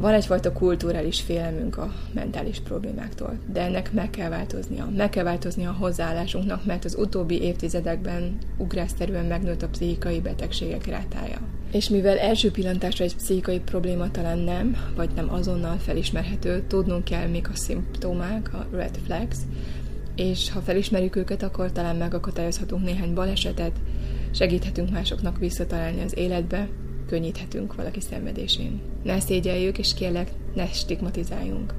Van 0.00 0.14
egyfajta 0.14 0.52
kulturális 0.52 1.20
félelmünk 1.20 1.76
a 1.76 1.92
mentális 2.12 2.60
problémáktól, 2.60 3.38
de 3.52 3.60
ennek 3.60 3.92
meg 3.92 4.10
kell 4.10 4.28
változnia. 4.28 4.88
Meg 4.96 5.10
kell 5.10 5.24
változnia 5.24 5.70
a 5.70 5.76
hozzáállásunknak, 5.78 6.64
mert 6.64 6.84
az 6.84 6.94
utóbbi 6.94 7.42
évtizedekben 7.42 8.38
ugrásszerűen 8.56 9.24
megnőtt 9.24 9.62
a 9.62 9.68
pszichikai 9.68 10.20
betegségek 10.20 10.86
rátája. 10.86 11.38
És 11.72 11.88
mivel 11.88 12.18
első 12.18 12.50
pillantásra 12.50 13.04
egy 13.04 13.16
pszichikai 13.16 13.60
probléma 13.60 14.10
talán 14.10 14.38
nem, 14.38 14.76
vagy 14.96 15.10
nem 15.14 15.32
azonnal 15.32 15.76
felismerhető, 15.78 16.64
tudnunk 16.66 17.04
kell 17.04 17.26
még 17.26 17.46
a 17.52 17.56
szimptomák, 17.56 18.54
a 18.54 18.66
red 18.72 18.98
flags, 19.04 19.36
és 20.16 20.50
ha 20.50 20.60
felismerjük 20.60 21.16
őket, 21.16 21.42
akkor 21.42 21.72
talán 21.72 21.96
megakadályozhatunk 21.96 22.84
néhány 22.84 23.14
balesetet, 23.14 23.76
segíthetünk 24.30 24.90
másoknak 24.90 25.38
visszatalálni 25.38 26.02
az 26.02 26.18
életbe, 26.18 26.68
könnyíthetünk 27.10 27.74
valaki 27.74 28.00
szenvedésén. 28.00 28.80
Ne 29.02 29.20
szégyeljük, 29.20 29.78
és 29.78 29.94
kérlek, 29.94 30.30
ne 30.54 30.66
stigmatizáljunk. 30.66 31.74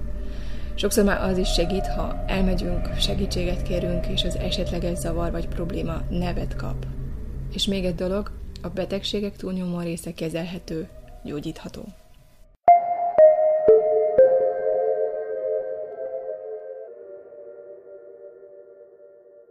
Sokszor 0.76 1.04
már 1.04 1.30
az 1.30 1.38
is 1.38 1.54
segít, 1.54 1.88
ha 1.88 2.24
elmegyünk, 2.28 2.90
segítséget 3.00 3.62
kérünk, 3.62 4.08
és 4.08 4.24
az 4.24 4.36
esetleges 4.36 4.98
zavar 4.98 5.32
vagy 5.32 5.48
probléma 5.48 6.02
nevet 6.10 6.56
kap. 6.56 6.86
És 7.54 7.66
még 7.66 7.86
egy 7.86 7.96
dolog, 7.96 8.32
a 8.62 8.70
betegségek 8.70 9.36
túlnyomó 9.36 9.80
része 9.80 10.14
kezelhető, 10.14 10.88
gyógyítható. 11.24 11.86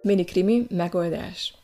Minikrimi 0.03 0.67
megoldás. 0.71 1.60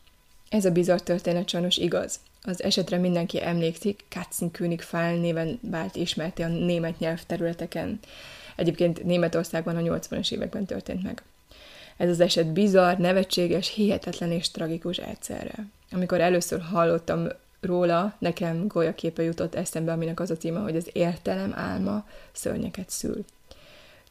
Ez 0.57 0.64
a 0.64 0.70
bizarr 0.70 0.98
történet 0.98 1.48
sajnos 1.48 1.76
igaz. 1.76 2.20
Az 2.42 2.62
esetre 2.62 2.98
mindenki 2.98 3.42
emlékszik, 3.42 4.04
Katzenkönig 4.09 4.80
Fall 4.80 5.18
néven 5.18 5.59
vált 5.62 5.96
ismerté 5.96 6.42
a 6.42 6.48
német 6.48 6.98
nyelvterületeken. 6.98 7.98
Egyébként 8.57 9.04
Németországban 9.04 9.76
a 9.76 9.80
80-as 9.80 10.32
években 10.32 10.64
történt 10.64 11.02
meg. 11.02 11.22
Ez 11.96 12.09
az 12.09 12.20
eset 12.20 12.52
bizarr, 12.52 12.98
nevetséges, 12.98 13.74
hihetetlen 13.74 14.32
és 14.32 14.50
tragikus 14.50 14.96
egyszerre. 14.96 15.66
Amikor 15.90 16.20
először 16.20 16.61
hallottam 16.61 17.26
róla, 17.61 18.16
nekem 18.18 18.66
golyaképe 18.66 19.22
jutott 19.22 19.54
eszembe, 19.54 19.92
aminek 19.92 20.20
az 20.20 20.30
a 20.30 20.36
címe, 20.36 20.61
hogy 20.61 20.76
az 20.76 20.90
értelem 20.92 21.52
álma 21.54 22.07
szörnyeket 22.32 22.90
szül. 22.90 23.24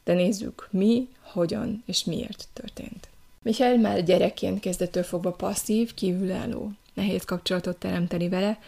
De 0.04 0.12
nézzük, 0.12 0.68
mi, 0.70 1.08
hogyan 1.20 1.82
és 1.86 2.04
miért 2.04 2.48
történt. 2.52 3.08
Michael 3.46 3.78
már 3.78 4.02
gyerekként 4.02 4.60
kezdettől 4.60 5.02
fogva 5.02 5.30
passzív, 5.30 5.94
kívülálló. 5.94 6.70
Nehéz 6.94 7.24
kapcsolatot 7.24 7.76
teremteni 7.76 8.28
vele, 8.28 8.58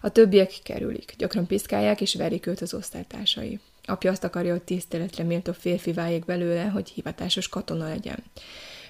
a 0.00 0.08
többiek 0.08 0.52
kerülik, 0.62 1.14
gyakran 1.16 1.46
piszkálják 1.46 2.00
és 2.00 2.14
verik 2.14 2.46
őt 2.46 2.60
az 2.60 2.74
osztálytársai. 2.74 3.60
Apja 3.84 4.10
azt 4.10 4.24
akarja, 4.24 4.52
hogy 4.52 4.62
tiszteletre 4.62 5.24
méltó 5.24 5.52
férfi 5.52 5.92
váljék 5.92 6.24
belőle, 6.24 6.64
hogy 6.64 6.88
hivatásos 6.88 7.48
katona 7.48 7.88
legyen. 7.88 8.22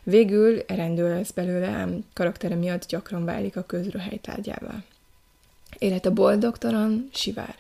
Végül 0.02 0.62
rendőr 0.66 1.10
lesz 1.10 1.30
belőle, 1.30 1.66
ám 1.66 2.04
karaktere 2.12 2.54
miatt 2.54 2.86
gyakran 2.86 3.24
válik 3.24 3.56
a 3.56 3.62
közröhely 3.62 4.18
tárgyává. 4.18 4.84
Élete 5.78 6.10
boldogtalan, 6.10 7.08
sivár. 7.12 7.54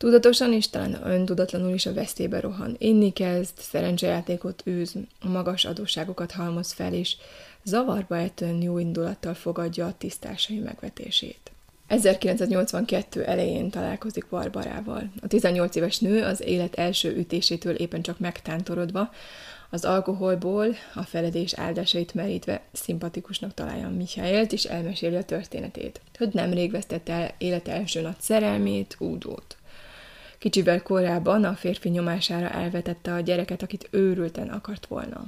Tudatosan 0.00 0.52
és 0.52 0.68
talán 0.68 1.00
öntudatlanul 1.04 1.74
is 1.74 1.86
a 1.86 1.92
vesztébe 1.92 2.40
rohan. 2.40 2.76
Inni 2.78 3.12
kezd, 3.12 3.58
szerencsejátékot 3.58 4.62
űz, 4.66 4.94
magas 5.24 5.64
adósságokat 5.64 6.32
halmoz 6.32 6.72
fel, 6.72 6.92
és 6.94 7.16
zavarba 7.64 8.16
ejtően 8.16 8.62
jó 8.62 8.78
indulattal 8.78 9.34
fogadja 9.34 9.86
a 9.86 9.94
tisztásai 9.98 10.58
megvetését. 10.58 11.50
1982 11.86 13.24
elején 13.24 13.70
találkozik 13.70 14.26
Barbarával. 14.30 15.10
A 15.22 15.26
18 15.26 15.76
éves 15.76 15.98
nő 15.98 16.22
az 16.22 16.40
élet 16.40 16.74
első 16.74 17.16
ütésétől 17.16 17.74
éppen 17.74 18.02
csak 18.02 18.18
megtántorodva, 18.18 19.10
az 19.70 19.84
alkoholból 19.84 20.76
a 20.94 21.02
feledés 21.02 21.54
áldásait 21.54 22.14
merítve 22.14 22.62
szimpatikusnak 22.72 23.54
találja 23.54 23.88
Michaelt, 23.88 24.52
és 24.52 24.64
elmeséli 24.64 25.16
a 25.16 25.24
történetét, 25.24 26.00
hogy 26.18 26.28
nemrég 26.32 26.70
vesztette 26.70 27.12
el 27.12 27.34
élete 27.38 27.72
első 27.72 28.00
nagy 28.00 28.20
szerelmét, 28.20 28.96
Údót. 28.98 29.54
Kicsivel 30.40 30.82
korábban 30.82 31.44
a 31.44 31.54
férfi 31.54 31.88
nyomására 31.88 32.50
elvetette 32.50 33.12
a 33.12 33.20
gyereket, 33.20 33.62
akit 33.62 33.88
őrülten 33.90 34.48
akart 34.48 34.86
volna. 34.86 35.24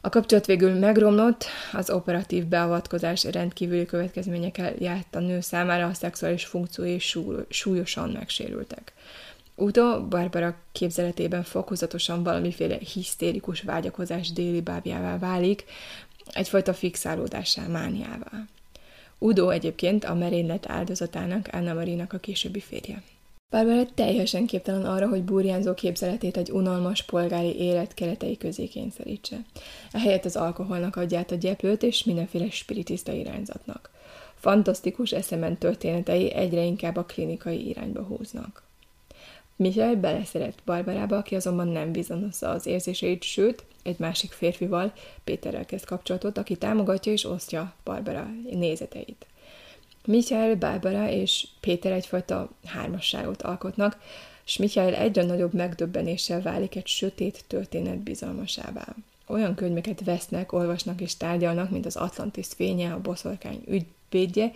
A 0.00 0.08
kapcsolat 0.08 0.46
végül 0.46 0.74
megromlott, 0.74 1.44
az 1.72 1.90
operatív 1.90 2.46
beavatkozás 2.46 3.24
rendkívüli 3.24 3.86
következményekkel 3.86 4.74
járt 4.78 5.14
a 5.14 5.18
nő 5.18 5.40
számára, 5.40 5.86
a 5.86 5.94
szexuális 5.94 6.44
funkciói 6.44 6.98
súlyosan 7.48 8.10
megsérültek. 8.10 8.92
Uto 9.54 10.06
Barbara 10.06 10.56
képzeletében 10.72 11.42
fokozatosan 11.42 12.22
valamiféle 12.22 12.78
hisztérikus 12.92 13.62
vágyakozás 13.62 14.32
déli 14.32 14.60
bábjává 14.60 15.18
válik, 15.18 15.64
egyfajta 16.32 16.74
fixálódássá, 16.74 17.66
mániává. 17.66 18.46
Udo 19.18 19.48
egyébként 19.48 20.04
a 20.04 20.14
merénylet 20.14 20.70
áldozatának, 20.70 21.48
Anna 21.52 21.74
Marinak 21.74 22.12
a 22.12 22.18
későbbi 22.18 22.60
férje. 22.60 23.02
Barbara 23.50 23.86
teljesen 23.94 24.46
képtelen 24.46 24.84
arra, 24.84 25.08
hogy 25.08 25.22
burjánzó 25.22 25.74
képzeletét 25.74 26.36
egy 26.36 26.50
unalmas 26.50 27.02
polgári 27.02 27.56
élet 27.58 27.94
keretei 27.94 28.36
közé 28.36 28.66
kényszerítse. 28.66 29.36
Ehelyett 29.92 30.24
az 30.24 30.36
alkoholnak 30.36 30.96
adja 30.96 31.18
át 31.18 31.30
a 31.30 31.34
gyeplőt 31.34 31.82
és 31.82 32.04
mindenféle 32.04 32.50
spiritista 32.50 33.12
irányzatnak. 33.12 33.90
Fantasztikus 34.34 35.12
eszemen 35.12 35.58
történetei 35.58 36.32
egyre 36.32 36.62
inkább 36.62 36.96
a 36.96 37.04
klinikai 37.04 37.68
irányba 37.68 38.02
húznak. 38.02 38.62
Michael 39.56 39.96
beleszeret 39.96 40.62
Barbarába, 40.64 41.16
aki 41.16 41.34
azonban 41.34 41.68
nem 41.68 41.92
bizonyosza 41.92 42.50
az 42.50 42.66
érzéseit, 42.66 43.22
sőt, 43.22 43.64
egy 43.82 43.98
másik 43.98 44.32
férfival, 44.32 44.92
Péterrel 45.24 45.64
kezd 45.64 45.84
kapcsolatot, 45.84 46.38
aki 46.38 46.56
támogatja 46.56 47.12
és 47.12 47.24
osztja 47.24 47.74
Barbara 47.84 48.30
nézeteit. 48.50 49.26
Michael, 50.06 50.54
Barbara 50.56 51.10
és 51.10 51.46
Péter 51.60 51.92
egyfajta 51.92 52.50
hármasságot 52.64 53.42
alkotnak, 53.42 53.98
s 54.44 54.56
Michael 54.56 54.94
egyre 54.94 55.22
nagyobb 55.22 55.54
megdöbbenéssel 55.54 56.42
válik 56.42 56.76
egy 56.76 56.86
sötét 56.86 57.44
történet 57.46 57.98
bizalmasává. 57.98 58.94
Olyan 59.26 59.54
könyveket 59.54 60.04
vesznek, 60.04 60.52
olvasnak 60.52 61.00
és 61.00 61.16
tárgyalnak, 61.16 61.70
mint 61.70 61.86
az 61.86 61.96
Atlantis 61.96 62.46
fénye, 62.46 62.92
a 62.92 63.00
boszorkány 63.00 63.62
ügyvédje, 63.66 64.52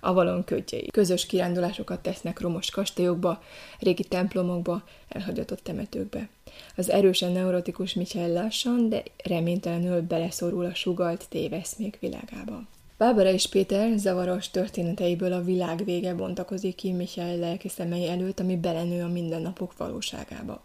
Avalon 0.00 0.44
ködjei. 0.44 0.86
Közös 0.86 1.26
kirándulásokat 1.26 2.00
tesznek 2.00 2.40
romos 2.40 2.70
kastélyokba, 2.70 3.42
régi 3.78 4.04
templomokba, 4.04 4.82
elhagyatott 5.08 5.62
temetőkbe. 5.62 6.28
Az 6.76 6.90
erősen 6.90 7.32
neurotikus 7.32 7.94
Michael 7.94 8.32
lassan, 8.32 8.88
de 8.88 9.02
reménytelenül 9.24 10.00
beleszorul 10.00 10.64
a 10.64 10.74
sugalt 10.74 11.26
téveszmék 11.28 11.98
világába. 12.00 12.62
Bábara 12.98 13.30
és 13.30 13.48
Péter 13.48 13.98
zavaros 13.98 14.50
történeteiből 14.50 15.32
a 15.32 15.42
világ 15.42 15.84
vége 15.84 16.14
bontakozik 16.14 16.74
ki 16.74 16.92
Michael 16.92 17.36
lelki 17.36 17.68
szemei 17.68 18.08
előtt, 18.08 18.40
ami 18.40 18.56
belenő 18.56 19.02
a 19.02 19.08
mindennapok 19.08 19.76
valóságába. 19.76 20.62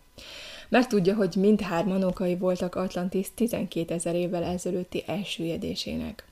Megtudja, 0.70 1.16
hogy 1.16 1.36
mindhárman 1.36 2.04
okai 2.04 2.36
voltak 2.36 2.76
Atlantis 2.76 3.28
12 3.34 3.94
ezer 3.94 4.16
évvel 4.16 4.44
ezelőtti 4.44 5.04
elsüllyedésének. 5.08 6.31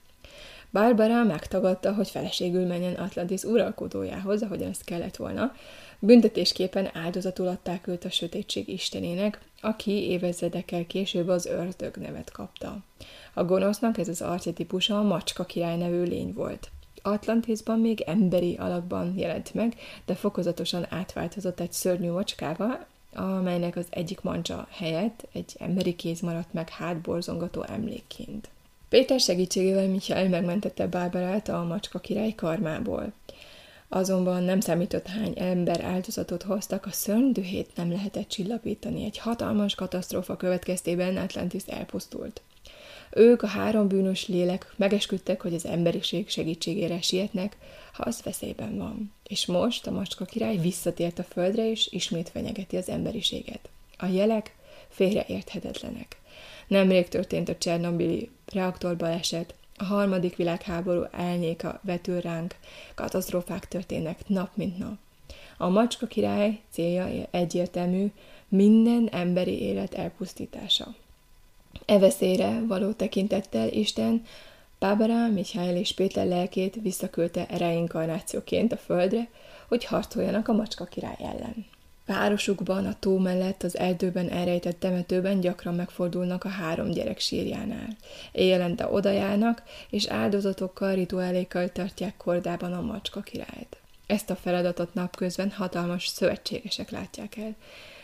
Barbara 0.72 1.24
megtagadta, 1.24 1.94
hogy 1.94 2.08
feleségül 2.08 2.66
menjen 2.66 2.94
Atlantis 2.94 3.42
uralkodójához, 3.42 4.42
ahogyan 4.42 4.70
ez 4.70 4.80
kellett 4.80 5.16
volna. 5.16 5.52
Büntetésképpen 5.98 6.90
áldozatul 6.92 7.46
adták 7.46 7.86
őt 7.86 8.04
a 8.04 8.10
sötétség 8.10 8.68
istenének, 8.68 9.40
aki 9.60 9.90
évezredekkel 9.90 10.86
később 10.86 11.28
az 11.28 11.46
ördög 11.46 11.96
nevet 11.96 12.30
kapta. 12.30 12.78
A 13.34 13.44
gonosznak 13.44 13.98
ez 13.98 14.08
az 14.08 14.22
arcetipusa 14.22 14.98
a 14.98 15.02
macska 15.02 15.44
király 15.44 15.76
nevű 15.76 16.02
lény 16.02 16.32
volt. 16.32 16.70
Atlantisban 17.02 17.80
még 17.80 18.00
emberi 18.00 18.56
alakban 18.56 19.18
jelent 19.18 19.54
meg, 19.54 19.76
de 20.06 20.14
fokozatosan 20.14 20.86
átváltozott 20.88 21.60
egy 21.60 21.72
szörnyű 21.72 22.10
macskával, 22.10 22.86
amelynek 23.14 23.76
az 23.76 23.86
egyik 23.90 24.20
mancsa 24.20 24.66
helyett 24.70 25.26
egy 25.32 25.54
emberi 25.58 25.96
kéz 25.96 26.20
maradt 26.20 26.52
meg 26.52 26.68
hátborzongató 26.68 27.62
emlékként. 27.62 28.48
Péter 28.90 29.20
segítségével 29.20 29.88
Michael 29.88 30.28
megmentette 30.28 30.86
Bárbárát 30.86 31.48
a 31.48 31.64
macska 31.64 31.98
király 31.98 32.34
karmából. 32.34 33.12
Azonban 33.88 34.42
nem 34.42 34.60
számított 34.60 35.06
hány 35.06 35.32
ember 35.36 35.80
áldozatot 35.84 36.42
hoztak, 36.42 36.86
a 36.86 36.92
szörny 36.92 37.30
dühét 37.32 37.70
nem 37.74 37.90
lehetett 37.90 38.28
csillapítani. 38.28 39.04
Egy 39.04 39.18
hatalmas 39.18 39.74
katasztrófa 39.74 40.36
következtében 40.36 41.16
Atlantis 41.16 41.62
elpusztult. 41.66 42.42
Ők, 43.10 43.42
a 43.42 43.46
három 43.46 43.88
bűnös 43.88 44.28
lélek 44.28 44.72
megesküdtek, 44.76 45.40
hogy 45.40 45.54
az 45.54 45.66
emberiség 45.66 46.28
segítségére 46.28 47.00
sietnek, 47.00 47.56
ha 47.92 48.02
az 48.02 48.22
veszélyben 48.22 48.76
van. 48.76 49.12
És 49.28 49.46
most 49.46 49.86
a 49.86 49.90
macska 49.90 50.24
király 50.24 50.56
visszatért 50.56 51.18
a 51.18 51.22
földre, 51.22 51.70
és 51.70 51.88
ismét 51.90 52.28
fenyegeti 52.28 52.76
az 52.76 52.88
emberiséget. 52.88 53.68
A 53.96 54.06
jelek 54.06 54.54
félreérthetetlenek. 54.88 56.20
Nemrég 56.70 57.08
történt 57.08 57.48
a 57.48 57.56
Csernobili 57.56 58.30
reaktorbaleset, 58.52 59.54
a 59.76 59.84
harmadik 59.84 60.36
világháború 60.36 61.02
elnyéka 61.10 61.80
vetül 61.82 62.20
ránk, 62.20 62.56
katasztrófák 62.94 63.68
történnek 63.68 64.28
nap 64.28 64.50
mint 64.54 64.78
nap. 64.78 64.98
A 65.56 65.68
macska 65.68 66.06
király 66.06 66.60
célja 66.70 67.26
egyértelmű, 67.30 68.06
minden 68.48 69.08
emberi 69.08 69.60
élet 69.60 69.94
elpusztítása. 69.94 70.94
E 71.84 71.98
veszélyre 71.98 72.62
való 72.66 72.92
tekintettel 72.92 73.68
Isten 73.68 74.22
Bábara, 74.78 75.28
Mihály 75.28 75.78
és 75.78 75.94
Péter 75.94 76.26
lelkét 76.26 76.74
visszaküldte 76.82 77.46
reinkarnációként 77.50 78.72
a 78.72 78.76
földre, 78.76 79.28
hogy 79.68 79.84
harcoljanak 79.84 80.48
a 80.48 80.52
macska 80.52 80.84
király 80.84 81.16
ellen. 81.18 81.66
Városukban, 82.10 82.86
a 82.86 82.98
tó 82.98 83.18
mellett, 83.18 83.62
az 83.62 83.78
erdőben 83.78 84.28
elrejtett 84.28 84.80
temetőben 84.80 85.40
gyakran 85.40 85.74
megfordulnak 85.74 86.44
a 86.44 86.48
három 86.48 86.90
gyerek 86.90 87.18
sírjánál. 87.18 87.96
Éjjelente 88.32 88.86
odajárnak, 88.86 89.62
és 89.90 90.06
áldozatokkal, 90.06 90.94
rituálékkal 90.94 91.68
tartják 91.68 92.16
kordában 92.16 92.72
a 92.72 92.80
macska 92.80 93.20
királyt. 93.20 93.76
Ezt 94.06 94.30
a 94.30 94.36
feladatot 94.36 94.94
napközben 94.94 95.50
hatalmas 95.50 96.06
szövetségesek 96.06 96.90
látják 96.90 97.36
el. 97.36 97.54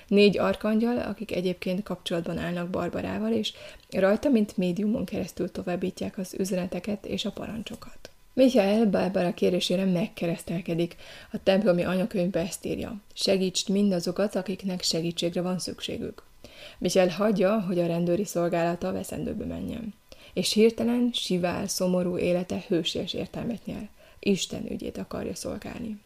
Négy 0.07 0.39
arkangyal, 0.39 0.99
akik 0.99 1.33
egyébként 1.33 1.83
kapcsolatban 1.83 2.39
állnak 2.39 2.69
Barbarával, 2.69 3.33
és 3.33 3.53
rajta, 3.91 4.29
mint 4.29 4.57
médiumon 4.57 5.05
keresztül 5.05 5.51
továbbítják 5.51 6.19
az 6.19 6.35
üzeneteket 6.39 7.07
és 7.07 7.25
a 7.25 7.31
parancsokat. 7.31 8.11
Michael 8.39 8.87
Barbara 8.87 9.35
kérésére 9.35 9.85
megkeresztelkedik. 9.85 10.97
A 11.33 11.43
templomi 11.43 11.85
anyakönyvbe 11.85 12.41
ezt 12.41 12.65
írja. 12.65 13.01
Segítsd 13.15 13.69
mindazokat, 13.69 14.35
akiknek 14.35 14.83
segítségre 14.83 15.41
van 15.41 15.59
szükségük. 15.59 16.23
Michael 16.79 17.09
hagyja, 17.09 17.61
hogy 17.61 17.79
a 17.79 17.87
rendőri 17.87 18.25
szolgálata 18.25 18.93
veszendőbe 18.93 19.45
menjen. 19.45 19.95
És 20.33 20.53
hirtelen, 20.53 21.11
sivál, 21.13 21.67
szomorú 21.67 22.19
élete 22.19 22.65
hősies 22.69 23.15
értelmet 23.15 23.67
nyer. 23.67 23.89
Isten 24.27 24.71
ügyét 24.71 24.99
akarja 24.99 25.35
szolgálni. 25.35 26.01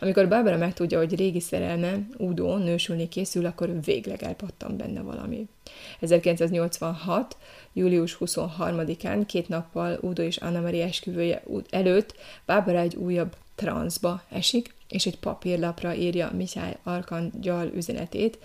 Amikor 0.00 0.28
Barbara 0.28 0.56
megtudja, 0.56 0.98
hogy 0.98 1.16
régi 1.16 1.40
szerelme, 1.40 1.98
Udo, 2.16 2.56
nősülni 2.56 3.08
készül, 3.08 3.46
akkor 3.46 3.82
végleg 3.84 4.22
elpattan 4.22 4.76
benne 4.76 5.00
valami. 5.00 5.48
1986. 6.00 7.36
július 7.72 8.16
23-án, 8.20 9.22
két 9.26 9.48
nappal 9.48 9.98
Udo 10.00 10.22
és 10.22 10.36
Anna 10.36 10.60
Maria 10.60 10.84
esküvője 10.84 11.42
előtt 11.70 12.14
Barbara 12.46 12.78
egy 12.78 12.94
újabb 12.94 13.36
transzba 13.54 14.22
esik, 14.28 14.74
és 14.88 15.06
egy 15.06 15.18
papírlapra 15.18 15.94
írja 15.94 16.30
Mihály 16.32 16.76
Arkangyal 16.82 17.70
üzenetét, 17.74 18.38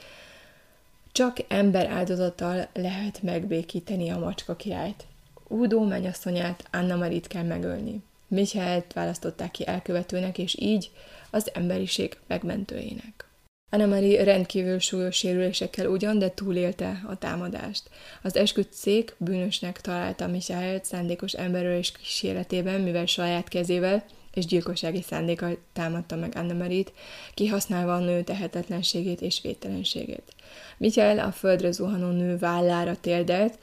csak 1.12 1.38
ember 1.48 1.88
áldozattal 1.88 2.68
lehet 2.74 3.22
megbékíteni 3.22 4.10
a 4.10 4.20
macska 4.20 4.56
királyt. 4.56 5.06
Udo 5.48 5.84
mennyasszonyát, 5.84 6.68
Anna 6.72 6.96
Marit 6.96 7.28
kell 7.28 7.44
megölni. 7.44 8.02
Michaelt 8.30 8.94
választották 8.94 9.52
ki 9.52 9.68
elkövetőnek, 9.68 10.38
és 10.38 10.56
így 10.60 10.92
az 11.30 11.50
emberiség 11.54 12.18
megmentőjének. 12.28 13.30
Anna-Marie 13.72 14.24
rendkívül 14.24 14.80
súlyos 14.80 15.16
sérülésekkel 15.16 15.88
ugyan, 15.88 16.20
de 16.20 16.30
túlélte 16.30 17.02
a 17.08 17.18
támadást. 17.18 17.90
Az 18.22 18.36
esküdt 18.36 18.74
szék 18.74 19.16
bűnösnek 19.18 19.82
találta 19.82 20.28
Michaelt 20.28 20.86
szándékos 20.86 21.34
emberölés 21.34 21.92
kísérletében, 21.92 22.82
mivel 22.82 23.06
saját 23.06 23.48
kezével 23.48 24.04
és 24.34 24.46
gyilkossági 24.46 25.02
szándékkal 25.02 25.58
támadta 25.74 26.16
meg 26.16 26.34
Anna-Marit, 26.36 26.94
kihasználva 27.34 27.94
a 27.96 28.00
nő 28.00 28.24
tehetetlenségét 28.24 29.22
és 29.22 29.42
védtelenségét. 29.42 30.36
Michael 30.78 31.20
a 31.20 31.32
földre 31.32 31.72
zuhanó 31.72 32.10
nő 32.10 32.38
vállára 32.38 32.96
térdelt, 33.00 33.60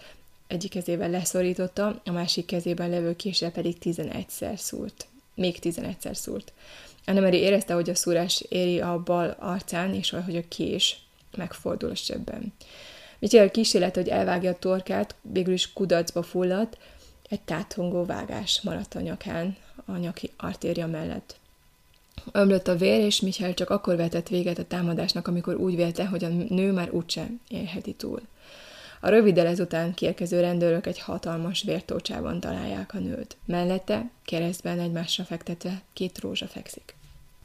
egyik 0.47 0.71
kezével 0.71 1.11
leszorította, 1.11 2.01
a 2.05 2.11
másik 2.11 2.47
kezében 2.47 2.91
levő 2.91 3.17
késre 3.17 3.51
pedig 3.51 3.79
tizenegyszer 3.79 4.59
szúrt. 4.59 5.07
Még 5.35 5.59
tizenegyszer 5.59 6.17
szúrt. 6.17 6.53
Annemeri 7.07 7.37
érezte, 7.37 7.75
hogy 7.75 7.91
a 7.91 7.95
szúrás 7.95 8.45
éri 8.49 8.81
a 8.81 9.03
bal 9.03 9.37
arcán, 9.39 9.95
és 9.95 10.11
hogy 10.25 10.37
a 10.37 10.49
kés 10.49 10.99
megfordul 11.37 11.91
a 11.91 11.95
sebben. 11.95 12.53
Michael 13.19 13.51
kísérlet, 13.51 13.95
hogy 13.95 14.09
elvágja 14.09 14.51
a 14.51 14.59
torkát, 14.59 15.15
végül 15.23 15.53
is 15.53 15.73
kudarcba 15.73 16.23
fulladt, 16.23 16.79
egy 17.29 17.41
tátongó 17.41 18.05
vágás 18.05 18.61
maradt 18.61 18.95
a 18.95 19.01
nyakán, 19.01 19.57
a 19.85 19.97
nyaki 19.97 20.31
artéria 20.37 20.87
mellett. 20.87 21.37
Ömlött 22.33 22.69
a 22.69 22.77
vér, 22.77 23.01
és 23.01 23.21
Michael 23.21 23.55
csak 23.55 23.71
akkor 23.71 23.97
vetett 23.97 24.29
véget 24.29 24.59
a 24.59 24.65
támadásnak, 24.65 25.29
amikor 25.29 25.55
úgy 25.55 25.77
vélte, 25.77 26.07
hogy 26.07 26.25
a 26.25 26.29
nő 26.29 26.73
már 26.73 26.91
úgysem 26.91 27.41
élheti 27.49 27.93
túl. 27.93 28.21
A 29.01 29.09
röviddel 29.09 29.47
ezután 29.47 29.95
kiérkező 29.95 30.41
rendőrök 30.41 30.87
egy 30.87 31.01
hatalmas 31.01 31.63
vértócsában 31.63 32.41
találják 32.41 32.95
a 32.95 32.99
nőt. 32.99 33.37
Mellette, 33.45 34.11
keresztben 34.25 34.81
egymásra 34.81 35.25
fektetve, 35.25 35.83
két 35.93 36.19
rózsa 36.19 36.47
fekszik. 36.47 36.95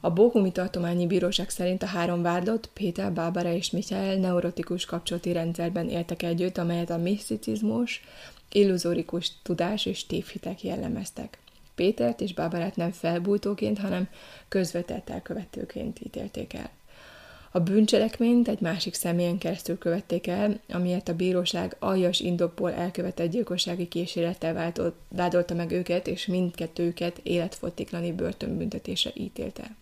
A 0.00 0.10
Bohumi 0.10 0.52
Tartományi 0.52 1.06
Bíróság 1.06 1.50
szerint 1.50 1.82
a 1.82 1.86
három 1.86 2.22
vádlott, 2.22 2.70
Péter, 2.72 3.12
Bábara 3.12 3.52
és 3.52 3.70
Michael 3.70 4.16
neurotikus 4.16 4.84
kapcsolati 4.84 5.32
rendszerben 5.32 5.88
éltek 5.88 6.22
együtt, 6.22 6.58
amelyet 6.58 6.90
a 6.90 6.96
miszticizmus, 6.96 8.00
illuzórikus 8.52 9.32
tudás 9.42 9.86
és 9.86 10.06
tévhitek 10.06 10.62
jellemeztek. 10.62 11.38
Pétert 11.74 12.20
és 12.20 12.34
Bábarát 12.34 12.76
nem 12.76 12.90
felbújtóként, 12.90 13.78
hanem 13.78 14.08
közvetett 14.48 15.10
elkövetőként 15.10 16.00
ítélték 16.00 16.52
el. 16.52 16.70
A 17.54 17.60
bűncselekményt 17.60 18.48
egy 18.48 18.60
másik 18.60 18.94
személyen 18.94 19.38
keresztül 19.38 19.78
követték 19.78 20.26
el, 20.26 20.60
amiért 20.68 21.08
a 21.08 21.14
bíróság 21.14 21.76
aljas 21.78 22.20
indokból 22.20 22.72
elkövetett 22.72 23.30
gyilkossági 23.30 23.88
kísérlettel 23.88 24.72
vádolta 25.08 25.54
meg 25.54 25.70
őket, 25.70 26.06
és 26.06 26.26
mindkettőket 26.26 27.20
életfogytiglani 27.22 28.12
börtönbüntetése 28.12 29.10
ítélte. 29.14 29.74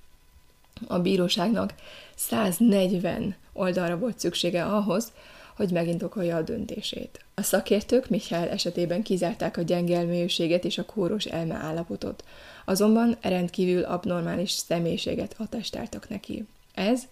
A 0.87 0.99
bíróságnak 0.99 1.75
140 2.15 3.37
oldalra 3.53 3.99
volt 3.99 4.19
szüksége 4.19 4.65
ahhoz, 4.65 5.13
hogy 5.57 5.71
megindokolja 5.71 6.37
a 6.37 6.43
döntését. 6.43 7.25
A 7.35 7.43
szakértők 7.43 8.09
Michael 8.09 8.49
esetében 8.49 9.03
kizárták 9.03 9.57
a 9.57 9.63
gyenge 9.63 9.97
elmélyűséget 9.97 10.65
és 10.65 10.79
a 10.79 10.85
kóros 10.85 11.25
elme 11.25 11.55
állapotot, 11.55 12.25
azonban 12.65 13.17
rendkívül 13.21 13.83
abnormális 13.83 14.51
személyiséget 14.51 15.35
attestáltak 15.39 16.09
neki. 16.09 16.47
Ez 16.75 17.03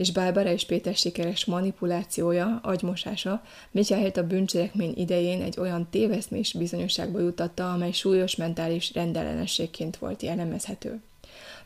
és 0.00 0.12
Bárbara 0.12 0.50
és 0.50 0.64
Péter 0.64 0.94
sikeres 0.94 1.44
manipulációja, 1.44 2.60
agymosása 2.62 3.42
Michaelt 3.70 4.16
a 4.16 4.26
bűncselekmény 4.26 4.92
idején 4.96 5.42
egy 5.42 5.58
olyan 5.58 5.88
téveszmés 5.90 6.52
bizonyosságba 6.52 7.20
jutatta, 7.20 7.72
amely 7.72 7.92
súlyos 7.92 8.36
mentális 8.36 8.92
rendellenességként 8.92 9.96
volt 9.96 10.22
jellemezhető. 10.22 11.00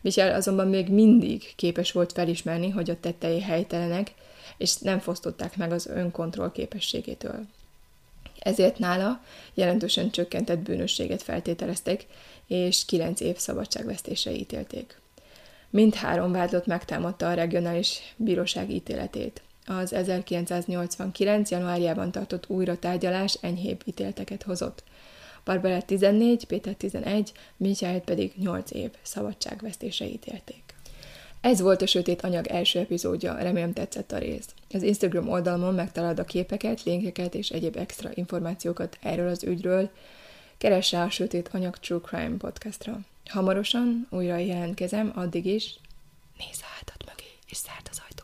Michael 0.00 0.34
azonban 0.34 0.68
még 0.68 0.88
mindig 0.88 1.52
képes 1.56 1.92
volt 1.92 2.12
felismerni, 2.12 2.68
hogy 2.68 2.90
a 2.90 3.00
tettei 3.00 3.40
helytelenek, 3.40 4.14
és 4.56 4.76
nem 4.76 4.98
fosztották 4.98 5.56
meg 5.56 5.72
az 5.72 5.86
önkontroll 5.86 6.52
képességétől. 6.52 7.46
Ezért 8.38 8.78
nála 8.78 9.20
jelentősen 9.54 10.10
csökkentett 10.10 10.58
bűnösséget 10.58 11.22
feltételezték, 11.22 12.06
és 12.46 12.84
kilenc 12.84 13.20
év 13.20 13.36
szabadságvesztésre 13.36 14.32
ítélték. 14.32 15.02
Mindhárom 15.74 16.32
vádlott 16.32 16.66
megtámadta 16.66 17.28
a 17.28 17.34
regionális 17.34 18.14
bíróság 18.16 18.70
ítéletét. 18.70 19.42
Az 19.66 19.92
1989. 19.92 21.50
januárjában 21.50 22.10
tartott 22.10 22.48
újra 22.48 22.78
tárgyalás 22.78 23.38
enyhébb 23.40 23.82
ítélteket 23.84 24.42
hozott. 24.42 24.82
Barbara 25.44 25.82
14, 25.82 26.44
Péter 26.44 26.74
11, 26.74 27.32
Michael 27.56 28.00
pedig 28.00 28.32
8 28.36 28.70
év 28.70 28.90
szabadságvesztésre 29.02 30.06
ítélték. 30.06 30.62
Ez 31.40 31.60
volt 31.60 31.82
a 31.82 31.86
Sötét 31.86 32.22
Anyag 32.22 32.46
első 32.46 32.78
epizódja, 32.78 33.38
remélem 33.38 33.72
tetszett 33.72 34.12
a 34.12 34.18
rész. 34.18 34.48
Az 34.70 34.82
Instagram 34.82 35.28
oldalon 35.28 35.74
megtalálod 35.74 36.18
a 36.18 36.24
képeket, 36.24 36.82
linkeket 36.82 37.34
és 37.34 37.50
egyéb 37.50 37.76
extra 37.76 38.10
információkat 38.14 38.98
erről 39.02 39.28
az 39.28 39.44
ügyről. 39.44 39.90
Keress 40.58 40.92
rá 40.92 41.04
a 41.04 41.10
Sötét 41.10 41.48
Anyag 41.52 41.76
True 41.76 42.00
Crime 42.00 42.36
podcastra. 42.36 43.00
Hamarosan 43.30 44.06
újra 44.10 44.36
jelentkezem, 44.36 45.12
addig 45.14 45.46
is 45.46 45.78
nézz 46.38 46.60
a 46.60 46.66
hátad 46.76 47.06
mögé, 47.06 47.30
és 47.46 47.56
szárd 47.56 47.88
az 47.90 48.02
ajtót. 48.08 48.23